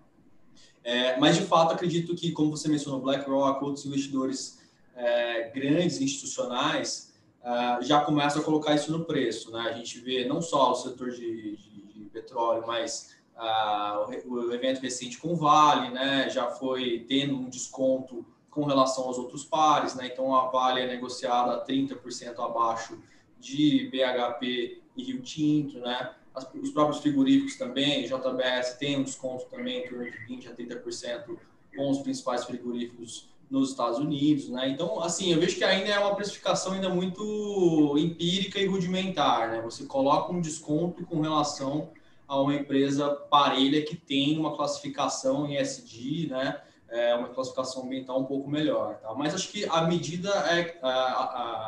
É, 0.84 1.18
mas, 1.20 1.36
de 1.36 1.43
fato, 1.43 1.74
acredito 1.74 2.16
que, 2.16 2.32
como 2.32 2.56
você 2.56 2.70
mencionou, 2.70 3.02
BlackRock, 3.02 3.64
outros 3.64 3.86
investidores 3.86 4.62
é, 4.96 5.50
grandes, 5.50 6.00
institucionais, 6.00 7.14
é, 7.43 7.84
já 7.84 8.02
começam 8.02 8.41
a 8.41 8.46
colocar 8.46 8.76
isso 8.76 8.91
no 8.91 9.04
preço, 9.04 9.52
né? 9.52 9.62
A 9.70 9.74
gente 9.74 10.00
vê 10.00 10.26
não 10.26 10.41
só 10.41 10.72
o 10.72 10.76
setor 10.76 11.10
de, 11.10 11.58
de, 11.58 11.82
de 11.93 12.10
petróleo, 12.12 12.64
mas 12.68 13.16
uh, 13.36 14.28
o, 14.28 14.34
o, 14.34 14.54
evento 14.54 14.80
recente 14.80 15.18
com 15.18 15.34
o 15.34 15.36
Vale, 15.36 15.89
né? 15.89 16.30
Já 16.30 16.52
foi 16.52 17.06
tendo 17.08 17.36
um 17.36 17.50
desconto 17.50 18.24
com 18.50 18.64
relação 18.64 19.06
aos 19.06 19.18
outros 19.18 19.43
pares, 19.43 19.96
né? 19.96 20.08
Então, 20.08 20.36
a 20.36 20.48
Vale 20.50 20.82
é 20.82 20.88
negociada 20.88 21.56
a 21.56 21.66
30% 21.66 22.39
abaixo 22.39 22.98
de 23.39 23.89
BHP 23.91 24.85
e 24.96 25.04
Rio 25.04 25.22
Tinto, 25.22 25.80
né? 25.80 26.12
As, 26.34 26.48
os 26.54 26.72
próprios 26.72 27.02
frigoríficos 27.02 27.56
também, 27.58 28.06
JBS 28.06 28.74
tem 28.78 29.00
um 29.00 29.04
desconto 29.04 29.46
também 29.46 29.84
de 29.84 29.96
20% 30.30 30.50
a 30.50 30.56
30% 30.56 31.38
com 31.76 31.89
os 31.89 32.00
principais 32.00 32.43
frigoríficos 32.46 33.30
nos 33.50 33.72
Estados 33.72 34.00
Unidos, 34.00 34.50
né? 34.50 34.70
Então, 34.70 35.02
assim, 35.02 35.32
eu 35.32 35.39
vejo 35.39 35.58
que 35.58 35.64
ainda 35.64 35.89
é 35.89 36.00
uma 36.00 36.16
precificação 36.16 36.74
ainda 36.74 36.89
muito 36.89 37.96
empírica 37.98 38.60
e 38.60 38.66
rudimentar, 38.66 39.50
né? 39.50 39.62
Você 39.62 39.86
coloca 39.86 40.32
um 40.32 40.41
desconto 40.41 41.06
com 41.06 41.22
relação 41.22 41.91
a 42.28 42.39
uma 42.39 42.56
empresa 42.56 43.10
parelha 43.10 43.84
que 43.84 43.96
tem 43.96 44.38
uma 44.38 44.56
classificação 44.56 45.48
em 45.48 45.58
SD, 45.58 46.28
né? 46.30 46.60
É 46.89 47.16
uma 47.16 47.30
classificação 47.30 47.84
ambiental 47.84 48.20
um 48.20 48.26
pouco 48.26 48.50
melhor, 48.50 48.96
tá? 48.96 49.14
Mas 49.14 49.34
acho 49.34 49.50
que 49.50 49.66
a 49.66 49.82
medida 49.82 50.30
é, 50.30 50.80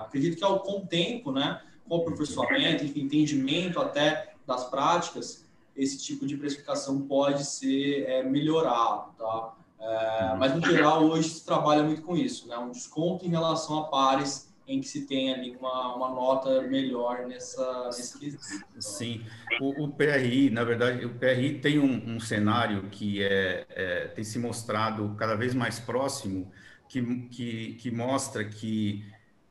acredito 0.04 0.38
que 0.38 0.44
é 0.44 0.48
o 0.48 0.60
com 0.60 0.80
o 0.80 0.88
tempo, 0.88 1.32
né? 1.32 1.62
Aperfeiçoamento, 1.96 2.84
enfim, 2.84 3.02
entendimento 3.02 3.80
até 3.80 4.34
das 4.46 4.70
práticas, 4.70 5.46
esse 5.76 5.98
tipo 5.98 6.26
de 6.26 6.38
precificação 6.38 7.02
pode 7.02 7.46
ser 7.46 8.04
é, 8.08 8.24
melhorado, 8.24 9.12
tá? 9.18 9.54
É, 9.80 10.36
mas, 10.38 10.56
no 10.56 10.62
geral, 10.66 11.04
hoje 11.06 11.30
se 11.30 11.46
trabalha 11.46 11.84
muito 11.84 12.02
com 12.02 12.18
isso, 12.18 12.48
né? 12.48 12.58
Um 12.58 12.72
desconto 12.72 13.26
em 13.26 13.30
relação 13.30 13.80
a 13.80 13.84
pares 13.84 14.48
em 14.68 14.82
que 14.82 14.88
se 14.88 15.06
tem 15.06 15.34
ali 15.34 15.56
uma, 15.56 15.96
uma 15.96 16.10
nota 16.10 16.62
melhor 16.64 17.26
nessa, 17.26 17.86
nesse. 17.86 18.38
Sim, 18.80 19.24
o, 19.62 19.86
o, 19.86 19.90
PRI, 19.90 20.50
na 20.50 20.64
verdade, 20.64 21.06
o 21.06 21.14
PRI 21.14 21.60
tem 21.60 21.80
um, 21.80 22.16
um 22.16 22.20
cenário 22.20 22.90
que 22.90 23.24
é, 23.24 23.66
é, 23.70 24.08
tem 24.08 24.24
se 24.26 24.38
mostrado 24.38 25.16
cada 25.18 25.36
vez 25.36 25.54
mais 25.54 25.80
próximo, 25.80 26.52
que, 26.90 27.02
que, 27.30 27.74
que 27.76 27.92
mostra 27.92 28.44
que 28.44 29.06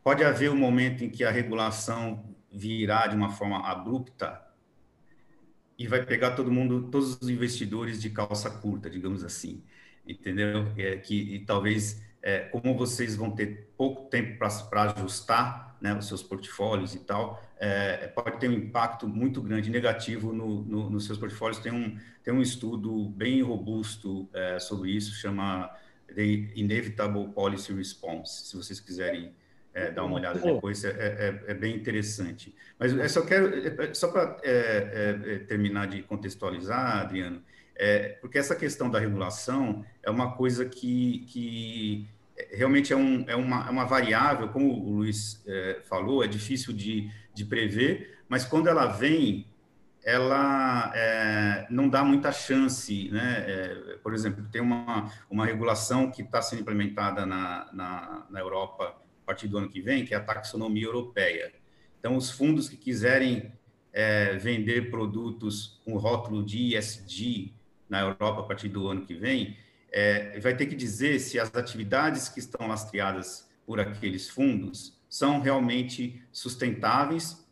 Pode 0.06 0.22
haver 0.22 0.52
um 0.52 0.56
momento 0.56 1.02
em 1.02 1.10
que 1.10 1.24
a 1.24 1.32
regulação 1.32 2.32
virá 2.48 3.08
de 3.08 3.16
uma 3.16 3.28
forma 3.28 3.68
abrupta 3.68 4.40
e 5.76 5.88
vai 5.88 6.06
pegar 6.06 6.36
todo 6.36 6.48
mundo, 6.48 6.88
todos 6.92 7.20
os 7.20 7.28
investidores 7.28 8.00
de 8.00 8.10
calça 8.10 8.48
curta, 8.48 8.88
digamos 8.88 9.24
assim, 9.24 9.64
entendeu? 10.06 10.72
É, 10.78 10.96
que 10.98 11.34
e 11.34 11.40
talvez, 11.40 12.00
é, 12.22 12.38
como 12.38 12.76
vocês 12.76 13.16
vão 13.16 13.32
ter 13.32 13.72
pouco 13.76 14.08
tempo 14.08 14.38
para 14.38 14.92
ajustar 14.92 15.76
né, 15.80 15.92
os 15.92 16.06
seus 16.06 16.22
portfólios 16.22 16.94
e 16.94 17.00
tal, 17.00 17.42
é, 17.58 18.06
pode 18.06 18.38
ter 18.38 18.48
um 18.48 18.52
impacto 18.52 19.08
muito 19.08 19.42
grande, 19.42 19.70
negativo 19.70 20.32
no, 20.32 20.62
no, 20.62 20.88
nos 20.88 21.04
seus 21.04 21.18
portfólios. 21.18 21.58
Tem 21.58 21.72
um, 21.72 21.98
tem 22.22 22.32
um 22.32 22.40
estudo 22.40 23.08
bem 23.08 23.42
robusto 23.42 24.28
é, 24.32 24.60
sobre 24.60 24.92
isso, 24.92 25.16
chama 25.16 25.68
The 26.06 26.22
Inevitable 26.54 27.26
Policy 27.32 27.72
Response, 27.72 28.46
se 28.46 28.56
vocês 28.56 28.78
quiserem 28.78 29.34
é, 29.76 29.90
dar 29.90 30.04
uma 30.04 30.16
olhada 30.16 30.38
depois, 30.38 30.82
é, 30.84 30.88
é, 30.90 31.50
é, 31.50 31.54
bem 31.54 31.76
interessante. 31.76 32.54
Mas 32.78 32.92
eu 32.92 33.08
só 33.10 33.20
quero, 33.20 33.54
é, 33.54 33.90
é, 33.90 33.94
só 33.94 34.08
para 34.08 34.38
é, 34.42 35.38
terminar 35.46 35.86
de 35.86 36.02
contextualizar, 36.02 37.02
Adriano, 37.02 37.42
é, 37.74 38.08
porque 38.20 38.38
essa 38.38 38.56
questão 38.56 38.90
da 38.90 38.98
regulação 38.98 39.84
é 40.02 40.10
uma 40.10 40.34
coisa 40.34 40.64
que, 40.64 41.26
que 41.28 42.08
realmente 42.50 42.90
é, 42.90 42.96
um, 42.96 43.24
é, 43.28 43.36
uma, 43.36 43.66
é 43.66 43.70
uma 43.70 43.84
variável, 43.84 44.48
como 44.48 44.72
o 44.72 44.96
Luiz 44.96 45.42
é, 45.46 45.80
falou, 45.84 46.24
é 46.24 46.26
difícil 46.26 46.72
de, 46.72 47.10
de 47.34 47.44
prever, 47.44 48.20
mas 48.30 48.46
quando 48.46 48.68
ela 48.68 48.86
vem, 48.86 49.46
ela 50.02 50.90
é, 50.94 51.66
não 51.68 51.86
dá 51.86 52.02
muita 52.02 52.32
chance, 52.32 53.10
né? 53.10 53.44
É, 53.46 53.98
por 54.02 54.14
exemplo, 54.14 54.42
tem 54.50 54.62
uma, 54.62 55.10
uma 55.28 55.44
regulação 55.44 56.10
que 56.10 56.22
está 56.22 56.40
sendo 56.40 56.62
implementada 56.62 57.26
na, 57.26 57.68
na, 57.72 58.26
na, 58.30 58.40
Europa 58.40 58.96
partir 59.26 59.48
do 59.48 59.58
ano 59.58 59.68
que 59.68 59.80
vem, 59.80 60.04
que 60.04 60.14
é 60.14 60.16
a 60.16 60.20
taxonomia 60.20 60.84
europeia. 60.84 61.52
Então, 61.98 62.16
os 62.16 62.30
fundos 62.30 62.68
que 62.68 62.76
quiserem 62.76 63.52
é, 63.92 64.36
vender 64.36 64.90
produtos 64.90 65.80
com 65.84 65.96
rótulo 65.96 66.44
de 66.44 66.76
ESG 66.76 67.52
na 67.88 68.00
Europa 68.00 68.40
a 68.40 68.44
partir 68.44 68.68
do 68.68 68.86
ano 68.88 69.04
que 69.04 69.14
vem, 69.14 69.56
é, 69.90 70.38
vai 70.40 70.56
ter 70.56 70.66
que 70.66 70.74
dizer 70.74 71.18
se 71.18 71.38
as 71.38 71.54
atividades 71.54 72.28
que 72.28 72.38
estão 72.38 72.68
lastreadas 72.68 73.48
por 73.64 73.80
aqueles 73.80 74.28
fundos 74.28 74.96
são 75.08 75.40
realmente 75.40 76.22
sustentáveis 76.30 77.44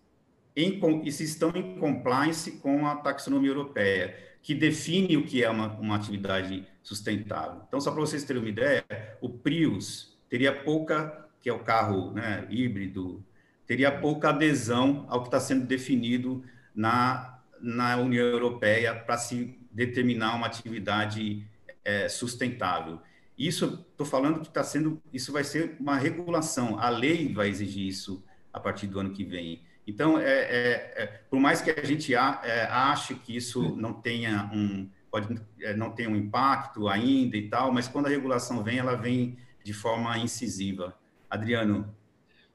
em, 0.57 0.81
e 1.05 1.11
se 1.11 1.25
estão 1.25 1.51
em 1.55 1.79
compliance 1.79 2.53
com 2.53 2.87
a 2.87 2.97
taxonomia 2.97 3.51
europeia, 3.51 4.17
que 4.43 4.55
define 4.55 5.17
o 5.17 5.25
que 5.25 5.43
é 5.43 5.51
uma, 5.51 5.73
uma 5.79 5.97
atividade 5.97 6.67
sustentável. 6.83 7.63
Então, 7.67 7.81
só 7.81 7.91
para 7.91 8.01
vocês 8.01 8.25
terem 8.25 8.43
uma 8.43 8.49
ideia, 8.49 8.85
o 9.21 9.29
Prius 9.29 10.17
teria 10.29 10.53
pouca, 10.53 11.24
que 11.45 11.51
é 11.51 11.53
o 11.53 11.59
carro 11.59 12.11
né, 12.13 12.47
híbrido, 12.49 13.23
teria 13.67 13.93
pouca 13.93 14.31
adesão 14.31 15.05
ao 15.11 15.21
que 15.21 15.29
está 15.29 15.39
sendo 15.39 15.67
definido 15.67 16.43
na, 16.75 17.39
na 17.61 17.99
União 17.99 18.25
Europeia 18.25 18.95
para 18.95 19.19
se 19.19 19.59
determinar 19.71 20.37
uma 20.37 20.47
atividade 20.47 21.47
é, 21.85 22.09
sustentável. 22.09 22.99
Isso, 23.37 23.87
estou 23.91 24.07
falando 24.07 24.41
que 24.41 24.47
está 24.47 24.65
sendo, 24.65 25.03
isso 25.13 25.33
vai 25.33 25.45
ser 25.45 25.77
uma 25.79 25.99
regulação, 25.99 26.79
a 26.79 26.89
lei 26.89 27.31
vai 27.31 27.51
exigir 27.51 27.87
isso 27.87 28.25
a 28.51 28.59
partir 28.59 28.87
do 28.87 28.99
ano 28.99 29.11
que 29.11 29.23
vem. 29.23 29.61
Então, 29.87 30.19
é, 30.19 30.25
é, 30.25 30.95
é, 30.97 31.07
por 31.29 31.39
mais 31.39 31.61
que 31.61 31.71
a 31.71 31.85
gente 31.85 32.15
a, 32.15 32.41
é, 32.43 32.63
ache 32.65 33.17
que 33.17 33.37
isso 33.37 33.77
não 33.77 33.93
tenha 33.93 34.51
um 34.51 34.89
pode 35.11 35.39
é, 35.61 35.77
não 35.77 35.91
tenha 35.91 36.09
um 36.09 36.17
impacto 36.17 36.89
ainda 36.89 37.37
e 37.37 37.51
tal, 37.51 37.71
mas 37.71 37.87
quando 37.87 38.07
a 38.07 38.09
regulação 38.09 38.65
vem, 38.65 38.79
ela 38.79 38.95
vem 38.95 39.37
de 39.63 39.75
forma 39.75 40.17
incisiva. 40.17 40.97
Adriano. 41.35 41.95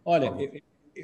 Olha, 0.04 0.34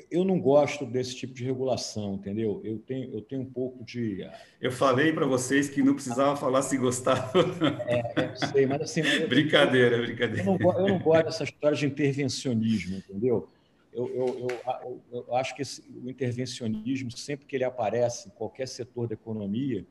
eu 0.10 0.24
não 0.24 0.40
gosto 0.40 0.86
desse 0.86 1.16
tipo 1.16 1.34
de 1.34 1.44
regulação, 1.44 2.16
entendeu? 2.16 2.62
Eu 2.64 2.80
tenho, 2.80 3.14
eu 3.14 3.22
tenho 3.22 3.42
um 3.42 3.46
pouco 3.46 3.84
de. 3.84 4.28
Eu 4.60 4.72
falei 4.72 5.14
para 5.14 5.26
vocês 5.26 5.70
que 5.70 5.82
não 5.82 5.94
precisava 5.94 6.36
falar 6.36 6.62
se 6.62 6.78
gostava. 6.78 7.32
É, 7.88 8.36
sei, 8.36 8.66
mas 8.66 8.82
assim. 8.82 9.02
brincadeira, 9.28 9.98
brincadeira. 10.04 10.50
Eu 10.50 10.58
não, 10.58 10.80
eu 10.80 10.88
não 10.88 11.00
gosto 11.00 11.26
dessa 11.26 11.44
história 11.44 11.78
de 11.78 11.86
intervencionismo, 11.86 12.98
entendeu? 12.98 13.48
Eu, 13.94 14.10
eu, 14.10 14.50
eu, 14.50 15.26
eu, 15.28 15.36
acho 15.36 15.56
que 15.56 15.62
esse, 15.62 15.82
o 16.04 16.10
intervencionismo, 16.10 17.10
sempre 17.12 17.46
que 17.46 17.56
ele 17.56 17.64
aparece 17.64 18.28
em 18.28 18.32
qualquer 18.32 18.68
setor 18.68 19.08
da 19.08 19.14
economia, 19.14 19.86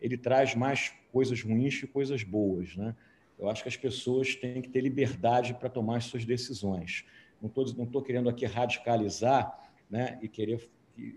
ele 0.00 0.18
traz 0.18 0.56
mais 0.56 0.92
coisas 1.12 1.40
ruins 1.40 1.78
que 1.78 1.86
coisas 1.86 2.24
boas. 2.24 2.74
Né? 2.74 2.96
Eu 3.38 3.48
acho 3.48 3.62
que 3.62 3.68
as 3.68 3.76
pessoas 3.76 4.34
têm 4.34 4.60
que 4.60 4.68
ter 4.68 4.80
liberdade 4.80 5.54
para 5.54 5.68
tomar 5.68 5.98
as 5.98 6.04
suas 6.06 6.24
decisões. 6.24 7.04
Não 7.40 7.48
estou 7.48 7.64
não 7.76 7.86
tô 7.86 8.02
querendo 8.02 8.28
aqui 8.28 8.46
radicalizar 8.46 9.58
né, 9.90 10.18
e 10.22 10.28
querer 10.28 10.68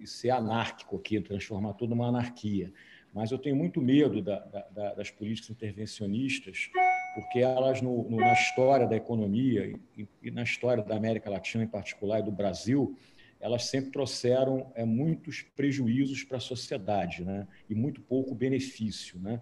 ser 0.06 0.32
anárquico 0.32 0.96
aqui, 0.96 1.20
transformar 1.22 1.74
tudo 1.74 1.92
numa 1.92 2.08
anarquia. 2.08 2.72
Mas 3.14 3.32
eu 3.32 3.38
tenho 3.38 3.56
muito 3.56 3.82
medo 3.82 4.22
da, 4.22 4.40
da, 4.72 4.94
das 4.94 5.10
políticas 5.10 5.50
intervencionistas, 5.50 6.70
porque 7.16 7.40
elas, 7.40 7.82
no, 7.82 8.08
no, 8.10 8.18
na 8.18 8.34
história 8.34 8.86
da 8.86 8.96
economia 8.96 9.74
e, 9.98 10.08
e, 10.22 10.30
na 10.30 10.44
história 10.44 10.84
da 10.84 10.96
América 10.96 11.30
Latina 11.30 11.64
em 11.64 11.68
particular 11.68 12.20
e 12.20 12.24
do 12.24 12.32
Brasil, 12.32 12.96
elas 13.40 13.66
sempre 13.66 13.92
trouxeram 13.92 14.72
é, 14.76 14.84
muitos 14.84 15.42
prejuízos 15.56 16.24
para 16.24 16.38
a 16.38 16.42
sociedade 16.42 17.24
né? 17.24 17.48
e 17.70 17.76
muito 17.76 18.02
pouco 18.02 18.36
benefício. 18.36 19.20
Né? 19.20 19.42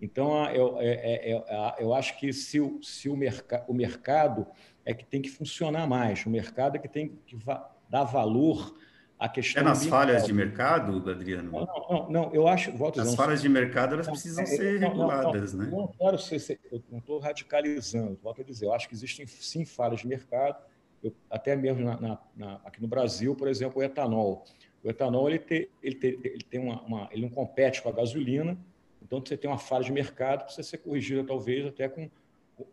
Então, 0.00 0.44
eu, 0.50 0.78
é, 0.80 0.88
é, 0.88 1.32
é, 1.32 1.74
eu 1.78 1.94
acho 1.94 2.18
que 2.18 2.32
se, 2.32 2.58
se 2.82 3.08
o, 3.08 3.16
o 3.68 3.74
mercado 3.74 4.46
é 4.84 4.92
que 4.92 5.04
tem 5.04 5.22
que 5.22 5.30
funcionar 5.30 5.86
mais, 5.86 6.24
o 6.26 6.30
mercado 6.30 6.76
é 6.76 6.78
que 6.78 6.88
tem 6.88 7.18
que 7.26 7.36
dar 7.88 8.04
valor 8.04 8.74
a 9.18 9.28
questão. 9.28 9.62
É 9.62 9.64
nas 9.64 9.86
falhas 9.86 10.26
de 10.26 10.32
mercado, 10.32 11.10
Adriano? 11.10 11.50
Não, 11.50 11.66
não, 11.88 12.10
não, 12.10 12.34
eu 12.34 12.46
acho. 12.46 12.72
Volto 12.72 13.00
As 13.00 13.14
falhas 13.14 13.40
de 13.40 13.48
mercado 13.48 13.94
elas 13.94 14.06
precisam 14.06 14.44
ser 14.44 14.78
reguladas, 14.78 15.54
né? 15.54 15.68
Não 15.70 15.88
quero 15.88 16.18
ser, 16.18 16.60
eu 16.70 16.82
não 16.90 16.98
estou 16.98 17.18
radicalizando, 17.18 18.18
volto 18.22 18.42
a 18.42 18.44
dizer, 18.44 18.66
eu 18.66 18.74
acho 18.74 18.88
que 18.88 18.94
existem 18.94 19.26
sim 19.26 19.64
falhas 19.64 20.00
de 20.00 20.06
mercado, 20.06 20.62
eu, 21.02 21.14
até 21.30 21.56
mesmo 21.56 21.84
na, 21.84 22.00
na, 22.00 22.18
na, 22.36 22.54
aqui 22.64 22.80
no 22.80 22.88
Brasil, 22.88 23.34
por 23.34 23.48
exemplo, 23.48 23.80
o 23.80 23.82
etanol. 23.82 24.44
O 24.82 24.90
etanol 24.90 25.28
ele, 25.28 25.38
te, 25.38 25.70
ele, 25.82 25.94
te, 25.94 26.06
ele 26.22 26.44
tem 26.50 26.60
uma, 26.60 26.82
uma, 26.82 27.08
ele 27.10 27.22
não 27.22 27.30
compete 27.30 27.82
com 27.82 27.88
a 27.88 27.92
gasolina, 27.92 28.58
então 29.02 29.20
você 29.20 29.36
tem 29.36 29.48
uma 29.48 29.58
falha 29.58 29.84
de 29.84 29.92
mercado 29.92 30.40
que 30.40 30.44
precisa 30.46 30.68
ser 30.68 30.78
corrigida 30.78 31.24
talvez 31.24 31.66
até 31.66 31.88
com 31.88 32.10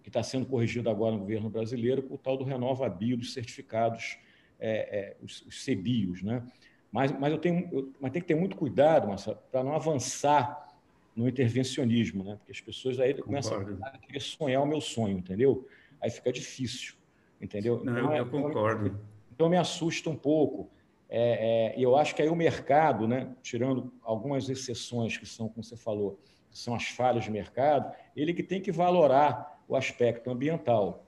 que 0.04 0.10
está 0.10 0.22
sendo 0.22 0.46
corrigido 0.46 0.90
agora 0.90 1.14
no 1.14 1.20
governo 1.20 1.50
brasileiro 1.50 2.06
o 2.10 2.18
tal 2.18 2.38
do 2.38 2.44
renova 2.44 2.88
bio 2.90 3.18
dos 3.18 3.34
certificados 3.34 4.18
é, 4.60 4.70
é, 4.70 5.18
os, 5.22 5.42
os 5.42 5.66
CBIOS, 5.66 6.22
né? 6.22 6.44
Mas, 6.92 7.12
mas, 7.12 7.32
eu 7.32 7.38
tenho, 7.38 7.70
eu, 7.72 7.92
mas 8.00 8.12
tem 8.12 8.22
que 8.22 8.28
ter 8.28 8.36
muito 8.36 8.56
cuidado, 8.56 9.08
para 9.50 9.64
não 9.64 9.74
avançar 9.74 10.68
no 11.16 11.28
intervencionismo, 11.28 12.24
né? 12.24 12.36
Porque 12.36 12.52
as 12.52 12.62
pessoas 12.62 13.00
aí 13.00 13.14
começam 13.14 13.58
a 13.82 13.98
querer 13.98 14.20
sonhar 14.20 14.62
o 14.62 14.66
meu 14.66 14.82
sonho, 14.82 15.18
entendeu? 15.18 15.68
Aí 16.02 16.10
fica 16.10 16.32
difícil, 16.32 16.96
entendeu? 17.42 17.84
Não, 17.84 17.98
então, 17.98 18.16
eu, 18.16 18.26
concordo. 18.30 18.88
Então, 18.88 19.02
então 19.34 19.50
me 19.50 19.58
assusta 19.58 20.10
um 20.10 20.16
pouco. 20.16 20.70
É, 21.10 21.74
é, 21.74 21.80
e 21.80 21.84
eu 21.84 21.96
acho 21.98 22.16
que 22.16 22.22
aí 22.22 22.30
o 22.30 22.36
mercado, 22.36 23.08
né, 23.08 23.36
tirando 23.42 23.92
algumas 24.02 24.50
exceções 24.50 25.18
que 25.18 25.26
são, 25.26 25.50
como 25.50 25.64
você 25.64 25.76
falou, 25.76 26.20
que 26.50 26.58
são 26.58 26.76
as 26.76 26.88
falhas 26.88 27.24
de 27.24 27.32
mercado, 27.32 27.94
ele 28.16 28.34
que 28.34 28.44
tem 28.44 28.62
que 28.62 28.72
valorar 28.72 29.61
o 29.72 29.76
aspecto 29.78 30.30
ambiental, 30.30 31.06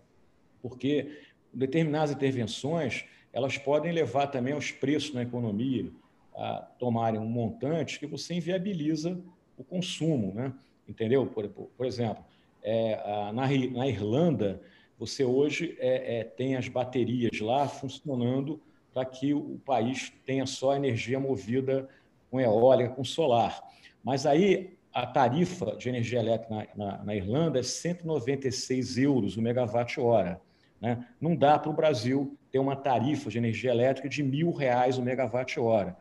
porque 0.61 1.19
determinadas 1.53 2.11
intervenções 2.11 3.03
elas 3.33 3.57
podem 3.57 3.91
levar 3.91 4.27
também 4.27 4.53
os 4.53 4.71
preços 4.71 5.13
na 5.13 5.23
economia 5.23 5.91
a 6.33 6.61
tomarem 6.79 7.19
um 7.19 7.25
montante 7.25 7.99
que 7.99 8.07
você 8.07 8.35
inviabiliza 8.35 9.19
o 9.57 9.65
consumo, 9.65 10.33
né? 10.33 10.53
entendeu? 10.87 11.25
Por, 11.25 11.49
por 11.49 11.85
exemplo, 11.85 12.23
é, 12.61 12.95
na, 13.33 13.47
na, 13.71 13.87
Irlanda, 13.87 14.61
você 14.97 15.25
hoje 15.25 15.75
é, 15.77 16.19
é, 16.19 16.23
tem 16.23 16.55
as 16.55 16.69
baterias 16.69 17.41
lá 17.41 17.67
funcionando 17.67 18.61
para 18.93 19.03
que 19.03 19.33
o 19.33 19.59
país 19.65 20.13
tenha 20.25 20.45
só 20.45 20.73
energia 20.73 21.19
movida 21.19 21.89
com 22.31 22.39
eólica, 22.39 22.91
com 22.91 23.03
solar. 23.03 23.61
Mas 24.01 24.25
aí 24.25 24.77
a 24.93 25.07
tarifa 25.07 25.75
de 25.75 25.89
energia 25.89 26.19
elétrica 26.19 26.53
na, 26.53 26.67
na, 26.75 27.03
na 27.03 27.15
Irlanda 27.15 27.59
é 27.59 27.63
196 27.63 28.97
euros 28.99 29.35
o 29.35 29.41
megawatt-hora. 29.41 30.39
Né? 30.79 31.03
Não 31.19 31.35
dá 31.35 31.57
para 31.57 31.71
o 31.71 31.73
Brasil 31.73 32.37
ter 32.51 32.59
uma 32.59 32.75
tarifa 32.75 33.29
de 33.29 33.37
energia 33.37 33.71
elétrica 33.71 34.07
de 34.07 34.21
mil 34.21 34.51
reais 34.51 34.97
o 34.97 35.01
megawatt-hora. 35.01 35.97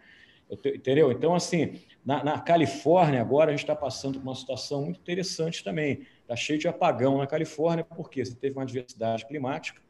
Entendeu? 0.51 1.11
Então, 1.11 1.35
assim, 1.35 1.81
na, 2.05 2.23
na, 2.23 2.39
Califórnia, 2.39 3.23
agora 3.23 3.51
a 3.51 3.53
gente 3.53 3.65
está 3.65 3.75
passando 3.75 4.19
por 4.19 4.29
uma 4.29 4.35
situação 4.35 4.83
muito 4.85 5.01
interessante 5.01 5.65
também. 5.65 6.07
Está 6.21 6.37
cheio 6.37 6.59
de 6.59 6.69
apagão 6.69 7.17
na 7.17 7.27
Califórnia, 7.27 7.85
porque 7.85 8.23
você 8.23 8.35
teve 8.35 8.59
uma 8.59 8.67
diversidade 8.67 9.25
climática, 9.27 9.81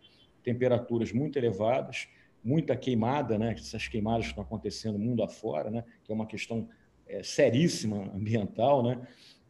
temperaturas 0.44 1.10
muito 1.10 1.36
elevadas, 1.36 2.06
muita 2.44 2.76
queimada, 2.76 3.36
né? 3.36 3.54
essas 3.54 3.88
queimadas 3.88 4.26
que 4.26 4.30
estão 4.30 4.44
acontecendo 4.44 4.96
mundo 4.98 5.24
afora, 5.24 5.68
né? 5.68 5.82
que 6.04 6.12
é 6.12 6.14
uma 6.14 6.26
questão 6.26 6.68
é, 7.12 7.22
seríssima 7.22 8.10
ambiental, 8.14 8.82
né? 8.82 9.00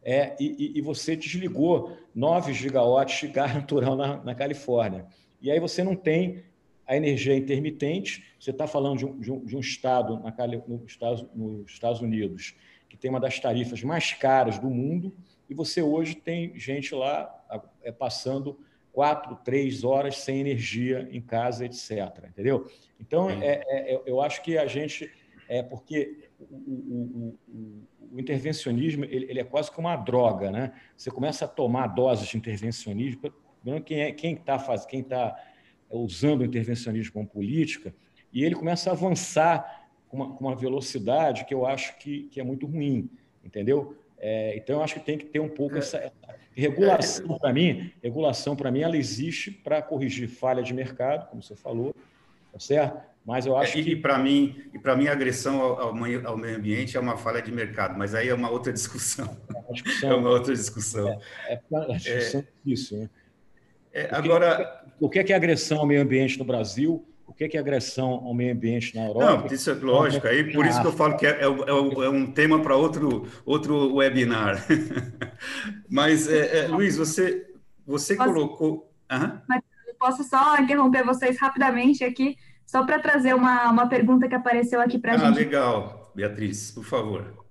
É, 0.05 0.35
e, 0.37 0.73
e, 0.75 0.81
você 0.81 1.15
desligou 1.15 1.97
9 2.13 2.51
gigawatts 2.53 3.21
de 3.21 3.27
gás 3.29 3.53
natural 3.55 3.95
na, 3.95 4.17
na 4.17 4.35
Califórnia. 4.35 5.05
E 5.41 5.49
aí 5.49 5.59
você 5.61 5.81
não 5.81 5.95
tem 5.95 6.43
a 6.85 6.97
energia 6.97 7.35
intermitente. 7.37 8.25
Você 8.37 8.51
está 8.51 8.67
falando 8.67 8.97
de 8.97 9.05
um, 9.05 9.19
de, 9.19 9.31
um, 9.31 9.45
de 9.45 9.55
um, 9.55 9.61
estado 9.61 10.19
na, 10.19 10.33
no 10.67 10.83
Estados, 10.85 11.25
nos 11.33 11.71
Estados 11.71 12.01
Unidos 12.01 12.53
que 12.93 12.97
tem 12.97 13.09
uma 13.09 13.19
das 13.19 13.39
tarifas 13.39 13.81
mais 13.81 14.13
caras 14.13 14.59
do 14.59 14.69
mundo 14.69 15.11
e 15.49 15.53
você 15.55 15.81
hoje 15.81 16.13
tem 16.13 16.57
gente 16.59 16.93
lá 16.93 17.27
é, 17.81 17.91
passando 17.91 18.59
quatro, 18.91 19.35
três 19.37 19.83
horas 19.83 20.17
sem 20.17 20.39
energia 20.39 21.09
em 21.11 21.19
casa, 21.19 21.65
etc. 21.65 21.91
Entendeu? 22.29 22.69
Então, 22.99 23.31
é, 23.31 23.63
é, 23.67 24.01
eu 24.05 24.21
acho 24.21 24.43
que 24.43 24.59
a 24.59 24.67
gente 24.67 25.11
é 25.59 25.63
porque 25.63 26.29
o, 26.39 26.55
o, 26.55 27.37
o, 27.47 27.87
o 28.13 28.19
intervencionismo 28.19 29.05
ele, 29.05 29.25
ele, 29.29 29.39
é 29.39 29.43
quase 29.43 29.71
como 29.71 29.87
uma 29.87 29.95
droga, 29.95 30.51
né? 30.51 30.73
Você 30.95 31.11
começa 31.11 31.45
a 31.45 31.47
tomar 31.47 31.87
doses 31.87 32.27
de 32.27 32.37
intervencionismo 32.37 33.33
quem 33.85 34.01
é 34.01 34.11
quem 34.11 34.33
está 34.33 34.59
faz, 34.59 34.85
quem 34.85 35.01
está 35.01 35.35
usando 35.89 36.41
o 36.41 36.45
intervencionismo 36.45 37.13
como 37.13 37.27
política 37.27 37.93
e 38.31 38.43
ele 38.43 38.55
começa 38.55 38.89
a 38.89 38.93
avançar 38.93 39.89
com 40.07 40.17
uma, 40.17 40.35
com 40.35 40.45
uma 40.45 40.55
velocidade 40.55 41.45
que 41.45 41.53
eu 41.53 41.65
acho 41.65 41.97
que, 41.97 42.23
que 42.23 42.39
é 42.39 42.43
muito 42.43 42.65
ruim, 42.65 43.09
entendeu? 43.43 43.95
É, 44.17 44.55
então, 44.55 44.77
eu 44.77 44.83
acho 44.83 44.95
que 44.95 45.01
tem 45.01 45.17
que 45.17 45.25
ter 45.25 45.39
um 45.39 45.49
pouco 45.49 45.77
essa 45.77 46.11
regulação 46.55 47.37
para 47.37 47.51
mim. 47.51 47.91
Regulação 48.01 48.55
para 48.55 48.71
mim, 48.71 48.81
ela 48.81 48.95
existe 48.95 49.51
para 49.51 49.81
corrigir 49.81 50.29
falha 50.29 50.63
de 50.63 50.73
mercado, 50.73 51.29
como 51.29 51.43
você 51.43 51.55
falou, 51.55 51.93
tá 52.51 52.59
certo? 52.59 53.12
Mas 53.25 53.45
eu 53.45 53.55
acho 53.57 53.77
é, 53.77 53.81
e, 53.81 53.83
que 53.83 53.91
e 53.91 53.95
para 53.95 54.17
mim, 54.17 54.55
e 54.73 54.79
para 54.79 54.95
mim 54.95 55.07
a 55.07 55.13
agressão 55.13 55.61
ao, 55.61 55.79
ao, 55.79 55.95
meio, 55.95 56.27
ambiente 56.27 56.97
é 56.97 56.99
uma 56.99 57.15
falha 57.15 57.41
de 57.41 57.51
mercado, 57.51 57.97
mas 57.97 58.13
aí 58.13 58.27
é 58.27 58.33
uma 58.33 58.49
outra 58.49 58.73
discussão. 58.73 59.37
É 59.49 59.57
uma, 59.57 59.71
discussão, 59.73 60.11
é 60.11 60.15
uma 60.15 60.29
outra 60.29 60.53
discussão. 60.53 61.21
É, 61.47 61.53
é 61.53 61.95
discussão 61.95 62.41
é, 62.41 62.45
isso, 62.65 62.97
né? 62.97 63.09
É, 63.93 64.09
agora, 64.11 64.83
o 64.99 65.09
que 65.09 65.19
é 65.19 65.35
agressão 65.35 65.79
ao 65.79 65.85
meio 65.85 66.01
ambiente 66.01 66.37
no 66.37 66.43
Brasil? 66.43 67.07
O 67.25 67.33
que 67.33 67.45
é 67.45 67.59
agressão 67.59 68.09
ao 68.09 68.33
meio 68.33 68.53
ambiente 68.53 68.95
na 68.95 69.05
Europa? 69.05 69.47
Não, 69.47 69.47
isso 69.47 69.71
é 69.71 69.73
lógico. 69.73 70.27
Aí 70.27 70.51
por 70.51 70.65
isso 70.65 70.81
que 70.81 70.87
eu 70.87 70.91
falo 70.91 71.15
que 71.15 71.25
é, 71.25 71.41
é, 71.41 71.45
é 71.45 72.09
um 72.09 72.31
tema 72.31 72.61
para 72.61 72.75
outro 72.75 73.27
outro 73.45 73.95
webinar. 73.95 74.63
Mas 75.89 76.27
Luiz, 76.69 76.97
você 76.97 77.47
você 77.85 78.15
posso, 78.15 78.33
colocou. 78.33 78.93
Uhum. 79.11 79.59
Posso 79.99 80.23
só 80.23 80.57
interromper 80.57 81.03
vocês 81.03 81.39
rapidamente 81.39 82.03
aqui? 82.03 82.35
Só 82.65 82.85
para 82.85 82.99
trazer 82.99 83.33
uma, 83.33 83.69
uma 83.69 83.87
pergunta 83.87 84.27
que 84.27 84.35
apareceu 84.35 84.81
aqui 84.81 84.97
para 84.97 85.13
a 85.13 85.15
ah, 85.15 85.17
gente. 85.17 85.37
Ah, 85.37 85.39
legal, 85.39 86.11
Beatriz, 86.15 86.71
por 86.71 86.83
favor. 86.83 87.43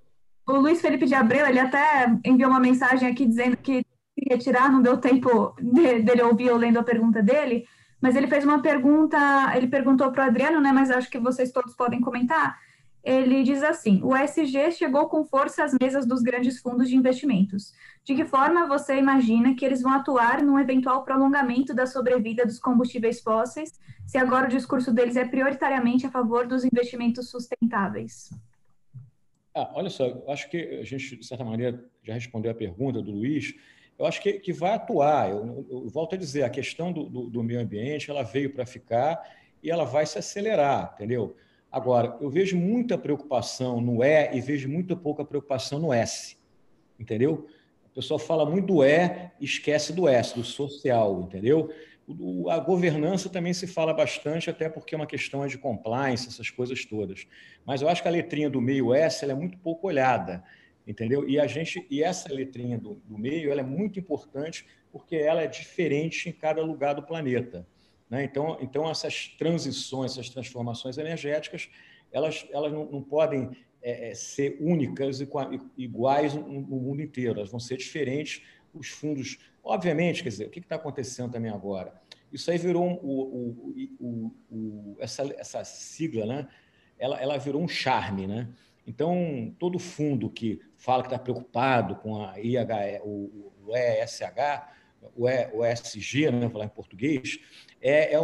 O 0.47 0.53
Luiz 0.55 0.81
Felipe 0.81 1.07
de 1.07 1.15
Abreu, 1.15 1.47
ele 1.47 1.61
até 1.61 2.07
enviou 2.25 2.51
uma 2.51 2.61
mensagem 2.61 3.09
aqui 3.09 3.27
dizendo 3.27 3.57
que 3.57 3.85
se 4.19 4.29
retirar, 4.29 4.71
não 4.71 4.83
deu 4.83 4.97
tempo 4.97 5.55
de, 5.61 6.01
dele 6.01 6.23
ouvir 6.23 6.49
eu 6.49 6.57
lendo 6.57 6.79
a 6.79 6.83
pergunta 6.83 7.23
dele, 7.23 7.65
mas 8.01 8.17
ele 8.17 8.27
fez 8.27 8.45
uma 8.45 8.61
pergunta, 8.61 9.17
ele 9.57 9.69
perguntou 9.69 10.11
para 10.11 10.25
o 10.25 10.27
Adriano, 10.27 10.61
né, 10.61 10.73
mas 10.73 10.91
acho 10.91 11.09
que 11.09 11.21
vocês 11.21 11.53
todos 11.53 11.75
podem 11.75 12.01
comentar. 12.01 12.59
Ele 13.03 13.43
diz 13.43 13.63
assim: 13.63 14.01
o 14.03 14.17
ESG 14.17 14.73
chegou 14.73 15.09
com 15.09 15.25
força 15.25 15.65
às 15.65 15.75
mesas 15.81 16.07
dos 16.07 16.23
grandes 16.23 16.61
fundos 16.61 16.89
de 16.89 16.97
investimentos. 16.97 17.73
De 18.05 18.15
que 18.15 18.25
forma 18.25 18.67
você 18.67 18.97
imagina 18.97 19.55
que 19.55 19.65
eles 19.65 19.83
vão 19.83 19.93
atuar 19.93 20.43
num 20.43 20.59
eventual 20.59 21.05
prolongamento 21.05 21.75
da 21.75 21.87
sobrevida 21.87 22.45
dos 22.45 22.59
combustíveis 22.59 23.21
fósseis, 23.21 23.73
se 24.07 24.19
agora 24.19 24.47
o 24.47 24.51
discurso 24.51 24.93
deles 24.93 25.17
é 25.17 25.25
prioritariamente 25.25 26.07
a 26.07 26.11
favor 26.11 26.47
dos 26.47 26.65
investimentos 26.65 27.31
sustentáveis? 27.31 28.31
Ah, 29.55 29.71
olha 29.75 29.91
só, 29.91 30.07
eu 30.07 30.25
acho 30.31 30.49
que 30.49 30.57
a 30.81 30.85
gente, 30.85 31.17
de 31.17 31.27
certa 31.27 31.45
maneira, 31.45 31.85
já 32.03 32.15
respondeu 32.15 32.51
a 32.51 32.55
pergunta 32.55 33.03
do 33.03 33.11
Luiz. 33.11 33.55
Eu 33.99 34.07
acho 34.07 34.21
que, 34.23 34.35
que 34.35 34.53
vai 34.53 34.73
atuar. 34.73 35.31
Eu, 35.31 35.67
eu 35.71 35.89
volto 35.89 36.15
a 36.15 36.19
dizer, 36.19 36.43
a 36.43 36.51
questão 36.51 36.93
do, 36.93 37.05
do, 37.05 37.31
do 37.31 37.43
meio 37.43 37.61
ambiente 37.61 38.11
ela 38.11 38.23
veio 38.23 38.53
para 38.53 38.65
ficar 38.65 39.23
e 39.63 39.71
ela 39.71 39.85
vai 39.85 40.07
se 40.07 40.19
acelerar, 40.19 40.93
entendeu? 40.95 41.37
Agora, 41.71 42.17
eu 42.21 42.29
vejo 42.29 42.57
muita 42.57 42.99
preocupação 42.99 43.81
no 43.81 44.03
E 44.03 44.37
e 44.37 44.41
vejo 44.41 44.69
muito 44.69 44.97
pouca 44.97 45.25
preocupação 45.25 45.79
no 45.79 45.93
S, 45.93 46.37
entendeu? 46.99 47.47
O 47.87 47.95
pessoal 47.95 48.19
fala 48.19 48.45
muito 48.45 48.67
do 48.67 48.85
E 48.85 49.31
e 49.41 49.45
esquece 49.45 49.93
do 49.93 50.09
S, 50.09 50.35
do 50.35 50.45
social, 50.45 51.23
entendeu? 51.23 51.71
A 52.51 52.59
governança 52.59 53.29
também 53.29 53.53
se 53.53 53.67
fala 53.67 53.95
bastante, 53.95 54.51
até 54.51 54.69
porque 54.69 54.95
é 54.95 54.99
uma 54.99 55.07
questão 55.07 55.47
de 55.47 55.57
compliance, 55.57 56.29
essas 56.29 56.51
coisas 56.51 56.85
todas. 56.85 57.27
Mas 57.65 57.81
eu 57.81 57.89
acho 57.89 58.03
que 58.03 58.09
a 58.09 58.11
letrinha 58.11 58.51
do 58.51 58.61
meio 58.61 58.93
S 58.93 59.25
é 59.25 59.35
muito 59.35 59.57
pouco 59.59 59.87
olhada, 59.87 60.43
entendeu? 60.87 61.29
E 61.29 61.39
a 61.39 61.47
gente 61.47 61.87
e 61.91 62.03
essa 62.03 62.33
letrinha 62.33 62.79
do, 62.79 62.95
do 63.05 63.17
meio 63.17 63.53
é 63.53 63.63
muito 63.63 63.99
importante 63.99 64.67
porque 64.91 65.17
ela 65.17 65.43
é 65.43 65.47
diferente 65.47 66.29
em 66.29 66.33
cada 66.33 66.63
lugar 66.63 66.95
do 66.95 67.03
planeta. 67.03 67.67
Né? 68.11 68.25
Então, 68.25 68.59
então 68.61 68.91
essas 68.91 69.29
transições, 69.39 70.13
essas 70.13 70.29
transformações 70.29 70.99
energéticas, 70.99 71.71
elas, 72.13 72.47
elas 72.53 72.71
não, 72.71 72.85
não 72.85 73.03
podem 73.03 73.51
é, 73.83 74.11
é, 74.11 74.15
ser 74.15 74.59
únicas 74.61 75.21
e 75.21 75.29
iguais 75.79 76.35
no, 76.35 76.45
mundo 76.61 77.01
inteiro. 77.01 77.39
Elas 77.39 77.51
vão 77.51 77.59
ser 77.59 77.79
diferentes. 77.79 78.43
Os 78.75 78.89
fundos, 78.89 79.39
obviamente, 79.63 80.23
quer 80.23 80.29
dizer, 80.29 80.47
o 80.47 80.51
que 80.51 80.61
está 80.61 80.77
acontecendo 80.77 81.33
também 81.33 81.51
agora? 81.51 81.93
Isso 82.33 82.51
aí 82.51 82.59
virou 82.59 82.85
um, 82.85 82.95
o, 82.95 83.75
o, 84.01 84.35
o, 84.51 84.97
essa, 84.99 85.23
essa 85.39 85.65
sigla, 85.65 86.25
né? 86.25 86.49
Ela, 86.99 87.21
ela 87.21 87.39
virou 87.39 87.63
um 87.63 87.69
charme, 87.69 88.27
né? 88.27 88.49
Então, 88.87 89.55
todo 89.59 89.79
fundo 89.79 90.29
que 90.29 90.61
fala 90.77 91.03
que 91.03 91.09
está 91.09 91.19
preocupado 91.19 91.97
com 91.97 92.25
a 92.25 92.41
IH, 92.41 93.01
o, 93.05 93.53
ESH, 93.77 94.23
o, 95.15 95.29
e, 95.29 95.51
o 95.53 95.65
ESG, 95.65 96.31
né, 96.31 96.49
falar 96.49 96.65
em 96.65 96.69
português, 96.69 97.39
é, 97.81 98.15
é 98.15 98.19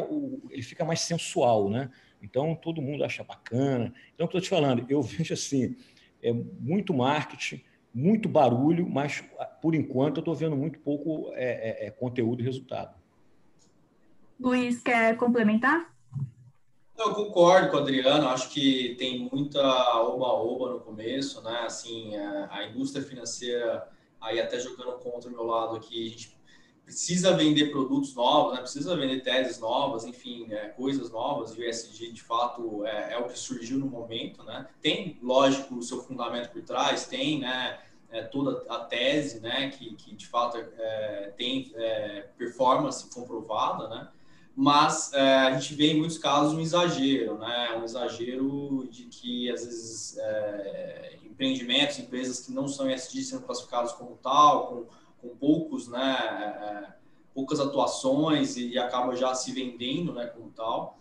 ele 0.50 0.62
fica 0.62 0.84
mais 0.84 1.00
sensual, 1.00 1.68
né? 1.68 1.90
Então, 2.20 2.54
todo 2.54 2.82
mundo 2.82 3.04
acha 3.04 3.22
bacana. 3.22 3.94
Então, 4.14 4.26
estou 4.26 4.40
te 4.40 4.48
falando, 4.48 4.84
eu 4.88 5.00
vejo 5.02 5.34
assim, 5.34 5.76
é 6.22 6.32
muito 6.32 6.92
marketing, 6.92 7.62
muito 7.98 8.28
barulho, 8.28 8.88
mas, 8.88 9.24
por 9.60 9.74
enquanto, 9.74 10.18
eu 10.18 10.20
estou 10.20 10.34
vendo 10.34 10.54
muito 10.54 10.78
pouco 10.78 11.32
é, 11.34 11.86
é, 11.86 11.86
é, 11.86 11.90
conteúdo 11.90 12.40
e 12.40 12.44
resultado. 12.44 12.94
Luiz, 14.38 14.80
quer 14.80 15.16
complementar? 15.16 15.92
Eu 16.96 17.12
concordo 17.12 17.70
com 17.70 17.76
o 17.76 17.80
Adriano, 17.80 18.28
acho 18.28 18.50
que 18.50 18.94
tem 18.98 19.28
muita 19.32 19.60
oba-oba 20.00 20.74
no 20.74 20.80
começo, 20.80 21.42
né? 21.42 21.64
Assim, 21.66 22.16
a, 22.16 22.48
a 22.52 22.66
indústria 22.68 23.04
financeira, 23.04 23.88
aí 24.20 24.40
até 24.40 24.60
jogando 24.60 24.92
contra 24.98 25.28
o 25.28 25.32
meu 25.32 25.44
lado 25.44 25.76
aqui, 25.76 26.06
a 26.06 26.10
gente 26.10 26.38
precisa 26.88 27.36
vender 27.36 27.70
produtos 27.70 28.14
novos, 28.14 28.54
né? 28.54 28.60
precisa 28.60 28.96
vender 28.96 29.20
teses 29.20 29.58
novas, 29.58 30.06
enfim, 30.06 30.46
é, 30.50 30.68
coisas 30.68 31.10
novas, 31.10 31.54
e 31.54 31.60
o 31.60 31.68
ESG, 31.68 32.12
de 32.12 32.22
fato, 32.22 32.86
é, 32.86 33.12
é, 33.12 33.18
o 33.18 33.24
que 33.24 33.38
surgiu 33.38 33.78
no 33.78 33.86
momento. 33.86 34.42
Né? 34.42 34.66
Tem, 34.80 35.18
lógico, 35.22 35.74
o 35.74 35.82
seu 35.82 36.02
fundamento 36.02 36.50
por 36.50 36.62
trás, 36.62 37.06
tem 37.06 37.40
né, 37.40 37.78
é, 38.10 38.22
toda 38.22 38.64
a 38.68 38.80
tese 38.80 39.40
né, 39.40 39.70
que, 39.70 39.94
que 39.94 40.14
de 40.14 40.26
fato, 40.26 40.56
é, 40.56 41.32
tem 41.36 41.70
é, 41.74 42.26
performance 42.36 43.08
comprovada, 43.12 43.88
né? 43.88 44.08
mas 44.56 45.12
é, 45.12 45.34
a 45.40 45.58
gente 45.58 45.74
vê 45.74 45.92
em 45.92 45.98
muitos 45.98 46.18
casos 46.18 46.52
um 46.52 46.60
exagero, 46.60 47.38
né? 47.38 47.76
um 47.78 47.84
exagero 47.84 48.88
de 48.90 49.04
que, 49.04 49.50
às 49.50 49.64
vezes, 49.64 50.18
empreendimentos, 51.24 51.98
empresas 51.98 52.40
que 52.40 52.52
não 52.52 52.66
são 52.66 52.90
ESG 52.90 53.22
sendo 53.22 53.42
classificados 53.42 53.92
como 53.92 54.16
tal, 54.16 54.66
com 54.66 54.98
com 55.20 55.28
poucos, 55.36 55.88
né, 55.88 56.16
é, 56.16 56.94
poucas 57.34 57.60
atuações 57.60 58.56
e 58.56 58.78
acaba 58.78 59.14
já 59.14 59.34
se 59.34 59.52
vendendo, 59.52 60.12
né, 60.12 60.26
como 60.26 60.50
tal. 60.50 60.98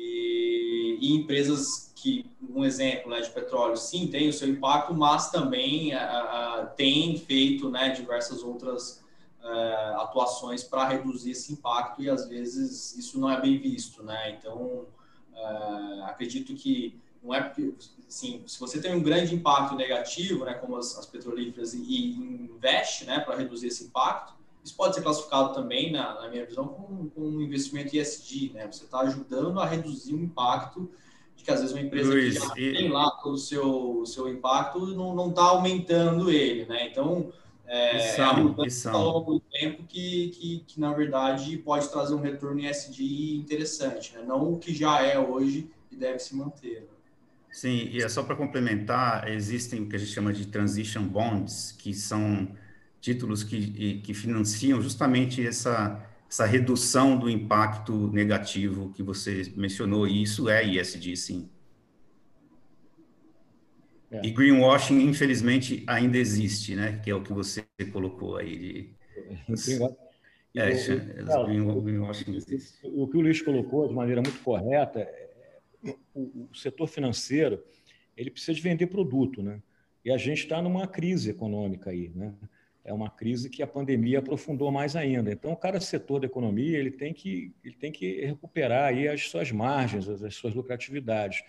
E, 0.00 0.96
e 1.00 1.12
empresas 1.16 1.92
que, 1.96 2.30
um 2.48 2.64
exemplo, 2.64 3.10
né, 3.10 3.20
de 3.20 3.30
petróleo, 3.30 3.76
sim, 3.76 4.06
tem 4.06 4.28
o 4.28 4.32
seu 4.32 4.48
impacto, 4.48 4.94
mas 4.94 5.30
também 5.30 5.92
a, 5.92 6.72
tem 6.76 7.18
feito, 7.18 7.68
né, 7.68 7.90
diversas 7.90 8.42
outras 8.42 9.04
é, 9.42 9.94
atuações 9.96 10.62
para 10.62 10.86
reduzir 10.86 11.32
esse 11.32 11.52
impacto 11.52 12.02
e 12.02 12.08
às 12.08 12.28
vezes 12.28 12.96
isso 12.96 13.18
não 13.18 13.30
é 13.30 13.40
bem 13.40 13.58
visto, 13.58 14.02
né? 14.02 14.36
Então, 14.38 14.86
é, 15.34 16.02
acredito 16.04 16.54
que 16.54 17.00
não 17.22 17.34
é 17.34 17.42
porque, 17.42 17.74
assim, 18.06 18.42
se 18.46 18.60
você 18.60 18.80
tem 18.80 18.94
um 18.94 19.02
grande 19.02 19.34
impacto 19.34 19.74
negativo, 19.74 20.44
né, 20.44 20.54
como 20.54 20.76
as, 20.76 20.96
as 20.96 21.06
petrolíferas, 21.06 21.74
e, 21.74 21.82
e, 21.82 22.14
investe, 22.14 23.04
né, 23.04 23.18
para 23.18 23.36
reduzir 23.36 23.68
esse 23.68 23.84
impacto, 23.84 24.34
isso 24.68 24.76
pode 24.76 24.94
ser 24.94 25.02
classificado 25.02 25.54
também, 25.54 25.90
na, 25.90 26.20
na 26.20 26.28
minha 26.28 26.44
visão, 26.44 26.68
como, 26.68 27.10
como, 27.10 27.26
um 27.26 27.40
investimento 27.40 27.96
ESG, 27.96 28.52
né? 28.52 28.66
Você 28.70 28.84
está 28.84 29.00
ajudando 29.00 29.58
a 29.58 29.66
reduzir 29.66 30.14
o 30.14 30.20
impacto 30.20 30.90
de 31.34 31.42
que 31.42 31.50
às 31.50 31.60
vezes 31.60 31.74
uma 31.74 31.82
empresa 31.82 32.10
Luiz, 32.10 32.38
que 32.38 32.46
já 32.46 32.54
e... 32.56 32.72
tem 32.74 32.88
lá 32.90 33.10
todo 33.22 33.34
o 33.34 33.38
seu, 33.38 34.04
seu 34.04 34.28
impacto 34.28 34.86
não 34.86 35.30
está 35.30 35.42
aumentando 35.42 36.30
ele, 36.30 36.66
né? 36.66 36.86
Então, 36.88 37.32
é, 37.66 38.16
é 38.16 38.20
a 38.20 38.34
mudança 38.34 38.90
ao 38.90 39.04
longo 39.04 39.34
do 39.34 39.40
tempo 39.40 39.84
que, 39.84 40.28
que, 40.28 40.64
que, 40.66 40.80
na 40.80 40.92
verdade, 40.92 41.56
pode 41.58 41.88
trazer 41.88 42.14
um 42.14 42.20
retorno 42.20 42.60
ESG 42.60 43.36
interessante, 43.36 44.14
né? 44.14 44.22
Não 44.26 44.52
o 44.52 44.58
que 44.58 44.74
já 44.74 45.02
é 45.02 45.18
hoje 45.18 45.70
e 45.90 45.96
deve 45.96 46.18
se 46.18 46.36
manter. 46.36 46.88
Sim, 47.50 47.88
e 47.90 48.02
é 48.02 48.08
só 48.08 48.22
para 48.22 48.36
complementar, 48.36 49.28
existem 49.28 49.80
o 49.80 49.88
que 49.88 49.96
a 49.96 49.98
gente 49.98 50.12
chama 50.12 50.32
de 50.32 50.46
transition 50.46 51.04
bonds, 51.04 51.72
que 51.72 51.94
são 51.94 52.46
títulos 53.00 53.44
que, 53.44 54.00
que 54.00 54.14
financiam 54.14 54.80
justamente 54.80 55.46
essa, 55.46 56.04
essa 56.28 56.44
redução 56.44 57.18
do 57.18 57.28
impacto 57.28 58.10
negativo 58.12 58.92
que 58.92 59.02
você 59.02 59.52
mencionou, 59.56 60.06
e 60.06 60.22
isso 60.22 60.48
é 60.48 60.64
ISD, 60.64 61.16
sim. 61.16 61.48
É. 64.10 64.26
E 64.26 64.30
greenwashing, 64.30 65.00
infelizmente, 65.00 65.84
ainda 65.86 66.16
existe, 66.16 66.74
né? 66.74 66.98
Que 67.04 67.10
é 67.10 67.14
o 67.14 67.22
que 67.22 67.32
você 67.32 67.64
colocou 67.92 68.36
aí. 68.36 68.58
De... 68.58 68.96
É, 70.56 70.72
o, 71.36 71.82
greenwashing 71.82 72.34
existe. 72.34 72.80
O 72.82 73.06
que 73.06 73.16
o 73.16 73.20
Luiz 73.20 73.40
colocou 73.42 73.86
de 73.86 73.94
maneira 73.94 74.20
muito 74.20 74.42
correta 74.42 75.06
o, 76.14 76.48
o 76.50 76.54
setor 76.54 76.86
financeiro 76.86 77.62
ele 78.16 78.30
precisa 78.30 78.54
de 78.54 78.60
vender 78.60 78.88
produto, 78.88 79.42
né? 79.42 79.62
E 80.04 80.10
a 80.10 80.16
gente 80.16 80.42
está 80.42 80.60
numa 80.60 80.86
crise 80.88 81.30
econômica 81.30 81.90
aí, 81.90 82.10
né? 82.14 82.34
É 82.88 82.92
uma 82.92 83.10
crise 83.10 83.50
que 83.50 83.62
a 83.62 83.66
pandemia 83.66 84.18
aprofundou 84.18 84.70
mais 84.70 84.96
ainda. 84.96 85.30
Então, 85.30 85.54
cada 85.54 85.80
setor 85.80 86.20
da 86.20 86.26
economia 86.26 86.78
ele 86.78 86.90
tem 86.90 87.12
que 87.12 87.52
ele 87.62 87.74
tem 87.74 87.92
que 87.92 88.24
recuperar 88.24 88.86
aí 88.86 89.06
as 89.08 89.28
suas 89.28 89.52
margens, 89.52 90.08
as, 90.08 90.22
as 90.22 90.34
suas 90.34 90.54
lucratividades. 90.54 91.42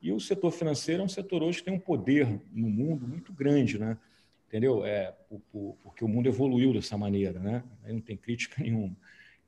E 0.00 0.12
o 0.12 0.20
setor 0.20 0.50
financeiro 0.50 1.02
é 1.02 1.04
um 1.04 1.08
setor 1.08 1.42
hoje 1.42 1.58
que 1.58 1.64
tem 1.64 1.74
um 1.74 1.80
poder 1.80 2.26
no 2.52 2.68
mundo 2.68 3.06
muito 3.06 3.32
grande, 3.32 3.78
né? 3.78 3.98
entendeu? 4.46 4.84
É, 4.84 5.12
por, 5.28 5.40
por, 5.52 5.76
porque 5.82 6.04
o 6.04 6.08
mundo 6.08 6.28
evoluiu 6.28 6.72
dessa 6.72 6.96
maneira, 6.96 7.38
né? 7.38 7.62
Aí 7.84 7.92
não 7.92 8.00
tem 8.00 8.16
crítica 8.16 8.62
nenhuma. 8.62 8.96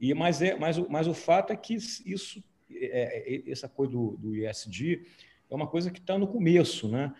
E, 0.00 0.12
mas, 0.14 0.42
é, 0.42 0.54
mas, 0.56 0.78
mas 0.88 1.06
o 1.06 1.14
fato 1.14 1.52
é 1.52 1.56
que 1.56 1.74
isso, 1.74 2.42
é, 2.70 3.34
é, 3.36 3.50
essa 3.50 3.68
coisa 3.68 3.92
do, 3.92 4.16
do 4.16 4.36
ISD 4.36 5.02
é 5.50 5.54
uma 5.54 5.66
coisa 5.66 5.90
que 5.90 5.98
está 5.98 6.18
no 6.18 6.26
começo, 6.26 6.88
né? 6.88 7.12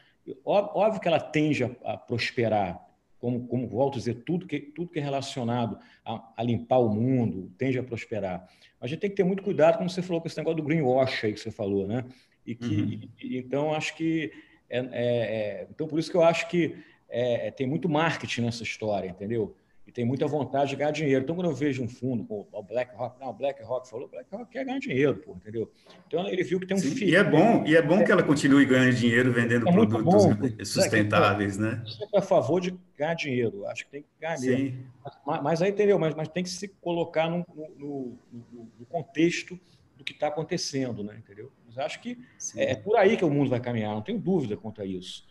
Óbvio 0.44 1.00
que 1.00 1.08
ela 1.08 1.20
tende 1.20 1.64
a, 1.64 1.70
a 1.84 1.96
prosperar, 1.96 2.86
como, 3.18 3.46
como 3.46 3.66
volto 3.68 3.94
a 3.94 3.98
dizer, 3.98 4.22
tudo 4.24 4.46
que, 4.46 4.60
tudo 4.60 4.90
que 4.90 4.98
é 4.98 5.02
relacionado 5.02 5.78
a, 6.04 6.32
a, 6.36 6.42
limpar 6.42 6.78
o 6.78 6.88
mundo 6.88 7.52
tende 7.58 7.78
a 7.78 7.82
prosperar. 7.82 8.48
Mas 8.80 8.82
a 8.82 8.86
gente 8.86 9.00
tem 9.00 9.10
que 9.10 9.16
ter 9.16 9.24
muito 9.24 9.42
cuidado, 9.42 9.78
como 9.78 9.90
você 9.90 10.02
falou, 10.02 10.20
com 10.20 10.28
esse 10.28 10.36
negócio 10.36 10.56
do 10.56 10.62
greenwash 10.62 11.24
aí 11.24 11.32
que 11.32 11.40
você 11.40 11.50
falou, 11.50 11.86
né? 11.86 12.04
E 12.46 12.54
que, 12.54 12.74
uhum. 12.74 13.00
e, 13.20 13.38
então, 13.38 13.74
acho 13.74 13.96
que. 13.96 14.32
É, 14.70 14.78
é, 14.78 14.84
é, 14.92 15.66
então, 15.70 15.88
por 15.88 15.98
isso 15.98 16.10
que 16.10 16.16
eu 16.16 16.22
acho 16.22 16.48
que 16.48 16.76
é, 17.08 17.50
tem 17.50 17.66
muito 17.66 17.88
marketing 17.88 18.42
nessa 18.42 18.62
história, 18.62 19.08
entendeu? 19.08 19.56
E 19.89 19.91
tem 19.91 20.05
muita 20.05 20.26
vontade 20.26 20.68
de 20.68 20.76
ganhar 20.76 20.91
dinheiro. 20.91 21.24
Então, 21.24 21.34
quando 21.34 21.49
eu 21.49 21.55
vejo 21.55 21.82
um 21.82 21.89
fundo, 21.89 22.26
o 22.28 22.62
BlackRock, 22.62 23.18
não, 23.18 23.30
o 23.30 23.32
BlackRock 23.32 23.89
falou, 23.89 24.05
o 24.05 24.11
BlackRock 24.11 24.51
quer 24.51 24.62
ganhar 24.62 24.78
dinheiro, 24.78 25.16
pô, 25.16 25.32
entendeu? 25.32 25.72
Então, 26.07 26.28
ele 26.28 26.45
viu 26.45 26.61
que 26.61 26.66
tem 26.66 26.76
um 26.76 26.80
Sim, 26.80 27.07
E 27.07 27.16
é 27.16 27.24
bom, 27.24 27.64
e 27.64 27.74
é 27.74 27.80
bom 27.80 28.05
que 28.05 28.12
ela 28.12 28.22
continue 28.22 28.66
ganhando 28.66 28.95
dinheiro 28.95 29.32
vendendo 29.32 29.66
é 29.66 29.72
produtos 29.72 30.26
bom, 30.26 30.36
sustentáveis, 30.62 31.59
é, 31.59 31.62
né? 31.62 31.82
Você 31.86 32.05
é 32.05 32.18
a 32.18 32.20
favor 32.20 32.61
de 32.61 32.78
ganhar 32.99 33.14
dinheiro, 33.14 33.64
acho 33.66 33.86
que 33.86 33.91
tem 33.91 34.03
que 34.03 34.09
ganhar 34.20 34.36
dinheiro. 34.36 34.76
Mas, 35.24 35.43
mas, 35.43 35.62
aí, 35.62 35.70
entendeu? 35.70 35.99
Mas, 35.99 36.14
mas 36.14 36.28
tem 36.28 36.43
que 36.43 36.51
se 36.51 36.68
colocar 36.68 37.30
no, 37.30 37.47
no, 37.78 38.18
no, 38.43 38.68
no 38.78 38.86
contexto 38.91 39.59
do 39.97 40.05
que 40.05 40.12
está 40.12 40.26
acontecendo, 40.26 41.03
né? 41.03 41.16
Entendeu? 41.16 41.51
Mas 41.66 41.78
acho 41.78 41.99
que 42.01 42.18
é, 42.55 42.72
é, 42.72 42.74
por 42.74 42.95
aí 42.95 43.16
que 43.16 43.24
o 43.24 43.30
mundo 43.30 43.49
vai 43.49 43.59
caminhar, 43.59 43.95
não 43.95 44.03
tenho 44.03 44.18
dúvida 44.18 44.55
quanto 44.55 44.82
a 44.82 44.84
isso. 44.84 45.26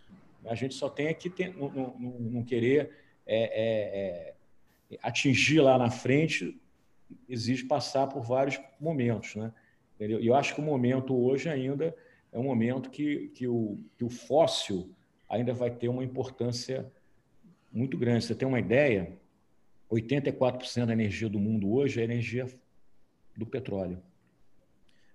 A 0.48 0.56
gente 0.56 0.74
só 0.74 0.90
tem 0.90 1.14
que 1.14 1.30
ter, 1.30 1.56
não, 1.56 1.70
não, 1.70 2.16
não 2.20 2.44
querer 2.44 2.90
é, 3.28 3.44
é, 3.44 4.30
é 4.32 4.37
atingir 5.02 5.62
lá 5.62 5.78
na 5.78 5.90
frente 5.90 6.60
exige 7.28 7.66
passar 7.66 8.08
por 8.08 8.22
vários 8.22 8.60
momentos, 8.80 9.36
né? 9.36 9.54
E 10.00 10.28
eu 10.28 10.36
acho 10.36 10.54
que 10.54 10.62
o 10.62 10.64
momento 10.64 11.16
hoje 11.16 11.50
ainda 11.50 11.96
é 12.32 12.38
um 12.38 12.44
momento 12.44 12.90
que, 12.90 13.30
que, 13.30 13.48
o, 13.48 13.78
que 13.98 14.04
o 14.04 14.10
fóssil 14.10 14.92
ainda 15.28 15.54
vai 15.54 15.72
ter 15.72 15.88
uma 15.88 16.04
importância 16.04 16.92
muito 17.72 17.98
grande. 17.98 18.26
Você 18.26 18.36
tem 18.36 18.48
uma 18.48 18.60
ideia? 18.60 19.18
84% 19.92 20.86
da 20.86 20.94
energia 20.94 21.30
do 21.30 21.40
mundo 21.40 21.72
hoje 21.72 22.00
é 22.00 22.04
energia 22.04 22.46
do 23.36 23.46
petróleo. 23.46 24.02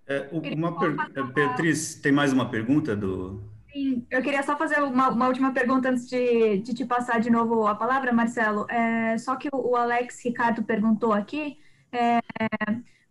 É, 0.07 0.29
uma 0.33 0.79
per... 0.79 1.33
Beatriz, 1.33 1.95
tem 1.95 2.11
mais 2.11 2.33
uma 2.33 2.51
pergunta 2.51 2.97
do, 2.97 3.43
Sim, 3.73 4.07
eu 4.11 4.21
queria 4.21 4.43
só 4.43 4.57
fazer 4.57 4.83
uma, 4.83 5.09
uma 5.09 5.29
última 5.29 5.53
pergunta 5.53 5.89
antes 5.89 6.07
de, 6.07 6.59
de, 6.59 6.75
te 6.75 6.85
passar 6.85 7.19
de 7.19 7.31
novo 7.31 7.67
a 7.67 7.75
palavra, 7.75 8.13
Marcelo. 8.13 8.67
É, 8.71 9.17
só 9.17 9.35
que 9.35 9.49
o, 9.51 9.75
Alex 9.75 10.23
Ricardo 10.23 10.63
perguntou 10.63 11.13
aqui 11.13 11.59
é, 11.91 12.19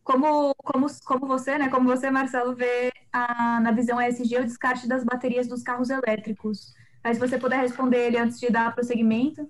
como, 0.04 0.54
como, 0.56 0.86
como 1.04 1.26
você, 1.26 1.58
né, 1.58 1.68
como 1.68 1.90
você, 1.90 2.12
Marcelo, 2.12 2.56
vê 2.56 2.92
a, 3.12 3.60
na 3.60 3.72
visão 3.72 4.00
ESG 4.00 4.38
o 4.38 4.46
descarte 4.46 4.88
das 4.88 5.04
baterias 5.04 5.48
dos 5.48 5.64
carros 5.64 5.90
elétricos. 5.90 6.76
Aí, 7.04 7.16
se 7.16 7.20
você 7.20 7.40
puder 7.40 7.60
responder 7.60 8.08
ele 8.08 8.18
antes 8.18 8.40
de 8.40 8.52
dar 8.52 8.76
prosseguimento. 8.76 9.50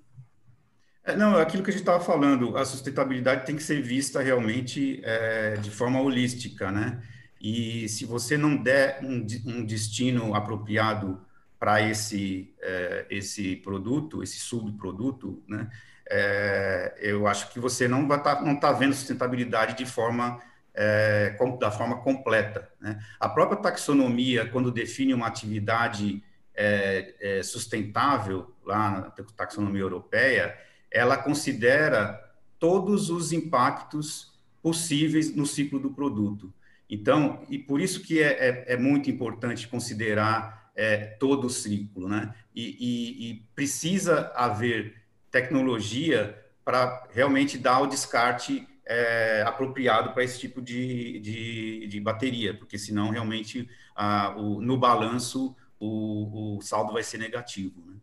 É, 1.04 1.14
não, 1.14 1.36
aquilo 1.36 1.62
que 1.62 1.68
a 1.68 1.72
gente 1.72 1.82
estava 1.82 2.02
falando, 2.02 2.56
a 2.56 2.64
sustentabilidade 2.64 3.44
tem 3.44 3.56
que 3.56 3.62
ser 3.62 3.82
vista 3.82 4.22
realmente 4.22 5.02
é, 5.04 5.56
de 5.56 5.70
forma 5.70 6.00
holística, 6.00 6.70
né? 6.70 7.02
E 7.42 7.88
se 7.88 8.06
você 8.06 8.38
não 8.38 8.56
der 8.56 9.00
um, 9.02 9.26
um 9.46 9.66
destino 9.66 10.32
apropriado 10.32 11.20
para 11.58 11.82
esse, 11.82 12.54
é, 12.60 13.06
esse 13.10 13.56
produto, 13.56 14.22
esse 14.22 14.38
subproduto, 14.38 15.42
né, 15.48 15.68
é, 16.08 16.94
eu 17.00 17.26
acho 17.26 17.52
que 17.52 17.58
você 17.58 17.88
não 17.88 18.06
vai 18.06 18.22
tá, 18.22 18.40
não 18.40 18.54
está 18.54 18.70
vendo 18.70 18.94
sustentabilidade 18.94 19.76
de 19.76 19.84
forma 19.84 20.40
é, 20.72 21.34
com, 21.36 21.58
da 21.58 21.70
forma 21.70 22.00
completa. 22.02 22.70
Né? 22.80 22.98
A 23.18 23.28
própria 23.28 23.60
taxonomia, 23.60 24.48
quando 24.48 24.70
define 24.70 25.12
uma 25.12 25.26
atividade 25.26 26.22
é, 26.54 27.14
é, 27.20 27.42
sustentável 27.42 28.54
lá 28.64 28.90
na 28.90 29.24
taxonomia 29.36 29.82
europeia, 29.82 30.56
ela 30.90 31.16
considera 31.16 32.20
todos 32.58 33.10
os 33.10 33.32
impactos 33.32 34.32
possíveis 34.62 35.34
no 35.34 35.44
ciclo 35.44 35.80
do 35.80 35.90
produto. 35.90 36.52
Então, 36.92 37.42
e 37.48 37.58
por 37.58 37.80
isso 37.80 38.02
que 38.02 38.22
é, 38.22 38.66
é, 38.66 38.74
é 38.74 38.76
muito 38.76 39.10
importante 39.10 39.66
considerar 39.66 40.70
é, 40.76 40.98
todo 41.18 41.46
o 41.46 41.50
ciclo, 41.50 42.06
né? 42.06 42.34
E, 42.54 42.76
e, 42.78 43.30
e 43.30 43.34
precisa 43.54 44.30
haver 44.36 45.02
tecnologia 45.30 46.38
para 46.62 47.08
realmente 47.10 47.56
dar 47.56 47.80
o 47.80 47.86
descarte 47.86 48.68
é, 48.84 49.42
apropriado 49.46 50.12
para 50.12 50.22
esse 50.22 50.38
tipo 50.38 50.60
de, 50.60 51.18
de, 51.20 51.86
de, 51.86 51.98
bateria, 51.98 52.52
porque 52.52 52.76
senão 52.76 53.08
realmente 53.08 53.66
a, 53.96 54.36
o, 54.36 54.60
no 54.60 54.76
balanço 54.76 55.56
o, 55.80 56.58
o, 56.58 56.60
saldo 56.60 56.92
vai 56.92 57.02
ser 57.02 57.16
negativo, 57.16 57.86
né? 57.86 57.96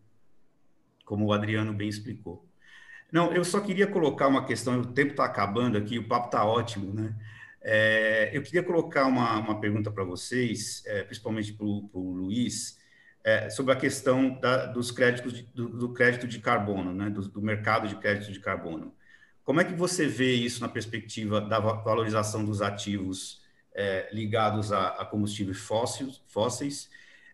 como 1.06 1.26
o 1.26 1.34
Adriano 1.34 1.74
bem 1.74 1.88
explicou. 1.88 2.44
Não, 3.12 3.32
eu 3.34 3.46
só 3.46 3.60
queria 3.60 3.86
colocar 3.86 4.28
uma 4.28 4.46
questão, 4.46 4.82
o 4.82 4.94
tempo 4.94 5.12
está 5.12 5.26
acabando 5.26 5.78
aqui, 5.78 6.00
o 6.00 6.08
papo 6.08 6.26
está 6.26 6.44
ótimo, 6.44 6.92
né? 6.92 7.16
É, 7.62 8.30
eu 8.34 8.42
queria 8.42 8.64
colocar 8.64 9.06
uma, 9.06 9.38
uma 9.40 9.60
pergunta 9.60 9.92
para 9.92 10.04
vocês, 10.04 10.84
é, 10.86 11.04
principalmente 11.04 11.54
para 11.54 11.66
o 11.66 12.14
Luiz, 12.16 12.78
é, 13.24 13.50
sobre 13.50 13.74
a 13.74 13.76
questão 13.76 14.40
da, 14.40 14.66
dos 14.68 14.92
créditos 14.92 15.34
de, 15.34 15.44
do, 15.44 15.70
do, 15.70 15.94
crédito 15.94 16.28
de 16.28 16.40
carbono, 16.40 16.94
né, 16.94 17.10
do, 17.10 17.28
do, 17.28 17.42
mercado 17.42 17.88
de 17.88 17.96
crédito 17.96 18.32
de 18.32 18.40
carbono. 18.40 18.96
Como 19.44 19.60
é 19.60 19.66
que 19.66 19.74
você 19.74 20.08
vê 20.08 20.34
isso 20.34 20.62
na 20.62 20.70
perspectiva 20.70 21.42
da 21.42 21.60
valorização 21.60 22.46
dos 22.46 22.62
ativos 22.62 23.42
é, 23.74 24.10
ligados 24.14 24.72
a, 24.72 24.90
a, 24.90 25.06
combustíveis 25.06 25.58
fósseis, 25.58 26.22
fósseis 26.28 26.90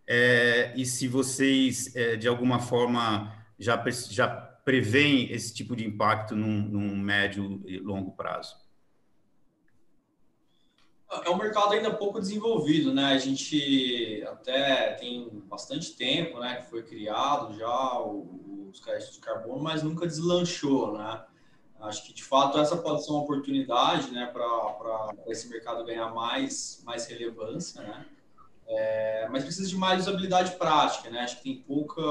é, 0.08 0.74
e 0.76 0.86
se 0.86 1.08
vocês, 1.08 1.96
é, 1.96 2.16
de 2.16 2.28
alguma 2.28 2.60
forma, 2.60 3.36
já, 3.60 3.82
já 4.10 4.28
preveem 4.28 5.32
esse 5.32 5.54
tipo 5.54 5.76
de 5.76 5.86
impacto 5.86 6.36
num, 6.36 6.62
num 6.62 6.98
médio 6.98 7.62
e 7.66 7.78
longo 7.80 8.12
prazo? 8.12 8.65
É 11.24 11.30
um 11.30 11.38
mercado 11.38 11.74
ainda 11.74 11.94
pouco 11.94 12.20
desenvolvido, 12.20 12.94
né? 12.94 13.14
A 13.14 13.18
gente 13.18 14.24
até 14.28 14.94
tem 14.94 15.30
bastante 15.46 15.96
tempo, 15.96 16.40
né, 16.40 16.56
que 16.58 16.70
foi 16.70 16.84
criado 16.84 17.56
já 17.58 18.00
os 18.02 18.80
créditos 18.80 19.16
de 19.16 19.20
carbono, 19.20 19.62
mas 19.62 19.84
nunca 19.84 20.08
deslanchou, 20.08 20.98
né? 20.98 21.24
Acho 21.82 22.06
que 22.06 22.14
de 22.14 22.24
fato 22.24 22.58
essa 22.58 22.78
pode 22.78 23.06
ser 23.06 23.12
uma 23.12 23.22
oportunidade, 23.22 24.12
né, 24.12 24.26
para 24.26 25.10
esse 25.28 25.48
mercado 25.50 25.86
ganhar 25.86 26.14
mais 26.14 26.82
mais 26.86 27.06
relevância, 27.08 27.82
né? 27.82 28.06
É, 28.68 29.28
mas 29.30 29.44
precisa 29.44 29.70
de 29.70 29.76
mais 29.76 30.02
usabilidade 30.02 30.56
prática, 30.56 31.10
né? 31.10 31.20
Acho 31.22 31.38
que 31.38 31.44
tem 31.44 31.62
pouca, 31.62 32.02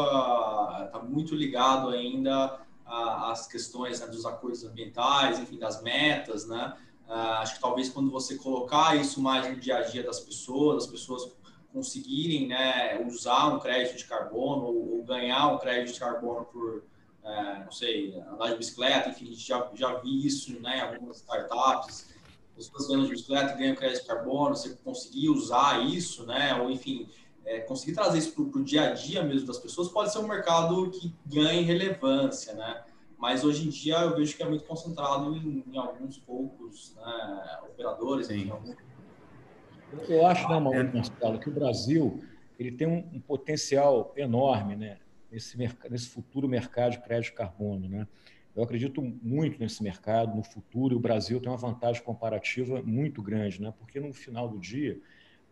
está 0.86 1.00
muito 1.02 1.34
ligado 1.34 1.88
ainda 1.88 2.60
às 2.86 3.46
questões 3.46 4.00
né, 4.00 4.06
dos 4.06 4.24
acordos 4.24 4.62
ambientais, 4.62 5.38
enfim, 5.38 5.58
das 5.58 5.82
metas, 5.82 6.46
né? 6.46 6.76
Uh, 7.08 7.12
acho 7.12 7.54
que 7.56 7.60
talvez 7.60 7.90
quando 7.90 8.10
você 8.10 8.36
colocar 8.36 8.96
isso 8.96 9.20
mais 9.20 9.48
no 9.48 9.56
dia 9.56 9.76
a 9.76 9.82
dia 9.82 10.02
das 10.02 10.20
pessoas, 10.20 10.84
as 10.84 10.90
pessoas 10.90 11.30
conseguirem 11.72 12.48
né, 12.48 13.04
usar 13.06 13.48
um 13.48 13.58
crédito 13.58 13.96
de 13.96 14.04
carbono 14.04 14.64
ou, 14.64 14.96
ou 14.96 15.04
ganhar 15.04 15.48
um 15.48 15.58
crédito 15.58 15.92
de 15.94 16.00
carbono 16.00 16.44
por, 16.46 16.84
uh, 17.22 17.64
não 17.64 17.72
sei, 17.72 18.14
andar 18.32 18.50
de 18.50 18.56
bicicleta, 18.56 19.10
enfim, 19.10 19.26
a 19.26 19.30
gente 19.32 19.46
já, 19.46 19.70
já 19.74 19.94
vi 19.96 20.26
isso 20.26 20.58
né, 20.60 20.78
em 20.78 20.80
algumas 20.80 21.18
startups, 21.18 22.08
pessoas 22.54 22.88
andando 22.88 23.06
de 23.06 23.10
bicicleta 23.10 23.52
e 23.52 23.58
ganham 23.58 23.74
crédito 23.74 24.02
de 24.02 24.06
carbono, 24.06 24.56
você 24.56 24.70
conseguir 24.84 25.28
usar 25.28 25.84
isso, 25.84 26.24
né, 26.24 26.54
ou 26.54 26.70
enfim, 26.70 27.08
é, 27.44 27.60
conseguir 27.60 27.92
trazer 27.92 28.18
isso 28.18 28.32
para 28.32 28.42
o 28.42 28.64
dia 28.64 28.90
a 28.90 28.92
dia 28.92 29.22
mesmo 29.22 29.46
das 29.46 29.58
pessoas, 29.58 29.88
pode 29.88 30.12
ser 30.12 30.18
um 30.18 30.28
mercado 30.28 30.90
que 30.90 31.12
ganhe 31.26 31.62
relevância, 31.62 32.54
né? 32.54 32.82
Mas 33.24 33.42
hoje 33.42 33.66
em 33.66 33.70
dia 33.70 33.94
eu 34.00 34.14
vejo 34.14 34.36
que 34.36 34.42
é 34.42 34.46
muito 34.46 34.66
concentrado 34.66 35.34
em, 35.34 35.64
em 35.66 35.78
alguns 35.78 36.18
poucos 36.18 36.94
né, 36.94 37.58
operadores. 37.70 38.26
Sim. 38.26 38.50
Algum... 38.50 38.74
Eu 40.06 40.26
acho, 40.26 40.46
né, 40.46 40.60
Marcelo, 40.92 41.40
que 41.40 41.48
o 41.48 41.52
Brasil 41.52 42.22
ele 42.58 42.70
tem 42.70 42.86
um, 42.86 42.98
um 43.14 43.18
potencial 43.18 44.12
enorme 44.14 44.76
né, 44.76 44.98
nesse, 45.32 45.56
nesse 45.56 46.10
futuro 46.10 46.46
mercado 46.46 46.92
de 46.92 46.98
crédito 46.98 47.30
de 47.30 47.36
carbono. 47.38 47.88
Né? 47.88 48.06
Eu 48.54 48.62
acredito 48.62 49.00
muito 49.00 49.58
nesse 49.58 49.82
mercado, 49.82 50.36
no 50.36 50.42
futuro, 50.42 50.94
e 50.94 50.96
o 50.98 51.00
Brasil 51.00 51.40
tem 51.40 51.50
uma 51.50 51.56
vantagem 51.56 52.02
comparativa 52.02 52.82
muito 52.82 53.22
grande, 53.22 53.58
né? 53.58 53.72
porque 53.78 53.98
no 53.98 54.12
final 54.12 54.50
do 54.50 54.58
dia, 54.58 55.00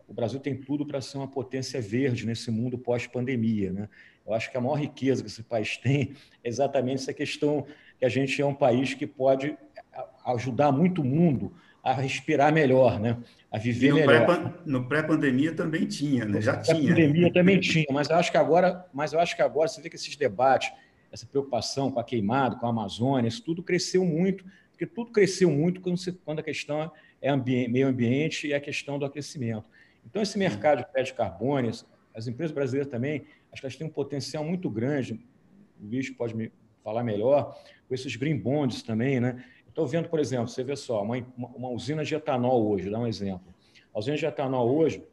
o 0.07 0.13
Brasil 0.13 0.39
tem 0.39 0.55
tudo 0.55 0.85
para 0.85 1.01
ser 1.01 1.17
uma 1.17 1.27
potência 1.27 1.81
verde 1.81 2.27
nesse 2.27 2.51
mundo 2.51 2.77
pós-pandemia. 2.77 3.73
Né? 3.73 3.89
Eu 4.25 4.33
acho 4.33 4.49
que 4.49 4.57
a 4.57 4.61
maior 4.61 4.75
riqueza 4.75 5.21
que 5.21 5.29
esse 5.29 5.43
país 5.43 5.77
tem 5.81 6.13
é 6.43 6.49
exatamente 6.49 7.01
essa 7.01 7.13
questão 7.13 7.65
que 7.99 8.05
a 8.05 8.09
gente 8.09 8.41
é 8.41 8.45
um 8.45 8.55
país 8.55 8.93
que 8.93 9.07
pode 9.07 9.57
ajudar 10.25 10.71
muito 10.71 11.01
o 11.01 11.05
mundo 11.05 11.53
a 11.83 11.93
respirar 11.93 12.51
melhor, 12.53 12.99
né? 12.99 13.17
a 13.51 13.57
viver 13.57 13.89
no 13.89 13.95
melhor. 13.95 14.25
Pré 14.25 14.53
no 14.65 14.87
pré-pandemia 14.87 15.53
também 15.53 15.85
tinha, 15.85 16.25
né? 16.25 16.41
já 16.41 16.55
no 16.55 16.63
tinha. 16.63 16.89
pandemia 16.89 17.31
também 17.31 17.59
tinha, 17.59 17.85
mas 17.91 18.09
eu 18.09 18.15
acho 18.15 18.31
que 18.31 18.37
agora, 18.37 18.85
mas 18.93 19.13
eu 19.13 19.19
acho 19.19 19.35
que 19.35 19.41
agora 19.41 19.67
você 19.67 19.81
vê 19.81 19.89
que 19.89 19.95
esses 19.95 20.15
debates 20.15 20.71
essa 21.13 21.27
preocupação 21.27 21.91
com 21.91 21.99
a 21.99 22.03
queimada, 22.03 22.55
com 22.55 22.65
a 22.65 22.69
Amazônia, 22.69 23.27
isso 23.27 23.43
tudo 23.43 23.61
cresceu 23.61 24.03
muito, 24.03 24.43
porque 24.71 24.87
tudo 24.87 25.11
cresceu 25.11 25.51
muito 25.51 25.79
quando, 25.79 25.95
você, 25.95 26.11
quando 26.11 26.39
a 26.39 26.43
questão 26.43 26.91
é 27.21 27.29
ambiente, 27.29 27.69
meio 27.69 27.87
ambiente 27.87 28.47
e 28.47 28.53
a 28.53 28.59
questão 28.59 28.97
do 28.97 29.05
aquecimento. 29.05 29.63
Então, 30.03 30.23
esse 30.23 30.39
mercado 30.39 30.79
de 30.79 30.91
crédito 30.91 31.11
de 31.11 31.17
carbono, 31.17 31.69
as 32.15 32.27
empresas 32.27 32.53
brasileiras 32.53 32.91
também, 32.91 33.25
acho 33.53 33.61
que 33.61 33.65
elas 33.65 33.75
têm 33.75 33.87
um 33.87 33.91
potencial 33.91 34.43
muito 34.43 34.69
grande, 34.69 35.13
o 35.79 35.85
Luiz 35.85 36.09
pode 36.09 36.35
me 36.35 36.51
falar 36.83 37.03
melhor, 37.03 37.57
com 37.87 37.93
esses 37.93 38.15
green 38.15 38.37
bonds 38.37 38.81
também, 38.83 39.19
né? 39.19 39.45
Estou 39.67 39.87
vendo, 39.87 40.09
por 40.09 40.19
exemplo, 40.19 40.47
você 40.47 40.63
vê 40.63 40.75
só, 40.75 41.01
uma, 41.01 41.17
uma 41.37 41.69
usina 41.69 42.03
de 42.03 42.13
etanol 42.13 42.67
hoje, 42.67 42.89
dá 42.89 42.99
um 42.99 43.07
exemplo. 43.07 43.53
A 43.93 43.99
usina 43.99 44.17
de 44.17 44.25
etanol 44.25 44.75
hoje, 44.75 45.03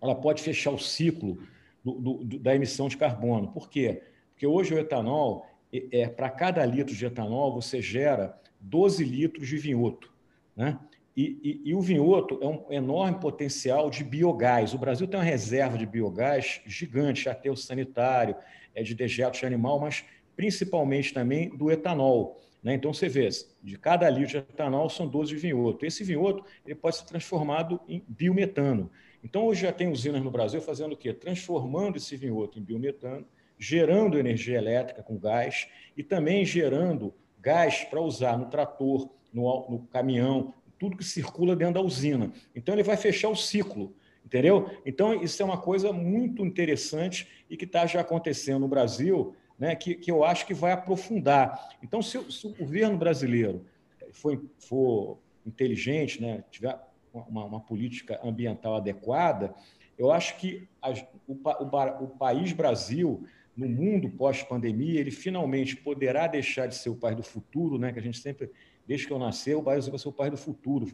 ela 0.00 0.14
pode 0.14 0.42
fechar 0.42 0.70
o 0.70 0.78
ciclo 0.78 1.38
do, 1.84 1.92
do, 1.92 2.38
da 2.38 2.54
emissão 2.54 2.88
de 2.88 2.96
carbono. 2.96 3.48
Por 3.48 3.68
quê? 3.68 4.02
Porque 4.30 4.46
hoje 4.46 4.74
o 4.74 4.78
etanol, 4.78 5.46
é, 5.72 6.08
para 6.08 6.30
cada 6.30 6.64
litro 6.64 6.94
de 6.94 7.04
etanol, 7.04 7.52
você 7.52 7.80
gera 7.82 8.38
12 8.60 9.04
litros 9.04 9.48
de 9.48 9.56
vinhoto. 9.56 10.12
Né? 10.56 10.78
E, 11.16 11.60
e, 11.64 11.70
e, 11.70 11.74
o 11.74 11.80
vinhoto 11.80 12.38
é 12.40 12.46
um 12.46 12.64
enorme 12.70 13.20
potencial 13.20 13.90
de 13.90 14.02
biogás. 14.02 14.72
O 14.72 14.78
Brasil 14.78 15.06
tem 15.06 15.18
uma 15.20 15.24
reserva 15.24 15.76
de 15.76 15.84
biogás 15.84 16.62
gigante, 16.64 17.28
aterro 17.28 17.56
sanitário, 17.56 18.34
é 18.74 18.82
de 18.82 18.94
dejetos 18.94 19.40
de 19.40 19.46
animal, 19.46 19.78
mas 19.78 20.04
principalmente 20.34 21.12
também 21.12 21.54
do 21.54 21.70
etanol. 21.70 22.40
Né? 22.62 22.74
Então, 22.74 22.94
você 22.94 23.08
vê, 23.08 23.28
de 23.62 23.76
cada 23.76 24.08
litro 24.08 24.30
de 24.30 24.36
etanol 24.38 24.88
são 24.88 25.06
12 25.06 25.34
de 25.34 25.36
vinhoto. 25.36 25.84
Esse 25.84 26.02
vinhoto 26.02 26.44
ele 26.64 26.74
pode 26.74 26.96
ser 26.96 27.04
transformado 27.04 27.80
em 27.86 28.02
biometano. 28.08 28.90
Então, 29.22 29.46
hoje 29.46 29.62
já 29.62 29.72
tem 29.72 29.88
usinas 29.88 30.22
no 30.22 30.30
Brasil 30.30 30.60
fazendo 30.62 30.92
o 30.92 30.96
quê? 30.96 31.12
Transformando 31.12 31.96
esse 31.96 32.16
vinhoto 32.16 32.58
em 32.58 32.62
biometano, 32.62 33.26
gerando 33.58 34.18
energia 34.18 34.56
elétrica 34.56 35.02
com 35.02 35.18
gás 35.18 35.68
e 35.96 36.02
também 36.02 36.44
gerando 36.44 37.14
gás 37.38 37.84
para 37.84 38.00
usar 38.00 38.38
no 38.38 38.46
trator, 38.46 39.10
no, 39.32 39.70
no 39.70 39.86
caminhão, 39.86 40.54
tudo 40.82 40.96
que 40.96 41.04
circula 41.04 41.54
dentro 41.54 41.74
da 41.74 41.80
usina. 41.80 42.32
Então, 42.56 42.74
ele 42.74 42.82
vai 42.82 42.96
fechar 42.96 43.28
o 43.28 43.36
ciclo, 43.36 43.94
entendeu? 44.26 44.68
Então, 44.84 45.14
isso 45.22 45.40
é 45.40 45.44
uma 45.44 45.56
coisa 45.56 45.92
muito 45.92 46.44
interessante 46.44 47.28
e 47.48 47.56
que 47.56 47.64
está 47.64 47.86
já 47.86 48.00
acontecendo 48.00 48.62
no 48.62 48.66
Brasil, 48.66 49.32
né, 49.56 49.76
que, 49.76 49.94
que 49.94 50.10
eu 50.10 50.24
acho 50.24 50.44
que 50.44 50.52
vai 50.52 50.72
aprofundar. 50.72 51.68
Então, 51.84 52.02
se, 52.02 52.18
se 52.32 52.48
o 52.48 52.52
governo 52.52 52.98
brasileiro 52.98 53.64
for, 54.10 54.42
for 54.58 55.18
inteligente, 55.46 56.20
né, 56.20 56.42
tiver 56.50 56.76
uma, 57.14 57.44
uma 57.44 57.60
política 57.60 58.18
ambiental 58.24 58.74
adequada, 58.74 59.54
eu 59.96 60.10
acho 60.10 60.36
que 60.36 60.66
a, 60.82 60.90
o, 61.28 61.34
o, 61.34 62.04
o 62.06 62.08
país 62.08 62.52
Brasil, 62.52 63.24
no 63.56 63.68
mundo 63.68 64.10
pós-pandemia, 64.10 64.98
ele 64.98 65.12
finalmente 65.12 65.76
poderá 65.76 66.26
deixar 66.26 66.66
de 66.66 66.74
ser 66.74 66.90
o 66.90 66.96
país 66.96 67.16
do 67.16 67.22
futuro, 67.22 67.78
né? 67.78 67.92
que 67.92 68.00
a 68.00 68.02
gente 68.02 68.18
sempre, 68.18 68.50
desde 68.86 69.06
que 69.06 69.12
eu 69.12 69.18
nasci, 69.18 69.54
o 69.54 69.62
Brasil 69.62 69.90
vai 69.90 69.98
ser 69.98 70.08
o 70.08 70.12
país 70.12 70.30
do 70.30 70.36
futuro, 70.36 70.86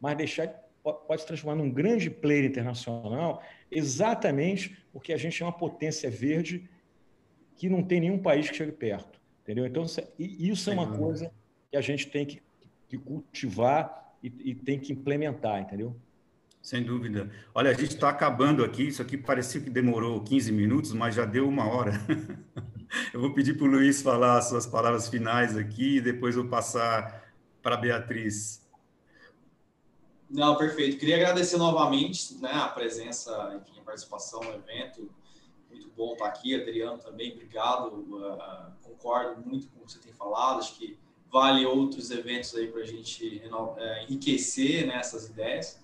mas 0.00 0.16
deixar 0.16 0.48
pode 0.82 1.20
se 1.20 1.26
transformar 1.26 1.56
num 1.56 1.70
grande 1.70 2.08
player 2.08 2.44
internacional, 2.44 3.42
exatamente 3.70 4.78
porque 4.92 5.12
a 5.12 5.16
gente 5.16 5.42
é 5.42 5.46
uma 5.46 5.52
potência 5.52 6.08
verde 6.08 6.68
que 7.56 7.68
não 7.68 7.82
tem 7.82 8.00
nenhum 8.00 8.18
país 8.18 8.48
que 8.48 8.56
chegue 8.56 8.72
perto, 8.72 9.20
entendeu? 9.42 9.66
Então 9.66 9.84
isso 10.18 10.70
é 10.70 10.72
uma 10.72 10.96
coisa 10.96 11.32
que 11.70 11.76
a 11.76 11.80
gente 11.80 12.06
tem 12.08 12.24
que, 12.24 12.40
que 12.88 12.96
cultivar 12.96 14.14
e, 14.22 14.32
e 14.44 14.54
tem 14.54 14.78
que 14.78 14.92
implementar, 14.92 15.60
entendeu? 15.60 15.96
Sem 16.62 16.82
dúvida. 16.82 17.30
Olha, 17.54 17.70
a 17.70 17.74
gente 17.74 17.94
está 17.94 18.08
acabando 18.08 18.64
aqui. 18.64 18.88
Isso 18.88 19.00
aqui 19.00 19.16
parecia 19.16 19.60
que 19.60 19.70
demorou 19.70 20.20
15 20.20 20.50
minutos, 20.50 20.92
mas 20.92 21.14
já 21.14 21.24
deu 21.24 21.48
uma 21.48 21.64
hora. 21.68 21.92
Eu 23.12 23.20
vou 23.20 23.32
pedir 23.32 23.56
para 23.56 23.66
o 23.66 23.70
Luiz 23.70 24.02
falar 24.02 24.38
as 24.38 24.48
suas 24.48 24.66
palavras 24.66 25.08
finais 25.08 25.56
aqui 25.56 25.96
e 25.96 26.00
depois 26.00 26.34
vou 26.34 26.46
passar 26.46 27.24
para 27.62 27.74
a 27.74 27.78
Beatriz. 27.78 28.66
Não, 30.28 30.56
perfeito. 30.56 30.98
Queria 30.98 31.16
agradecer 31.16 31.56
novamente 31.56 32.34
né, 32.40 32.52
a 32.52 32.68
presença, 32.68 33.60
enfim, 33.60 33.78
a 33.80 33.82
participação 33.82 34.40
no 34.40 34.54
evento. 34.54 35.10
Muito 35.70 35.88
bom 35.96 36.12
estar 36.12 36.26
aqui. 36.26 36.54
Adriano 36.54 36.98
também, 36.98 37.32
obrigado. 37.32 37.88
Uh, 37.88 38.72
concordo 38.82 39.40
muito 39.40 39.68
com 39.68 39.80
o 39.80 39.86
que 39.86 39.92
você 39.92 39.98
tem 39.98 40.12
falado. 40.12 40.58
Acho 40.58 40.76
que 40.76 40.98
vale 41.30 41.64
outros 41.66 42.10
eventos 42.10 42.54
aí 42.54 42.68
para 42.68 42.82
a 42.82 42.86
gente 42.86 43.42
é, 43.78 44.04
enriquecer 44.04 44.86
né, 44.86 45.00
ideias. 45.30 45.78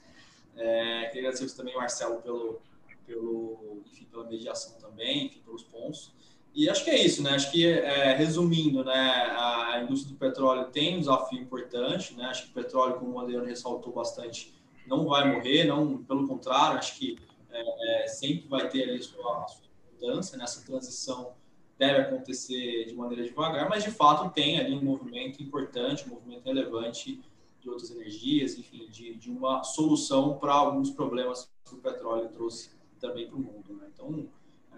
É, 0.56 1.06
queria 1.06 1.28
agradecer 1.28 1.56
também, 1.56 1.74
Marcelo, 1.74 2.20
pelo, 2.20 2.60
pelo, 3.06 3.82
enfim, 3.86 4.04
pela 4.06 4.24
mediação 4.24 4.78
também, 4.78 5.26
enfim, 5.26 5.40
pelos 5.44 5.62
pontos. 5.62 6.12
E 6.54 6.68
acho 6.68 6.84
que 6.84 6.90
é 6.90 7.02
isso, 7.02 7.22
né? 7.22 7.30
Acho 7.30 7.50
que, 7.50 7.66
é, 7.66 8.14
resumindo, 8.14 8.84
né, 8.84 8.92
a 8.94 9.80
indústria 9.82 10.12
do 10.12 10.18
petróleo 10.18 10.66
tem 10.66 10.96
um 10.96 11.00
desafio 11.00 11.40
importante, 11.40 12.14
né? 12.14 12.26
Acho 12.26 12.44
que 12.44 12.50
o 12.50 12.54
petróleo, 12.54 12.96
como 12.96 13.12
o 13.12 13.20
Adriano 13.20 13.46
ressaltou 13.46 13.92
bastante, 13.92 14.54
não 14.86 15.06
vai 15.06 15.32
morrer, 15.32 15.64
não, 15.64 15.98
pelo 16.04 16.28
contrário, 16.28 16.78
acho 16.78 16.98
que 16.98 17.18
é, 17.50 18.04
é 18.04 18.06
sempre 18.06 18.48
vai 18.48 18.68
ter 18.68 18.82
ali 18.82 18.98
a 18.98 19.02
sua, 19.02 19.44
a 19.44 19.48
sua 19.48 19.64
mudança 19.92 20.36
nessa 20.36 20.64
transição 20.64 21.34
deve 21.78 22.02
acontecer 22.02 22.84
de 22.84 22.94
maneira 22.94 23.24
devagar, 23.24 23.68
mas 23.68 23.82
de 23.82 23.90
fato 23.90 24.32
tem 24.32 24.58
ali 24.60 24.74
um 24.74 24.84
movimento 24.84 25.42
importante, 25.42 26.04
um 26.06 26.14
movimento 26.14 26.44
relevante 26.44 27.20
de 27.60 27.68
outras 27.68 27.90
energias, 27.90 28.58
enfim, 28.58 28.88
de, 28.88 29.14
de 29.14 29.30
uma 29.30 29.64
solução 29.64 30.38
para 30.38 30.52
alguns 30.52 30.90
problemas 30.90 31.50
que 31.64 31.74
o 31.74 31.78
petróleo 31.78 32.28
trouxe 32.28 32.70
também 33.00 33.26
para 33.26 33.36
o 33.36 33.40
mundo. 33.40 33.74
Né? 33.74 33.88
Então, 33.92 34.28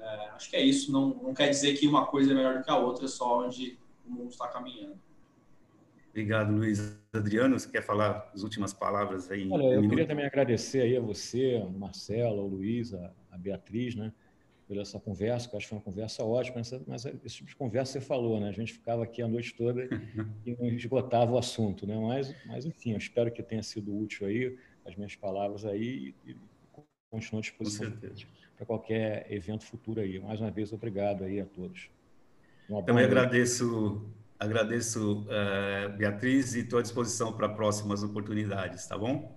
é, 0.04 0.28
acho 0.30 0.50
que 0.50 0.56
é 0.56 0.62
isso. 0.62 0.92
Não, 0.92 1.08
não 1.08 1.34
quer 1.34 1.48
dizer 1.48 1.74
que 1.74 1.86
uma 1.86 2.06
coisa 2.06 2.32
é 2.32 2.34
melhor 2.34 2.58
do 2.58 2.64
que 2.64 2.70
a 2.70 2.76
outra, 2.76 3.04
é 3.04 3.08
só 3.08 3.44
onde 3.44 3.78
o 4.06 4.10
mundo 4.10 4.30
está 4.30 4.48
caminhando. 4.48 4.98
Obrigado, 6.10 6.52
Luiz. 6.52 6.96
Adriano, 7.12 7.58
você 7.58 7.68
quer 7.68 7.82
falar 7.82 8.30
as 8.32 8.42
últimas 8.42 8.72
palavras 8.72 9.30
aí? 9.30 9.50
Olha, 9.50 9.74
eu 9.74 9.88
queria 9.88 10.06
também 10.06 10.24
agradecer 10.24 10.82
aí 10.82 10.96
a 10.96 11.00
você, 11.00 11.56
o 11.56 11.70
Marcelo, 11.70 12.42
o 12.42 12.48
Luiz, 12.48 12.94
a, 12.94 13.12
a 13.32 13.38
Beatriz, 13.38 13.94
né? 13.94 14.12
pela 14.66 14.82
essa 14.82 14.98
conversa, 14.98 15.48
que 15.48 15.54
eu 15.54 15.58
acho 15.58 15.66
que 15.66 15.70
foi 15.70 15.78
uma 15.78 15.84
conversa 15.84 16.24
ótima, 16.24 16.60
mas 16.86 17.04
esse 17.04 17.36
tipo 17.36 17.48
de 17.48 17.56
conversa 17.56 17.92
você 17.92 18.00
falou, 18.00 18.40
né? 18.40 18.48
A 18.48 18.52
gente 18.52 18.72
ficava 18.72 19.04
aqui 19.04 19.20
a 19.22 19.28
noite 19.28 19.54
toda 19.54 19.84
e 20.44 20.56
não 20.56 20.66
esgotava 20.68 21.32
o 21.32 21.38
assunto, 21.38 21.86
né? 21.86 21.96
Mas, 21.98 22.34
mas 22.46 22.64
enfim, 22.64 22.92
eu 22.92 22.98
espero 22.98 23.30
que 23.30 23.42
tenha 23.42 23.62
sido 23.62 23.96
útil 23.96 24.26
aí, 24.26 24.56
as 24.86 24.96
minhas 24.96 25.14
palavras 25.14 25.64
aí, 25.64 26.14
e 26.26 26.36
continuo 27.10 27.38
à 27.38 27.42
disposição 27.42 27.90
para 28.56 28.66
qualquer 28.66 29.26
evento 29.30 29.64
futuro 29.64 30.00
aí. 30.00 30.18
Mais 30.18 30.40
uma 30.40 30.50
vez, 30.50 30.72
obrigado 30.72 31.24
aí 31.24 31.40
a 31.40 31.46
todos. 31.46 31.90
Também 32.86 33.04
agradeço, 33.04 34.06
agradeço 34.38 35.22
uh, 35.22 35.96
Beatriz, 35.96 36.54
e 36.54 36.60
estou 36.60 36.78
à 36.78 36.82
disposição 36.82 37.32
para 37.32 37.48
próximas 37.48 38.02
oportunidades, 38.02 38.86
tá 38.86 38.96
bom? 38.96 39.34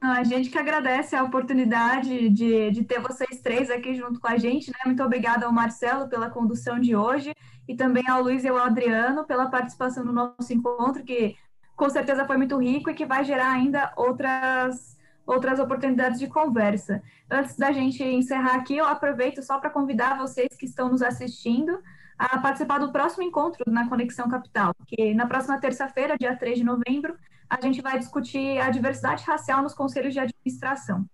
A 0.00 0.24
gente 0.24 0.48
que 0.48 0.58
agradece 0.58 1.14
a 1.14 1.22
oportunidade 1.22 2.30
de, 2.30 2.70
de 2.70 2.84
ter 2.84 3.00
vocês 3.00 3.40
três 3.42 3.70
aqui 3.70 3.94
junto 3.94 4.18
com 4.18 4.28
a 4.28 4.38
gente, 4.38 4.70
né? 4.70 4.78
Muito 4.86 5.02
obrigada 5.02 5.44
ao 5.44 5.52
Marcelo 5.52 6.08
pela 6.08 6.30
condução 6.30 6.80
de 6.80 6.96
hoje 6.96 7.34
e 7.68 7.74
também 7.74 8.08
ao 8.08 8.22
Luiz 8.22 8.42
e 8.42 8.48
ao 8.48 8.56
Adriano 8.56 9.24
pela 9.24 9.50
participação 9.50 10.02
no 10.02 10.12
nosso 10.12 10.52
encontro, 10.52 11.04
que 11.04 11.36
com 11.76 11.88
certeza 11.90 12.24
foi 12.24 12.38
muito 12.38 12.58
rico 12.58 12.90
e 12.90 12.94
que 12.94 13.04
vai 13.04 13.24
gerar 13.24 13.52
ainda 13.52 13.92
outras 13.94 14.96
outras 15.30 15.60
oportunidades 15.60 16.18
de 16.18 16.26
conversa. 16.26 17.02
Antes 17.30 17.56
da 17.56 17.70
gente 17.70 18.02
encerrar 18.02 18.56
aqui, 18.56 18.76
eu 18.76 18.84
aproveito 18.84 19.42
só 19.42 19.58
para 19.58 19.70
convidar 19.70 20.18
vocês 20.18 20.48
que 20.58 20.66
estão 20.66 20.88
nos 20.88 21.02
assistindo 21.02 21.80
a 22.18 22.38
participar 22.38 22.78
do 22.78 22.90
próximo 22.90 23.22
encontro 23.22 23.62
na 23.68 23.88
Conexão 23.88 24.28
Capital, 24.28 24.74
que 24.86 25.14
na 25.14 25.26
próxima 25.26 25.58
terça-feira, 25.58 26.18
dia 26.18 26.36
3 26.36 26.58
de 26.58 26.64
novembro, 26.64 27.16
a 27.48 27.60
gente 27.60 27.80
vai 27.80 27.98
discutir 27.98 28.60
a 28.60 28.70
diversidade 28.70 29.24
racial 29.24 29.62
nos 29.62 29.72
conselhos 29.72 30.12
de 30.12 30.20
administração. 30.20 31.06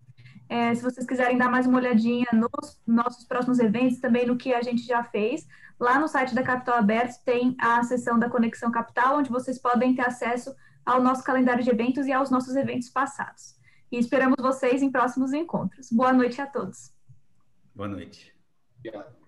É, 0.49 0.75
se 0.75 0.83
vocês 0.83 1.07
quiserem 1.07 1.37
dar 1.37 1.51
mais 1.51 1.67
uma 1.67 1.79
olhadinha 1.79 2.27
nos 2.33 2.81
nossos 2.87 3.25
próximos 3.25 3.59
eventos, 3.59 3.99
também 3.99 4.27
no 4.27 4.37
que 4.37 4.55
a 4.55 4.63
gente 4.63 4.83
já 4.83 5.03
fez, 5.03 5.47
lá 5.79 5.99
no 5.99 6.09
site 6.09 6.35
da 6.35 6.43
Capital 6.43 6.77
Aberto 6.79 7.23
tem 7.25 7.55
a 7.61 7.83
seção 7.83 8.19
da 8.19 8.31
Conexão 8.31 8.71
Capital, 8.71 9.19
onde 9.19 9.31
vocês 9.31 9.59
podem 9.59 9.95
ter 9.95 10.07
acesso 10.07 10.55
ao 10.85 11.03
nosso 11.03 11.23
calendário 11.23 11.63
de 11.63 11.71
eventos 11.71 12.07
e 12.07 12.13
aos 12.13 12.31
nossos 12.31 12.57
eventos 12.57 12.89
passados. 12.89 13.57
E 13.91 13.99
esperamos 13.99 14.37
vocês 14.39 14.83
em 14.83 14.91
próximos 14.91 15.33
encontros. 15.33 15.91
Boa 15.91 16.13
noite 16.13 16.41
a 16.41 16.47
todos. 16.47 16.93
Boa 17.75 17.89
noite. 17.89 18.35
Obrigado. 18.79 19.26